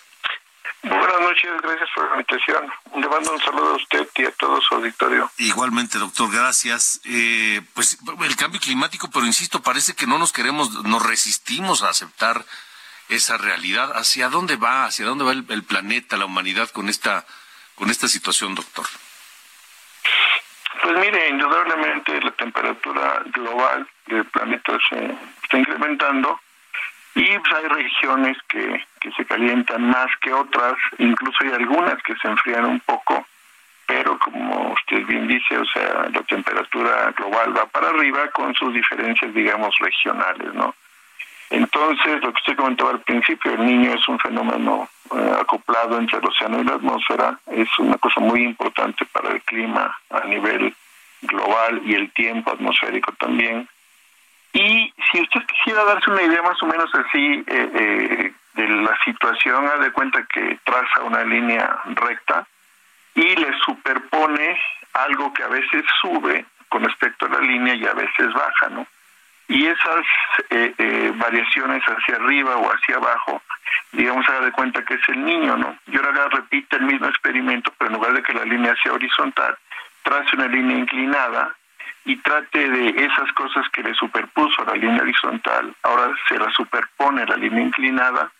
Buenas 0.85 1.21
noches, 1.21 1.51
gracias 1.63 1.89
por 1.93 2.09
la 2.09 2.13
invitación. 2.13 2.73
Le 2.95 3.09
mando 3.09 3.33
un 3.33 3.41
saludo 3.41 3.71
a 3.71 3.77
usted 3.77 4.09
y 4.15 4.25
a 4.25 4.31
todo 4.31 4.61
su 4.61 4.77
auditorio. 4.77 5.29
Igualmente, 5.39 5.99
doctor, 5.99 6.31
gracias. 6.31 7.01
Eh, 7.05 7.61
pues 7.75 7.99
el 8.23 8.37
cambio 8.37 8.61
climático, 8.61 9.11
pero 9.11 9.27
insisto, 9.27 9.61
parece 9.61 9.97
que 9.97 10.07
no 10.07 10.19
nos 10.19 10.33
queremos, 10.33 10.85
nos 10.85 11.05
resistimos 11.05 11.83
a 11.83 11.89
aceptar 11.89 12.47
esa 13.09 13.37
realidad. 13.37 13.97
¿Hacia 13.97 14.29
dónde 14.29 14.55
va? 14.55 14.85
¿Hacia 14.85 15.07
dónde 15.07 15.25
va 15.25 15.33
el, 15.33 15.45
el 15.49 15.65
planeta, 15.65 16.17
la 16.17 16.27
humanidad 16.27 16.71
con 16.71 16.89
esta, 16.89 17.27
con 17.75 17.91
esta 17.91 18.07
situación, 18.07 18.55
doctor? 18.55 18.87
Pues 20.83 20.99
mire, 20.99 21.29
indudablemente 21.29 22.21
la 22.21 22.31
temperatura 22.33 23.23
global 23.33 23.87
del 24.07 24.25
planeta 24.27 24.79
se 24.89 25.15
está 25.43 25.59
incrementando 25.59 26.41
y 27.15 27.39
pues, 27.39 27.53
hay 27.55 27.69
regiones 27.69 28.37
que, 28.47 28.85
que 29.01 29.11
se 29.13 29.25
calientan 29.25 29.89
más 29.89 30.09
que 30.21 30.33
otras, 30.33 30.75
incluso 30.99 31.39
hay 31.45 31.53
algunas 31.53 32.03
que 32.03 32.15
se 32.17 32.29
enfrían 32.29 32.67
un 32.67 32.81
poco, 32.81 33.27
pero 33.87 34.19
como 34.19 34.73
usted 34.73 35.07
bien 35.07 35.27
dice, 35.27 35.57
o 35.57 35.65
sea, 35.65 36.09
la 36.13 36.23
temperatura 36.23 37.13
global 37.17 37.57
va 37.57 37.67
para 37.67 37.89
arriba 37.89 38.29
con 38.29 38.55
sus 38.55 38.75
diferencias, 38.75 39.33
digamos, 39.33 39.75
regionales, 39.79 40.53
¿no? 40.53 40.75
Entonces, 41.49 42.21
lo 42.23 42.33
que 42.33 42.41
usted 42.41 42.57
comentaba 42.57 42.91
al 42.91 43.01
principio, 43.01 43.53
el 43.53 43.65
niño 43.65 43.93
es 43.95 44.07
un 44.09 44.19
fenómeno 44.19 44.89
eh, 45.15 45.37
acoplado 45.41 45.99
entre 45.99 46.19
el 46.19 46.27
océano 46.27 46.61
y 46.61 46.65
la 46.65 46.75
atmósfera, 46.75 47.39
es 47.47 47.69
una 47.79 47.97
cosa 47.99 48.21
muy 48.21 48.43
importante 48.43 49.05
para 49.07 49.31
el 49.31 49.43
clima 49.43 49.97
a 50.11 50.27
nivel 50.27 50.75
global 51.23 51.83
y 51.85 51.95
el 51.95 52.11
tiempo 52.13 52.51
atmosférico 52.51 53.13
también. 53.13 53.69
Y 54.53 54.93
si 55.11 55.21
usted 55.21 55.41
quisiera 55.47 55.85
darse 55.85 56.11
una 56.11 56.23
idea 56.23 56.43
más 56.43 56.63
o 56.63 56.67
menos 56.67 56.91
así 56.95 57.45
eh, 57.47 57.71
eh, 57.75 58.33
de 58.55 58.69
la 58.69 58.99
situación, 59.05 59.67
haz 59.67 59.81
de 59.81 59.93
cuenta 59.93 60.27
que 60.33 60.59
traza 60.65 61.03
una 61.03 61.25
línea 61.25 61.79
recta 61.87 62.47
y 63.15 63.37
le 63.37 63.53
superpone 63.65 64.59
algo 64.95 65.33
que 65.33 65.43
a 65.43 65.49
veces 65.49 65.85
sube 66.01 66.47
con 66.69 66.85
respecto 66.85 67.27
a 67.27 67.29
la 67.29 67.41
línea 67.41 67.75
y 67.75 67.87
a 67.87 67.93
veces 67.93 68.33
baja, 68.33 68.69
¿no? 68.71 68.87
Y 69.49 69.67
esas 69.67 70.05
eh, 70.51 70.75
eh, 70.77 71.13
variaciones 71.15 71.83
hacia 71.85 72.17
arriba 72.17 72.57
o 72.57 72.69
hacia 72.69 72.97
abajo, 72.97 73.43
digamos, 73.93 74.29
haga 74.29 74.47
de 74.47 74.53
cuenta 74.53 74.85
que 74.85 74.95
es 74.95 75.09
el 75.09 75.25
niño, 75.25 75.57
¿no? 75.57 75.79
Y 75.87 75.97
ahora 75.97 76.29
repite 76.29 76.77
el 76.77 76.83
mismo 76.83 77.07
experimento, 77.07 77.73
pero 77.79 77.91
en 77.91 77.97
lugar 77.97 78.13
de 78.13 78.23
que 78.23 78.33
la 78.33 78.45
línea 78.45 78.75
sea 78.83 78.93
horizontal, 78.93 79.57
trace 80.03 80.35
una 80.35 80.49
línea 80.49 80.79
inclinada 80.79 81.55
y 82.05 82.17
trate 82.17 82.69
de 82.71 82.89
esas 83.05 83.33
cosas 83.33 83.69
que 83.71 83.83
le 83.83 83.95
superpuso 83.95 84.63
a 84.63 84.67
la 84.67 84.75
línea 84.75 85.03
horizontal, 85.03 85.75
ahora 85.83 86.13
se 86.29 86.39
la 86.39 86.51
superpone 86.51 87.23
a 87.23 87.27
la 87.27 87.37
línea 87.37 87.65
inclinada. 87.65 88.31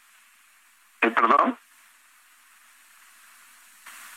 Eh, 1.03 1.11
¿Perdón? 1.11 1.57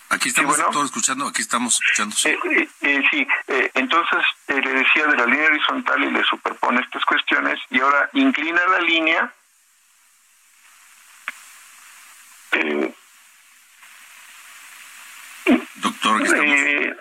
Aquí 0.09 0.29
estamos, 0.29 0.57
doctor, 0.57 0.85
escuchando, 0.85 1.27
aquí 1.27 1.41
estamos 1.41 1.79
escuchando. 1.81 2.15
sí. 2.15 2.29
Eh, 2.29 2.69
eh, 2.81 3.01
sí, 3.11 3.27
entonces 3.75 4.23
eh, 4.47 4.59
le 4.61 4.73
decía 4.73 5.05
de 5.05 5.17
la 5.17 5.25
línea 5.25 5.45
horizontal 5.47 6.03
y 6.03 6.11
le 6.11 6.23
superpone 6.23 6.81
estas 6.81 7.05
cuestiones 7.05 7.59
y 7.69 7.79
ahora 7.79 8.09
inclina 8.13 8.59
la 8.67 8.79
línea. 8.79 9.33
Eh, 12.51 12.93
Doctor, 15.75 16.21
eh, 16.21 16.95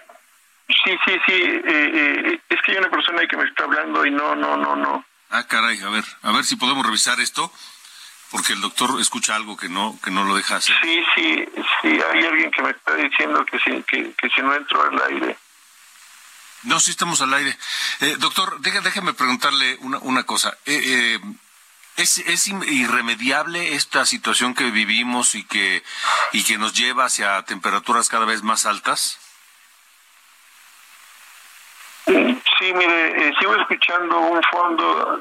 sí, 0.69 0.99
sí, 1.05 1.19
sí, 1.27 1.33
eh, 1.33 1.63
eh, 1.67 2.41
es 2.49 2.63
que 2.63 2.73
hay 2.73 2.79
una 2.79 2.91
persona 2.91 3.21
ahí 3.21 3.29
que 3.29 3.37
me 3.37 3.45
está 3.45 3.65
hablando 3.65 4.05
y 4.07 4.11
no, 4.11 4.35
no, 4.37 4.57
no, 4.57 4.77
no. 4.77 5.05
Ah, 5.31 5.47
caray, 5.47 5.81
a 5.83 5.89
ver, 5.91 6.05
a 6.23 6.33
ver 6.33 6.45
si 6.45 6.57
podemos 6.57 6.87
revisar 6.87 7.21
esto, 7.21 7.53
porque 8.31 8.53
el 8.53 8.61
doctor 8.61 9.01
escucha 9.01 9.35
algo 9.35 9.57
que 9.57 9.68
no, 9.68 9.99
que 10.03 10.11
no 10.11 10.24
lo 10.24 10.37
deja 10.37 10.57
hacer. 10.57 10.76
Sí, 10.83 11.03
sí, 11.14 11.49
sí, 11.83 11.89
hay 12.12 12.24
alguien 12.24 12.51
que 12.51 12.62
me 12.62 12.70
está 12.70 12.95
diciendo 12.95 13.45
que 13.47 13.59
si, 13.59 13.83
que, 13.83 14.12
que 14.12 14.29
si 14.29 14.43
no 14.43 14.55
entro 14.55 14.83
al 14.83 15.01
aire. 15.12 15.37
No, 16.64 16.81
sí 16.81 16.91
estamos 16.91 17.20
al 17.22 17.33
aire. 17.35 17.57
Eh, 18.01 18.16
doctor, 18.18 18.61
déjeme 18.61 19.14
preguntarle 19.14 19.79
una, 19.81 19.99
una 19.99 20.24
cosa. 20.24 20.59
Eh, 20.66 20.81
eh, 20.85 21.20
¿es, 21.97 22.18
¿Es 22.18 22.49
irremediable 22.49 23.74
esta 23.74 24.05
situación 24.05 24.55
que 24.55 24.70
vivimos 24.70 25.35
y 25.35 25.45
que, 25.45 25.83
y 26.33 26.43
que 26.45 26.59
nos 26.59 26.74
lleva 26.74 27.05
hacia 27.05 27.43
temperaturas 27.45 28.09
cada 28.09 28.26
vez 28.26 28.43
más 28.43 28.66
altas? 28.66 29.20
Sí, 32.07 32.72
mire, 32.74 33.29
eh, 33.29 33.35
sigo 33.39 33.55
escuchando 33.55 34.18
un 34.18 34.43
fondo. 34.51 35.20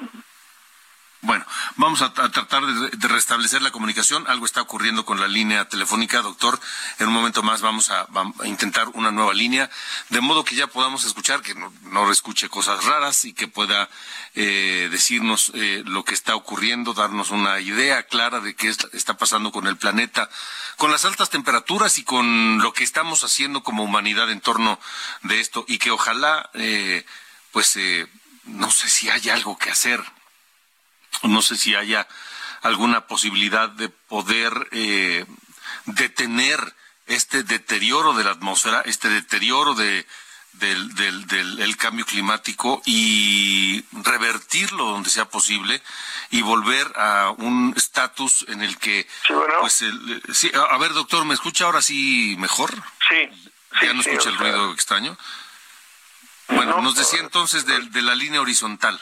Bueno, 1.22 1.46
vamos 1.78 2.04
a, 2.04 2.14
tratar 2.14 2.64
de, 2.64 3.08
restablecer 3.08 3.64
la 3.64 3.72
comunicación. 3.72 4.26
Algo 4.28 4.46
está 4.46 4.62
ocurriendo 4.62 5.04
con 5.04 5.20
la 5.20 5.28
línea 5.28 5.68
telefónica, 5.68 6.22
doctor. 6.22 6.60
En 7.00 7.08
un 7.08 7.14
momento 7.14 7.42
más 7.42 7.62
vamos 7.62 7.90
a, 7.90 8.08
intentar 8.46 8.90
una 8.90 9.10
nueva 9.12 9.34
línea, 9.34 9.70
de 10.10 10.22
modo 10.22 10.44
que 10.44 10.56
ya 10.56 10.68
podamos 10.68 11.06
escuchar, 11.06 11.42
que 11.42 11.56
no, 11.56 11.74
no 11.84 12.12
escuche 12.12 12.50
cosas 12.50 12.86
raras 12.86 13.26
y 13.26 13.34
que 13.34 13.48
pueda 13.48 13.90
eh, 14.36 14.90
decirnos 14.92 15.52
eh, 15.56 15.82
lo 15.88 16.06
que 16.06 16.14
está 16.14 16.36
ocurriendo, 16.36 16.94
darnos 16.94 17.32
una 17.32 17.60
idea 17.60 18.04
clara 18.04 18.40
de 18.40 18.56
qué 18.56 18.70
es- 18.70 18.88
está 18.94 19.18
pasando 19.18 19.52
con 19.52 19.66
el 19.66 19.76
planeta, 19.76 20.30
con 20.78 20.92
las 20.92 21.04
altas 21.04 21.32
temperaturas 21.32 21.98
y 21.98 22.04
con 22.04 22.60
lo 22.60 22.74
que 22.74 22.84
estamos 22.84 23.24
haciendo 23.24 23.64
como 23.64 23.84
humanidad 23.84 24.30
en 24.30 24.40
torno 24.40 24.80
de 25.24 25.40
esto 25.40 25.66
y 25.68 25.80
que 25.80 25.90
ojalá, 25.90 26.52
eh, 26.54 27.06
pues, 27.52 27.76
eh, 27.76 28.08
no 28.44 28.70
sé 28.70 28.88
si 28.88 29.10
hay 29.10 29.30
algo 29.30 29.58
que 29.58 29.72
hacer 29.72 30.04
no 31.24 31.42
sé 31.42 31.58
si 31.58 31.76
haya 31.76 32.08
alguna 32.62 33.08
posibilidad 33.08 33.70
de 33.70 33.90
poder 33.90 34.68
eh, 34.72 35.26
detener 35.86 36.74
este 37.06 37.44
deterioro 37.44 38.14
de 38.14 38.24
la 38.24 38.32
atmósfera, 38.32 38.82
este 38.82 39.10
deterioro 39.10 39.74
de, 39.76 40.06
del, 40.54 40.94
del, 40.96 41.28
del- 41.28 41.60
el 41.62 41.78
cambio 41.78 42.06
climático 42.06 42.82
y 42.86 43.86
revertirlo 43.94 44.86
donde 44.86 45.10
sea 45.10 45.26
posible 45.30 45.82
y 46.32 46.42
volver 46.42 46.92
a 46.98 47.32
un 47.38 47.74
estatus 47.78 48.44
en 48.50 48.62
el 48.62 48.78
que 48.78 49.08
pues 49.62 49.82
el- 49.84 50.22
sí, 50.34 50.52
a 50.54 50.74
a 50.76 50.78
ver 50.78 50.94
doctor 50.94 51.24
me 51.26 51.34
escucha 51.36 51.66
ahora 51.66 51.82
sí 51.82 52.36
mejor 52.40 52.74
Sí. 53.08 53.50
ya 53.82 53.94
no 53.94 54.04
sí, 54.04 54.10
escucha 54.10 54.30
el 54.30 54.38
sea, 54.38 54.44
ruido 54.52 54.74
extraño. 54.74 55.18
Bueno 56.50 56.82
nos 56.82 56.96
decía 56.96 57.20
entonces 57.20 57.66
de, 57.66 57.80
de 57.90 58.02
la 58.02 58.16
línea 58.16 58.42
horizontal 58.42 59.00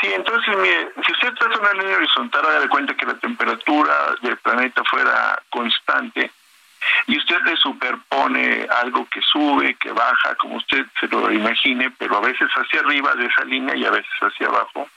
Sí, 0.00 0.10
entonces, 0.14 0.56
mire, 0.56 0.92
si 1.04 1.12
usted 1.12 1.34
traza 1.34 1.60
una 1.60 1.72
línea 1.74 1.96
horizontal, 1.96 2.44
haga 2.46 2.60
de 2.60 2.68
cuenta 2.68 2.94
que 2.94 3.04
la 3.04 3.18
temperatura 3.18 4.16
del 4.22 4.36
planeta 4.38 4.82
fuera 4.84 5.42
constante 5.50 6.30
y 7.06 7.18
usted 7.18 7.38
le 7.44 7.56
superpone 7.56 8.66
algo 8.82 9.06
que 9.10 9.20
sube, 9.20 9.74
que 9.74 9.92
baja, 9.92 10.34
como 10.36 10.56
usted 10.56 10.86
se 10.98 11.06
lo 11.08 11.30
imagine, 11.30 11.90
pero 11.98 12.16
a 12.16 12.20
veces 12.20 12.48
hacia 12.50 12.80
arriba 12.80 13.14
de 13.14 13.26
esa 13.26 13.44
línea 13.44 13.76
y 13.76 13.84
a 13.84 13.90
veces 13.90 14.10
hacia 14.20 14.46
abajo. 14.46 14.88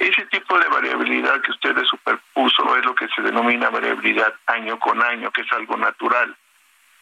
Ese 0.00 0.26
tipo 0.26 0.58
de 0.58 0.68
variabilidad 0.68 1.40
que 1.40 1.52
usted 1.52 1.76
le 1.76 1.84
superpuso 1.84 2.76
es 2.76 2.84
lo 2.84 2.94
que 2.96 3.06
se 3.08 3.22
denomina 3.22 3.70
variabilidad 3.70 4.34
año 4.46 4.80
con 4.80 5.00
año, 5.00 5.30
que 5.30 5.42
es 5.42 5.52
algo 5.52 5.76
natural. 5.76 6.34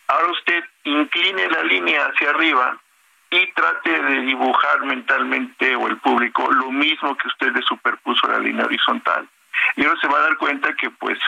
Ahora 0.09 0.33
usted 0.33 0.65
incline 0.85 1.49
la 1.49 1.63
línea 1.63 2.07
hacia 2.07 2.31
arriba 2.31 2.79
y 3.33 3.47
trate 3.53 3.91
de 3.91 4.21
dibujar 4.21 4.83
mentalmente 4.85 5.75
o 5.75 5.89
el 5.89 5.97
público 5.99 6.51
lo 6.53 6.71
mismo 6.71 7.17
que 7.17 7.29
usted 7.29 7.53
le 7.55 7.63
superpuso 7.63 8.29
la 8.29 8.39
línea 8.39 8.67
horizontal. 8.67 9.27
Y 9.77 9.85
ahora 9.85 10.01
se 10.01 10.09
va 10.09 10.19
a 10.19 10.23
dar 10.23 10.37
cuenta 10.37 10.73
que 10.75 10.91
pues 10.91 11.19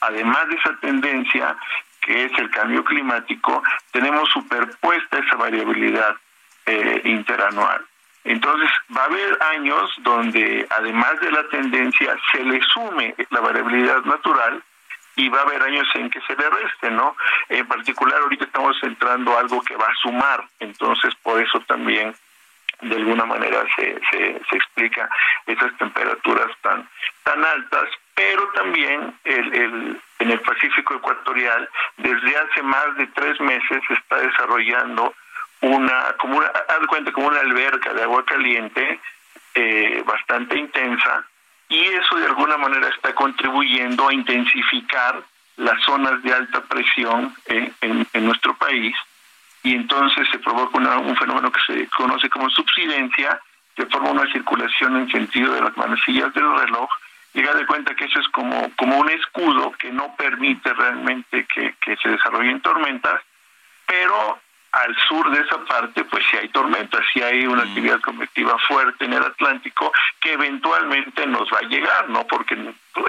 además 0.00 0.48
de 0.48 0.54
esa 0.54 0.76
tendencia 0.80 1.56
que 2.00 2.24
es 2.24 2.32
el 2.38 2.50
cambio 2.50 2.84
climático, 2.84 3.62
tenemos 3.92 4.28
superpuesta 4.30 5.18
esa 5.18 5.36
variabilidad 5.36 6.16
eh, 6.66 7.00
interanual. 7.04 7.84
Entonces, 8.24 8.70
va 8.96 9.02
a 9.02 9.06
haber 9.06 9.42
años 9.54 9.90
donde, 9.98 10.66
además 10.70 11.18
de 11.20 11.30
la 11.30 11.48
tendencia, 11.48 12.16
se 12.30 12.44
le 12.44 12.60
sume 12.72 13.14
la 13.30 13.40
variabilidad 13.40 14.02
natural 14.04 14.62
y 15.16 15.28
va 15.28 15.40
a 15.40 15.42
haber 15.42 15.62
años 15.62 15.86
en 15.94 16.10
que 16.10 16.20
se 16.22 16.34
le 16.36 16.48
reste, 16.48 16.90
¿no? 16.90 17.16
En 17.48 17.66
particular, 17.66 18.20
ahorita 18.20 18.44
estamos 18.44 18.76
entrando 18.82 19.36
a 19.36 19.40
algo 19.40 19.62
que 19.62 19.76
va 19.76 19.86
a 19.86 19.94
sumar, 20.02 20.44
entonces 20.60 21.14
por 21.22 21.40
eso 21.42 21.60
también 21.60 22.14
de 22.82 22.96
alguna 22.96 23.24
manera 23.24 23.64
se, 23.76 24.00
se, 24.10 24.40
se 24.50 24.56
explica 24.56 25.08
esas 25.46 25.76
temperaturas 25.78 26.50
tan 26.62 26.88
tan 27.22 27.44
altas, 27.44 27.88
pero 28.14 28.48
también 28.54 29.14
el, 29.24 29.54
el, 29.54 30.00
en 30.18 30.30
el 30.30 30.40
Pacífico 30.40 30.94
ecuatorial 30.94 31.68
desde 31.96 32.36
hace 32.36 32.62
más 32.62 32.96
de 32.96 33.06
tres 33.08 33.40
meses 33.40 33.82
se 33.86 33.94
está 33.94 34.16
desarrollando 34.16 35.14
una 35.60 36.14
como 36.18 36.38
una 36.38 36.46
haz 36.46 36.86
cuenta 36.88 37.12
como 37.12 37.28
una 37.28 37.40
alberca 37.40 37.94
de 37.94 38.02
agua 38.02 38.24
caliente 38.24 39.00
eh, 39.54 40.02
bastante 40.04 40.58
intensa 40.58 41.24
y 41.74 41.84
eso 41.86 42.16
de 42.16 42.26
alguna 42.26 42.56
manera 42.58 42.88
está 42.88 43.14
contribuyendo 43.14 44.08
a 44.08 44.12
intensificar 44.14 45.22
las 45.56 45.82
zonas 45.84 46.22
de 46.22 46.32
alta 46.32 46.60
presión 46.64 47.34
eh, 47.46 47.72
en, 47.80 48.26
nuestro 48.26 48.54
país. 48.56 48.94
Y 49.62 49.74
entonces 49.74 50.28
se 50.30 50.38
provoca 50.38 50.76
una- 50.78 50.98
un 50.98 51.16
fenómeno 51.16 51.50
que 51.50 51.60
se 51.66 51.86
conoce 51.88 52.28
como 52.28 52.50
subsidencia, 52.50 53.40
que 53.74 53.86
forma 53.86 54.10
una 54.10 54.30
circulación 54.32 54.96
en 54.96 55.10
sentido 55.10 55.54
de 55.54 55.62
las 55.62 55.76
manecillas 55.76 56.32
del 56.34 56.54
reloj. 56.58 56.90
Llega 57.32 57.54
de 57.54 57.64
cuenta 57.64 57.94
que 57.94 58.04
eso 58.04 58.20
es 58.20 58.28
como, 58.28 58.70
como 58.76 58.98
un 58.98 59.08
escudo 59.10 59.72
que 59.72 59.90
no 59.90 60.14
permite 60.16 60.74
realmente 60.74 61.46
que 61.46 61.96
se 62.02 62.08
desarrollen 62.10 62.60
tormentas, 62.60 63.22
pero 63.86 64.41
al 64.72 64.96
sur 65.06 65.30
de 65.30 65.42
esa 65.42 65.58
parte, 65.64 66.04
pues 66.04 66.24
sí 66.30 66.36
hay 66.38 66.48
tormentas, 66.48 67.02
sí 67.12 67.22
hay 67.22 67.46
una 67.46 67.62
actividad 67.62 68.00
convectiva 68.00 68.56
fuerte 68.66 69.04
en 69.04 69.12
el 69.12 69.22
Atlántico 69.22 69.92
que 70.20 70.32
eventualmente 70.32 71.26
nos 71.26 71.48
va 71.52 71.58
a 71.58 71.68
llegar, 71.68 72.08
¿no? 72.08 72.26
Porque 72.26 72.56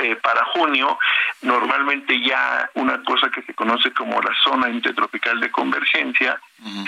eh, 0.02 0.16
para 0.16 0.46
junio 0.46 0.98
normalmente 1.42 2.20
ya 2.22 2.70
una 2.76 3.04
cosa 3.04 3.30
que 3.30 3.42
se 3.42 3.54
conoce 3.54 3.92
como 3.92 4.22
la 4.22 4.34
zona 4.44 4.70
intertropical 4.70 5.40
de 5.40 5.52
convergencia 5.52 6.40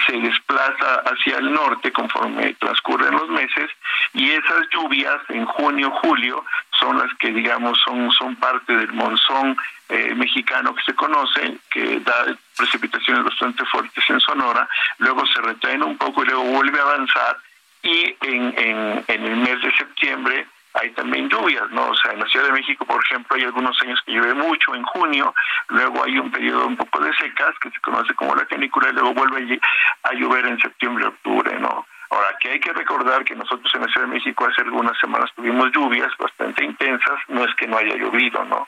se 0.06 0.14
desplaza 0.14 1.04
hacia 1.06 1.38
el 1.38 1.52
norte 1.52 1.92
conforme 1.92 2.54
transcurren 2.54 3.12
los 3.12 3.30
meses 3.30 3.70
y 4.14 4.32
esas 4.32 4.70
lluvias 4.72 5.18
en 5.30 5.46
junio, 5.46 5.92
julio 6.02 6.46
son 6.80 6.98
las 6.98 7.14
que 7.16 7.32
digamos 7.32 7.78
son, 7.84 8.10
son 8.12 8.36
parte 8.38 8.74
del 8.74 8.94
monzón 8.94 9.58
eh, 9.90 10.16
mexicano 10.16 10.74
que 10.74 10.84
se 10.84 10.96
conoce, 10.96 11.58
que 11.70 12.00
da 12.00 12.26
precipitaciones 12.56 13.26
bastante 13.26 13.66
fuertes 13.66 14.04
en 14.10 14.20
Sonora, 14.22 14.68
luego 15.00 15.26
se 15.28 15.42
retraen 15.42 15.84
un 15.84 15.98
poco 15.98 16.24
y 16.24 16.28
luego 16.28 16.44
vuelve 16.44 16.80
a 16.80 16.84
avanzar 16.84 17.38
y 17.84 18.16
en, 18.22 18.54
en, 18.58 19.04
en 19.08 19.26
el 19.26 19.36
mes 19.38 19.62
de 19.62 19.76
septiembre 19.76 20.48
hay 20.76 20.92
también 20.92 21.30
lluvias, 21.30 21.70
¿no? 21.72 21.90
O 21.90 21.96
sea, 21.96 22.12
en 22.12 22.20
la 22.20 22.26
Ciudad 22.28 22.48
de 22.48 22.54
México, 22.54 22.86
por 22.86 23.04
ejemplo, 23.04 23.36
hay 23.36 23.44
algunos 23.44 23.80
años 23.82 24.00
que 24.06 24.12
llueve 24.12 24.34
mucho 24.34 24.76
en 24.76 24.84
junio, 24.84 25.34
luego 25.70 26.04
hay 26.04 26.18
un 26.18 26.32
periodo 26.32 26.68
un 26.68 26.76
poco 26.76 27.00
de 27.00 27.14
secas 27.16 27.58
que 27.60 27.70
se 27.70 27.80
conoce 27.80 28.14
como 28.14 28.36
la 28.36 28.46
canícula 28.46 28.90
y 28.90 28.94
luego 28.94 29.14
vuelve 29.14 29.60
a 30.04 30.14
llover 30.14 30.46
en 30.46 30.60
septiembre, 30.60 31.08
octubre, 31.08 31.58
¿no? 31.60 31.86
Ahora, 32.10 32.36
que 32.40 32.52
hay 32.52 32.60
que 32.60 32.74
recordar 32.74 33.24
que 33.24 33.36
nosotros 33.36 33.74
en 33.74 33.82
la 33.82 33.88
Ciudad 33.88 34.08
de 34.08 34.14
México 34.14 34.46
hace 34.46 34.62
algunas 34.62 34.98
semanas 35.00 35.32
tuvimos 35.36 35.72
lluvias 35.72 36.12
bastante 36.18 36.64
intensas, 36.64 37.20
no 37.28 37.44
es 37.44 37.56
que 37.56 37.68
no 37.68 37.78
haya 37.78 37.96
llovido, 37.96 38.44
¿no? 38.46 38.68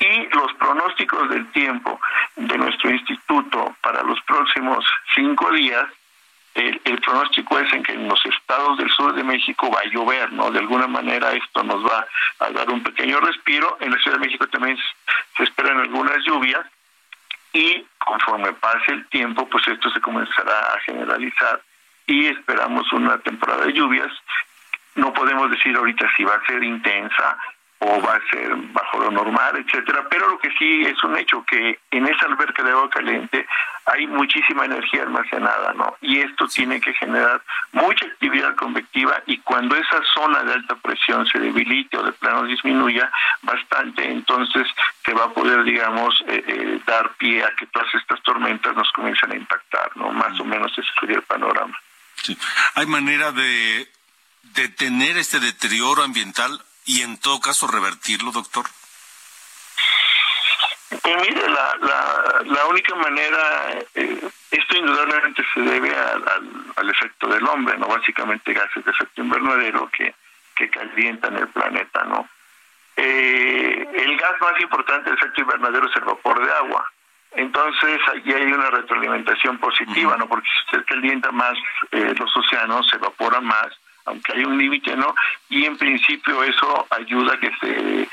Y 0.00 0.28
los 0.34 0.52
pronósticos 0.54 1.28
del 1.28 1.50
tiempo 1.52 2.00
de 2.34 2.58
nuestro 2.58 2.90
instituto 2.90 3.76
para 3.82 4.02
los 4.02 4.20
próximos 4.22 4.84
cinco 5.14 5.50
días 5.52 5.86
el, 6.54 7.00
pronóstico 7.00 7.58
es 7.58 7.72
en 7.72 7.82
que 7.82 7.92
en 7.92 8.08
los 8.08 8.24
estados 8.26 8.78
del 8.78 8.90
sur 8.90 9.14
de 9.14 9.24
México 9.24 9.70
va 9.70 9.80
a 9.80 9.90
llover, 9.90 10.32
¿no? 10.32 10.50
De 10.50 10.58
alguna 10.58 10.86
manera 10.86 11.32
esto 11.32 11.62
nos 11.62 11.84
va 11.84 12.06
a 12.40 12.50
dar 12.50 12.70
un 12.70 12.82
pequeño 12.82 13.20
respiro. 13.20 13.76
En 13.80 13.90
la 13.90 13.98
Ciudad 13.98 14.18
de 14.18 14.26
México 14.26 14.46
también 14.48 14.78
se 15.36 15.42
esperan 15.44 15.78
algunas 15.78 16.24
lluvias 16.24 16.64
y 17.52 17.84
conforme 17.98 18.52
pase 18.54 18.92
el 18.92 19.06
tiempo, 19.08 19.48
pues 19.48 19.66
esto 19.68 19.90
se 19.90 20.00
comenzará 20.00 20.74
a 20.74 20.80
generalizar 20.80 21.62
y 22.06 22.26
esperamos 22.26 22.90
una 22.92 23.18
temporada 23.18 23.66
de 23.66 23.72
lluvias. 23.72 24.12
No 24.94 25.12
podemos 25.12 25.50
decir 25.50 25.76
ahorita 25.76 26.10
si 26.16 26.24
va 26.24 26.34
a 26.34 26.46
ser 26.46 26.62
intensa 26.62 27.38
o 27.84 28.00
va 28.00 28.14
a 28.14 28.30
ser 28.30 28.54
bajo 28.72 29.00
lo 29.00 29.10
normal, 29.10 29.56
etcétera, 29.56 30.06
pero 30.08 30.28
lo 30.28 30.38
que 30.38 30.50
sí 30.56 30.82
es 30.82 31.02
un 31.02 31.16
hecho 31.16 31.44
que 31.44 31.80
en 31.90 32.06
esa 32.06 32.26
alberca 32.26 32.62
de 32.62 32.70
agua 32.70 32.88
caliente 32.88 33.44
hay 33.86 34.06
muchísima 34.06 34.66
energía 34.66 35.02
almacenada, 35.02 35.72
¿no? 35.74 35.96
Y 36.00 36.20
esto 36.20 36.46
tiene 36.46 36.80
que 36.80 36.94
generar 36.94 37.42
mucha 37.72 38.06
actividad 38.06 38.54
convectiva 38.54 39.20
y 39.26 39.38
cuando 39.38 39.74
esa 39.74 40.00
zona 40.14 40.44
de 40.44 40.52
alta 40.52 40.76
presión 40.76 41.26
se 41.26 41.40
debilite 41.40 41.96
o 41.98 42.04
de 42.04 42.12
plano 42.12 42.44
disminuya 42.44 43.10
bastante, 43.42 44.08
entonces 44.08 44.68
se 45.04 45.12
va 45.12 45.24
a 45.24 45.30
poder, 45.30 45.64
digamos, 45.64 46.14
eh, 46.28 46.44
eh, 46.46 46.80
dar 46.86 47.10
pie 47.14 47.42
a 47.42 47.50
que 47.56 47.66
todas 47.66 47.92
estas 47.94 48.22
tormentas 48.22 48.76
nos 48.76 48.90
comiencen 48.92 49.32
a 49.32 49.36
impactar, 49.36 49.90
¿no? 49.96 50.12
Más 50.12 50.38
o 50.38 50.44
menos 50.44 50.70
ese 50.78 50.88
sería 51.00 51.16
el 51.16 51.22
panorama. 51.22 51.76
Sí. 52.14 52.38
¿Hay 52.76 52.86
manera 52.86 53.32
de 53.32 53.88
detener 54.54 55.16
este 55.16 55.40
deterioro 55.40 56.04
ambiental 56.04 56.62
y 56.84 57.02
en 57.02 57.18
todo 57.18 57.40
caso 57.40 57.66
revertirlo, 57.66 58.32
doctor? 58.32 58.66
Pues 61.00 61.16
mire, 61.20 61.48
la, 61.48 61.76
la, 61.80 62.42
la 62.44 62.66
única 62.66 62.94
manera, 62.94 63.78
eh, 63.94 64.28
esto 64.50 64.76
indudablemente 64.76 65.42
se 65.54 65.60
debe 65.60 65.88
al, 65.94 66.28
al, 66.28 66.64
al, 66.76 66.90
efecto 66.90 67.28
del 67.28 67.46
hombre, 67.48 67.78
¿no? 67.78 67.86
Básicamente 67.86 68.52
gases 68.52 68.84
de 68.84 68.90
efecto 68.90 69.22
invernadero 69.22 69.90
que, 69.96 70.14
que 70.54 70.68
calientan 70.68 71.36
el 71.38 71.48
planeta, 71.48 72.04
¿no? 72.04 72.28
Eh, 72.96 73.88
el 73.94 74.16
gas 74.18 74.40
más 74.40 74.60
importante 74.60 75.08
del 75.08 75.18
efecto 75.18 75.40
invernadero 75.40 75.88
es 75.88 75.96
el 75.96 76.04
vapor 76.04 76.44
de 76.44 76.52
agua. 76.52 76.92
Entonces, 77.32 77.98
allí 78.12 78.32
hay 78.32 78.52
una 78.52 78.68
retroalimentación 78.68 79.58
positiva, 79.58 80.12
uh 80.12 80.14
-huh. 80.14 80.18
¿no? 80.18 80.28
Porque 80.28 80.48
si 80.48 80.76
usted 80.76 80.86
calienta 80.86 81.32
más 81.32 81.56
eh, 81.92 82.14
los 82.18 82.36
océanos, 82.36 82.86
se 82.88 82.96
evapora 82.96 83.40
más, 83.40 83.68
aunque 84.04 84.32
hay 84.32 84.44
un 84.44 84.58
límite, 84.58 84.96
¿no? 84.96 85.14
Y 85.48 85.64
en 85.64 85.76
principio 85.76 86.42
eso 86.42 86.86
ayuda 86.90 87.34
a 87.34 87.40
que 87.40 87.50
se 87.60 88.08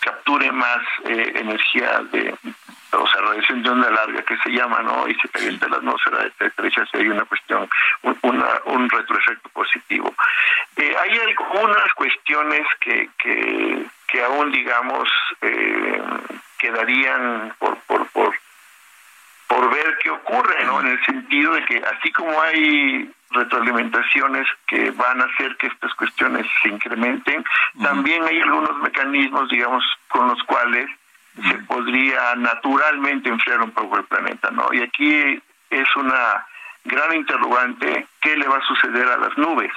capture 0.00 0.50
más 0.50 0.80
eh, 1.04 1.32
energía 1.36 2.02
de, 2.10 2.34
o 2.92 3.06
sea, 3.06 3.20
radiación 3.20 3.62
de 3.62 3.70
onda 3.70 3.90
larga 3.90 4.22
que 4.22 4.36
se 4.38 4.50
llama, 4.50 4.82
¿no? 4.82 5.06
Y 5.08 5.14
se 5.14 5.28
calienta 5.28 5.68
la 5.68 5.76
atmósfera, 5.76 6.24
etcétera, 6.24 6.86
si 6.90 6.96
hay 6.98 7.08
una 7.08 7.24
cuestión, 7.24 7.68
un, 8.02 8.18
una, 8.22 8.48
un 8.66 8.90
retroefecto 8.90 9.48
positivo. 9.50 10.12
Eh, 10.76 10.94
hay 11.00 11.18
algunas 11.18 11.92
cuestiones 11.94 12.66
que, 12.80 13.10
que, 13.18 13.84
que 14.08 14.24
aún, 14.24 14.50
digamos, 14.50 15.08
eh, 15.40 16.02
quedarían 16.58 17.54
por, 17.58 17.78
por, 17.82 18.06
por, 18.08 18.34
por 19.46 19.74
ver 19.74 19.98
qué 20.02 20.10
ocurre, 20.10 20.64
¿no? 20.64 20.80
En 20.80 20.88
el 20.88 21.04
sentido 21.04 21.54
de 21.54 21.64
que 21.64 21.76
así 21.78 22.10
como 22.10 22.40
hay 22.42 23.10
retroalimentaciones 23.32 24.46
que 24.66 24.90
van 24.92 25.20
a 25.20 25.24
hacer 25.24 25.56
que 25.56 25.66
estas 25.68 25.92
cuestiones 25.94 26.46
se 26.62 26.68
incrementen. 26.68 27.40
Uh 27.40 27.44
-huh. 27.80 27.84
También 27.84 28.22
hay 28.24 28.40
algunos 28.40 28.76
mecanismos, 28.78 29.48
digamos, 29.48 29.84
con 30.08 30.28
los 30.28 30.42
cuales 30.44 30.88
uh 30.88 31.42
-huh. 31.42 31.48
se 31.50 31.58
podría 31.64 32.34
naturalmente 32.36 33.28
enfriar 33.28 33.60
un 33.60 33.70
poco 33.72 33.98
el 33.98 34.04
planeta, 34.04 34.50
¿no? 34.50 34.68
Y 34.72 34.82
aquí 34.82 35.42
es 35.70 35.96
una 35.96 36.46
gran 36.84 37.14
interrogante, 37.14 38.06
¿qué 38.20 38.36
le 38.36 38.48
va 38.48 38.58
a 38.58 38.66
suceder 38.66 39.08
a 39.08 39.16
las 39.16 39.36
nubes? 39.38 39.72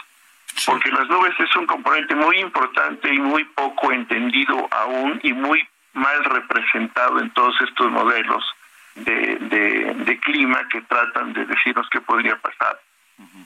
Porque 0.66 0.89
las 0.91 1.08
nubes 1.10 1.34
es 1.39 1.56
un 1.56 1.66
componente 1.66 2.16
muy 2.16 2.38
importante 2.39 3.14
y 3.14 3.20
muy 3.20 3.43
poco 3.43 3.91
entendido 3.91 4.68
aún 4.72 5.20
y 5.24 5.34
muy 5.34 5.68
mal 5.93 6.24
representado 6.24 7.20
en 7.20 7.30
todos 7.32 7.56
estos 7.62 7.91
modelos 7.91 8.43
de, 8.95 9.38
de, 9.39 9.93
de 9.93 10.20
clima 10.20 10.68
que 10.70 10.82
tratan 10.82 11.34
de 11.34 11.45
decirnos 11.45 11.88
qué 11.91 11.99
podría 12.01 12.38
pasar. 12.38 12.80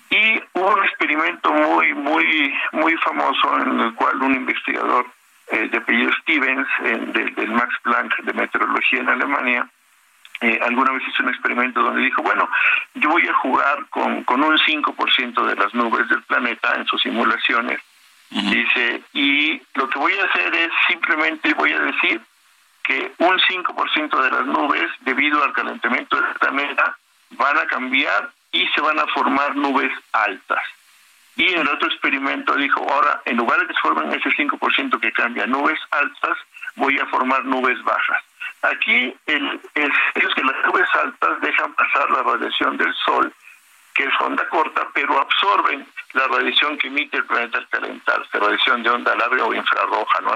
Y 0.09 0.41
hubo 0.53 0.73
un 0.73 0.83
experimento 0.83 1.51
muy, 1.53 1.93
muy, 1.93 2.53
muy 2.71 2.97
famoso 2.97 3.59
en 3.61 3.79
el 3.79 3.93
cual 3.93 4.21
un 4.21 4.35
investigador 4.35 5.05
eh, 5.51 5.67
de 5.67 5.77
apellido 5.77 6.11
Stevens, 6.21 6.67
eh, 6.83 6.97
del, 7.13 7.35
del 7.35 7.51
Max 7.51 7.75
Planck 7.83 8.17
de 8.23 8.33
meteorología 8.33 8.99
en 8.99 9.09
Alemania, 9.09 9.69
eh, 10.41 10.59
alguna 10.63 10.93
vez 10.93 11.03
hizo 11.07 11.23
un 11.23 11.29
experimento 11.29 11.81
donde 11.81 12.01
dijo, 12.01 12.21
bueno, 12.21 12.49
yo 12.93 13.09
voy 13.09 13.27
a 13.27 13.33
jugar 13.33 13.85
con, 13.89 14.23
con 14.23 14.41
un 14.41 14.57
5% 14.57 15.45
de 15.45 15.55
las 15.55 15.73
nubes 15.73 16.07
del 16.07 16.23
planeta 16.23 16.75
en 16.75 16.85
sus 16.85 17.01
simulaciones. 17.01 17.81
Uh 18.31 18.37
-huh. 18.37 18.49
Dice, 18.49 19.01
y 19.13 19.61
lo 19.73 19.89
que 19.89 19.99
voy 19.99 20.13
a 20.13 20.25
hacer 20.25 20.55
es 20.55 20.71
simplemente 20.87 21.53
voy 21.55 21.73
a 21.73 21.79
decir 21.79 22.21
que 22.83 23.11
un 23.17 23.37
5% 23.37 24.21
de 24.21 24.31
las 24.31 24.45
nubes, 24.45 24.89
debido 25.01 25.43
al 25.43 25.53
calentamiento 25.53 26.15
del 26.21 26.33
planeta, 26.35 26.97
van 27.31 27.57
a 27.57 27.65
cambiar 27.67 28.29
y 28.51 28.67
se 28.67 28.81
van 28.81 28.99
a 28.99 29.07
formar 29.07 29.55
nubes 29.55 29.91
altas. 30.11 30.63
Y 31.35 31.53
en 31.53 31.61
el 31.61 31.69
otro 31.69 31.87
experimento 31.87 32.55
dijo, 32.55 32.85
ahora, 32.91 33.21
en 33.25 33.37
lugar 33.37 33.59
de 33.61 33.67
que 33.67 33.73
se 33.73 33.79
formen 33.79 34.11
ese 34.11 34.29
5% 34.29 34.99
que 34.99 35.11
cambia 35.13 35.47
nubes 35.47 35.79
altas, 35.91 36.37
voy 36.75 36.99
a 36.99 37.05
formar 37.05 37.45
nubes 37.45 37.81
bajas. 37.83 38.21
Aquí 38.61 39.15
el, 39.25 39.61
el, 39.75 39.91
que 40.13 40.43
las 40.43 40.65
nubes 40.65 40.89
altas 41.01 41.41
dejan 41.41 41.73
pasar 41.75 42.11
la 42.11 42.23
radiación 42.23 42.75
del 42.77 42.93
Sol, 43.05 43.33
que 43.99 44.05
es 44.05 44.21
onda 44.21 44.47
corta, 44.47 44.87
pero 44.93 45.19
absorben 45.19 45.85
la 46.13 46.25
radiación 46.27 46.77
que 46.77 46.87
emite 46.87 47.17
el 47.17 47.25
planeta 47.25 47.57
al 47.57 47.67
calentarse, 47.67 48.39
radiación 48.39 48.81
de 48.81 48.89
onda 48.91 49.13
larga 49.13 49.43
o 49.43 49.53
infrarroja, 49.53 50.21
¿no? 50.21 50.35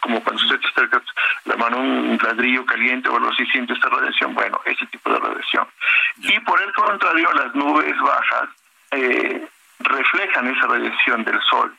Como 0.00 0.20
cuando 0.24 0.42
usted 0.42 0.58
te 0.58 0.66
acerca 0.66 1.00
la 1.44 1.56
mano 1.56 1.76
a 1.76 1.80
un 1.80 2.18
ladrillo 2.20 2.66
caliente 2.66 3.08
o 3.08 3.14
algo 3.14 3.30
así, 3.30 3.46
siente 3.46 3.72
esta 3.72 3.88
radiación, 3.88 4.34
bueno, 4.34 4.60
ese 4.64 4.84
tipo 4.86 5.12
de 5.12 5.20
radiación. 5.20 5.68
Y 6.16 6.40
por 6.40 6.60
el 6.60 6.72
contrario, 6.72 7.32
las 7.34 7.54
nubes 7.54 7.96
bajas 8.00 8.48
eh, 8.90 9.46
reflejan 9.78 10.48
esa 10.48 10.66
radiación 10.66 11.22
del 11.22 11.40
Sol. 11.42 11.72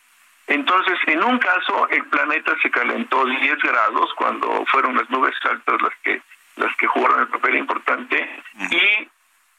Entonces, 0.47 0.97
en 1.07 1.21
un 1.21 1.37
caso, 1.39 1.89
el 1.89 2.05
planeta 2.05 2.53
se 2.61 2.71
calentó 2.71 3.25
10 3.25 3.57
grados 3.61 4.13
cuando 4.15 4.65
fueron 4.67 4.95
las 4.95 5.09
nubes 5.09 5.35
altas 5.43 5.81
las 5.81 5.95
que 6.01 6.21
las 6.55 6.73
que 6.77 6.87
jugaron 6.87 7.19
el 7.19 7.27
papel 7.27 7.57
importante 7.57 8.41
y 8.71 9.09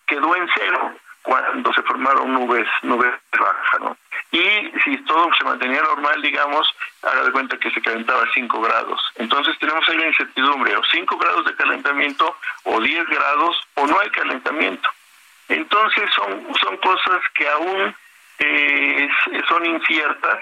quedó 0.06 0.34
en 0.34 0.48
cero 0.54 0.96
cuando 1.26 1.72
se 1.74 1.82
formaron 1.82 2.32
nubes 2.32 2.66
nubes 2.82 3.12
bajas, 3.38 3.80
¿no? 3.80 3.96
Y 4.32 4.72
si 4.84 4.96
todo 5.04 5.28
se 5.36 5.44
mantenía 5.44 5.82
normal, 5.82 6.22
digamos, 6.22 6.72
haga 7.02 7.24
de 7.24 7.32
cuenta 7.32 7.58
que 7.58 7.70
se 7.70 7.82
calentaba 7.82 8.24
5 8.32 8.60
grados. 8.60 9.00
Entonces 9.16 9.58
tenemos 9.58 9.86
ahí 9.88 9.98
la 9.98 10.06
incertidumbre, 10.06 10.76
o 10.76 10.82
5 10.84 11.18
grados 11.18 11.44
de 11.44 11.54
calentamiento, 11.54 12.36
o 12.64 12.80
10 12.80 13.08
grados, 13.08 13.56
o 13.74 13.86
no 13.86 13.98
hay 14.00 14.10
calentamiento. 14.10 14.88
Entonces 15.48 16.10
son, 16.14 16.46
son 16.60 16.76
cosas 16.78 17.22
que 17.34 17.48
aún 17.48 17.94
eh, 18.38 19.08
son 19.48 19.66
inciertas 19.66 20.40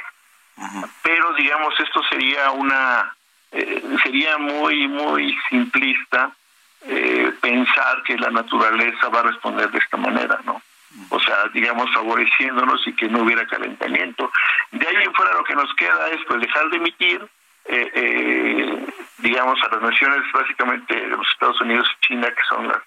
pero 1.02 1.32
digamos 1.34 1.74
esto 1.80 2.02
sería 2.08 2.50
una 2.52 3.14
eh, 3.52 3.82
sería 4.02 4.38
muy 4.38 4.86
muy 4.88 5.36
simplista 5.48 6.30
eh, 6.86 7.32
pensar 7.40 8.02
que 8.04 8.16
la 8.18 8.30
naturaleza 8.30 9.08
va 9.08 9.20
a 9.20 9.24
responder 9.24 9.70
de 9.70 9.78
esta 9.78 9.96
manera, 9.96 10.38
¿no? 10.44 10.60
O 11.10 11.20
sea, 11.20 11.36
digamos, 11.52 11.92
favoreciéndonos 11.92 12.86
y 12.86 12.94
que 12.94 13.08
no 13.08 13.22
hubiera 13.22 13.46
calentamiento. 13.46 14.30
De 14.72 14.86
ahí 14.86 14.96
en 15.02 15.14
fuera 15.14 15.32
lo 15.34 15.44
que 15.44 15.54
nos 15.54 15.72
queda 15.74 16.08
es 16.10 16.20
pues 16.26 16.40
dejar 16.40 16.68
de 16.70 16.76
emitir, 16.76 17.26
eh, 17.66 17.90
eh, 17.94 18.86
digamos, 19.18 19.58
a 19.62 19.74
las 19.74 19.82
naciones, 19.82 20.20
básicamente 20.32 21.06
los 21.08 21.26
Estados 21.28 21.60
Unidos 21.60 21.88
y 21.90 22.06
China, 22.06 22.28
que 22.28 22.42
son 22.48 22.68
las, 22.68 22.78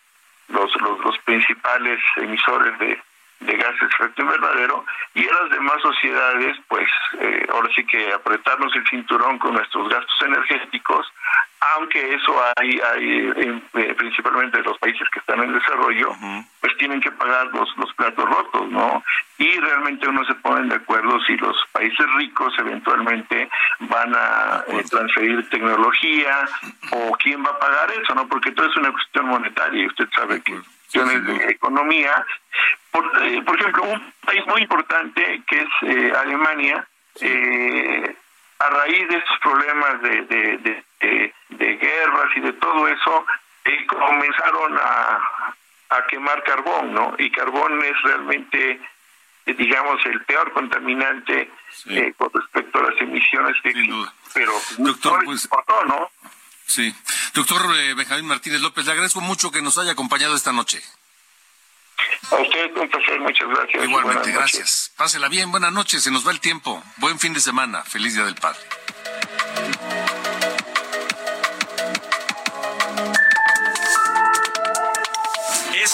los, 0.50 0.74
los, 0.82 1.00
los 1.00 1.18
principales 1.20 2.00
emisores 2.18 2.78
de, 2.80 3.02
de 3.40 3.56
gases 3.56 3.80
de 3.80 3.86
efecto 3.88 4.24
invernadero 4.24 4.86
y 5.14 5.28
a 5.28 5.34
las 5.42 5.50
demás 5.52 5.82
sociedades 5.82 6.58
pues 6.68 6.90
eh, 7.20 7.46
ahora 7.52 7.70
sí 7.76 7.86
que 7.86 8.12
apretarnos 8.12 8.76
el 8.76 8.88
cinturón 8.88 9.38
con 9.38 9.54
nuestros 9.54 9.90
gastos 9.90 10.22
energéticos 10.26 11.08
aunque 11.60 12.16
eso 12.16 12.44
hay, 12.56 12.80
hay 12.80 13.32
eh, 13.36 13.62
eh, 13.74 13.94
principalmente 13.98 14.62
los 14.62 14.78
países 14.78 15.08
que 15.12 15.20
están 15.20 15.44
en 15.44 15.54
desarrollo 15.54 16.16
pues 16.62 16.78
tienen 16.78 17.02
que 17.02 17.12
pagar 17.12 17.48
los, 17.48 17.70
los 17.78 17.94
platos 17.96 18.26
rotos 18.26 18.70
no 18.70 19.04
y 19.38 19.60
realmente 19.60 20.08
uno 20.08 20.24
se 20.26 20.36
ponen 20.36 20.70
de 20.70 20.76
acuerdo 20.76 21.20
si 21.26 21.36
los 21.38 21.56
países 21.72 22.06
ricos 22.16 22.54
eventualmente 22.60 23.50
van 23.80 24.14
a 24.16 24.64
eh, 24.68 24.84
transferir 24.90 25.50
tecnología 25.50 26.48
o 26.92 27.12
quién 27.24 27.44
va 27.44 27.50
a 27.50 27.60
pagar 27.60 27.92
eso 27.92 28.14
no 28.14 28.28
porque 28.28 28.52
todo 28.52 28.68
es 28.68 28.76
una 28.78 28.92
cuestión 28.92 29.26
monetaria 29.26 29.84
y 29.84 29.88
usted 29.88 30.08
sabe 30.14 30.42
que 30.42 30.54
cuestiones 30.88 31.26
de 31.26 31.52
economía. 31.52 32.26
Por, 32.92 33.04
eh, 33.22 33.42
por, 33.46 33.60
ejemplo, 33.60 33.84
un 33.84 34.14
país 34.26 34.42
muy 34.48 34.62
importante 34.62 35.42
que 35.46 35.60
es 35.60 36.16
Alemania, 36.16 36.88
eh, 37.22 38.16
a 38.60 38.70
raíz 38.70 39.08
de 39.08 39.18
estos 39.18 39.40
problemas 39.40 40.02
de, 40.02 40.22
de, 40.24 40.58
de, 41.00 41.27
de, 42.36 42.42
de 42.42 42.48
y 42.48 42.52
de 42.52 42.54
todo 42.54 42.88
eso, 42.88 43.26
comenzaron 43.88 44.78
a, 44.78 45.56
a 45.90 46.08
quemar 46.08 46.44
carbón, 46.44 46.94
¿no? 46.94 47.16
Y 47.18 47.32
carbón 47.32 47.84
es 47.84 48.02
realmente 48.04 48.80
digamos 49.46 50.06
el 50.06 50.22
peor 50.26 50.52
contaminante 50.52 51.50
sí. 51.72 52.14
con 52.18 52.30
respecto 52.34 52.80
a 52.80 52.92
las 52.92 53.02
emisiones 53.02 53.56
que 53.64 53.72
pero 54.34 54.52
Doctor, 54.78 55.20
no 55.20 55.26
pues, 55.26 55.46
importó, 55.46 55.86
¿no? 55.86 56.12
Sí. 56.66 56.94
Doctor 57.34 57.62
eh, 57.78 57.94
Benjamín 57.94 58.28
Martínez 58.28 58.62
López, 58.62 58.86
le 58.86 58.92
agradezco 58.92 59.22
mucho 59.22 59.52
que 59.52 59.62
nos 59.62 59.78
haya 59.78 59.94
acompañado 59.94 60.36
esta 60.36 60.52
noche. 60.52 60.82
A 62.30 62.36
usted 62.36 62.76
un 62.76 62.90
placer, 62.90 63.20
muchas 63.22 63.48
gracias. 63.48 63.84
Igualmente, 63.86 64.32
gracias. 64.32 64.94
Pásela 64.98 65.30
bien, 65.30 65.50
buenas 65.50 65.72
noches, 65.72 66.04
se 66.04 66.12
nos 66.12 66.28
va 66.28 66.32
el 66.32 66.42
tiempo. 66.42 66.84
Buen 66.98 67.18
fin 67.18 67.34
de 67.34 67.40
semana, 67.40 67.84
feliz 67.84 68.16
Día 68.16 68.26
del 68.26 68.36
Padre. 68.36 68.60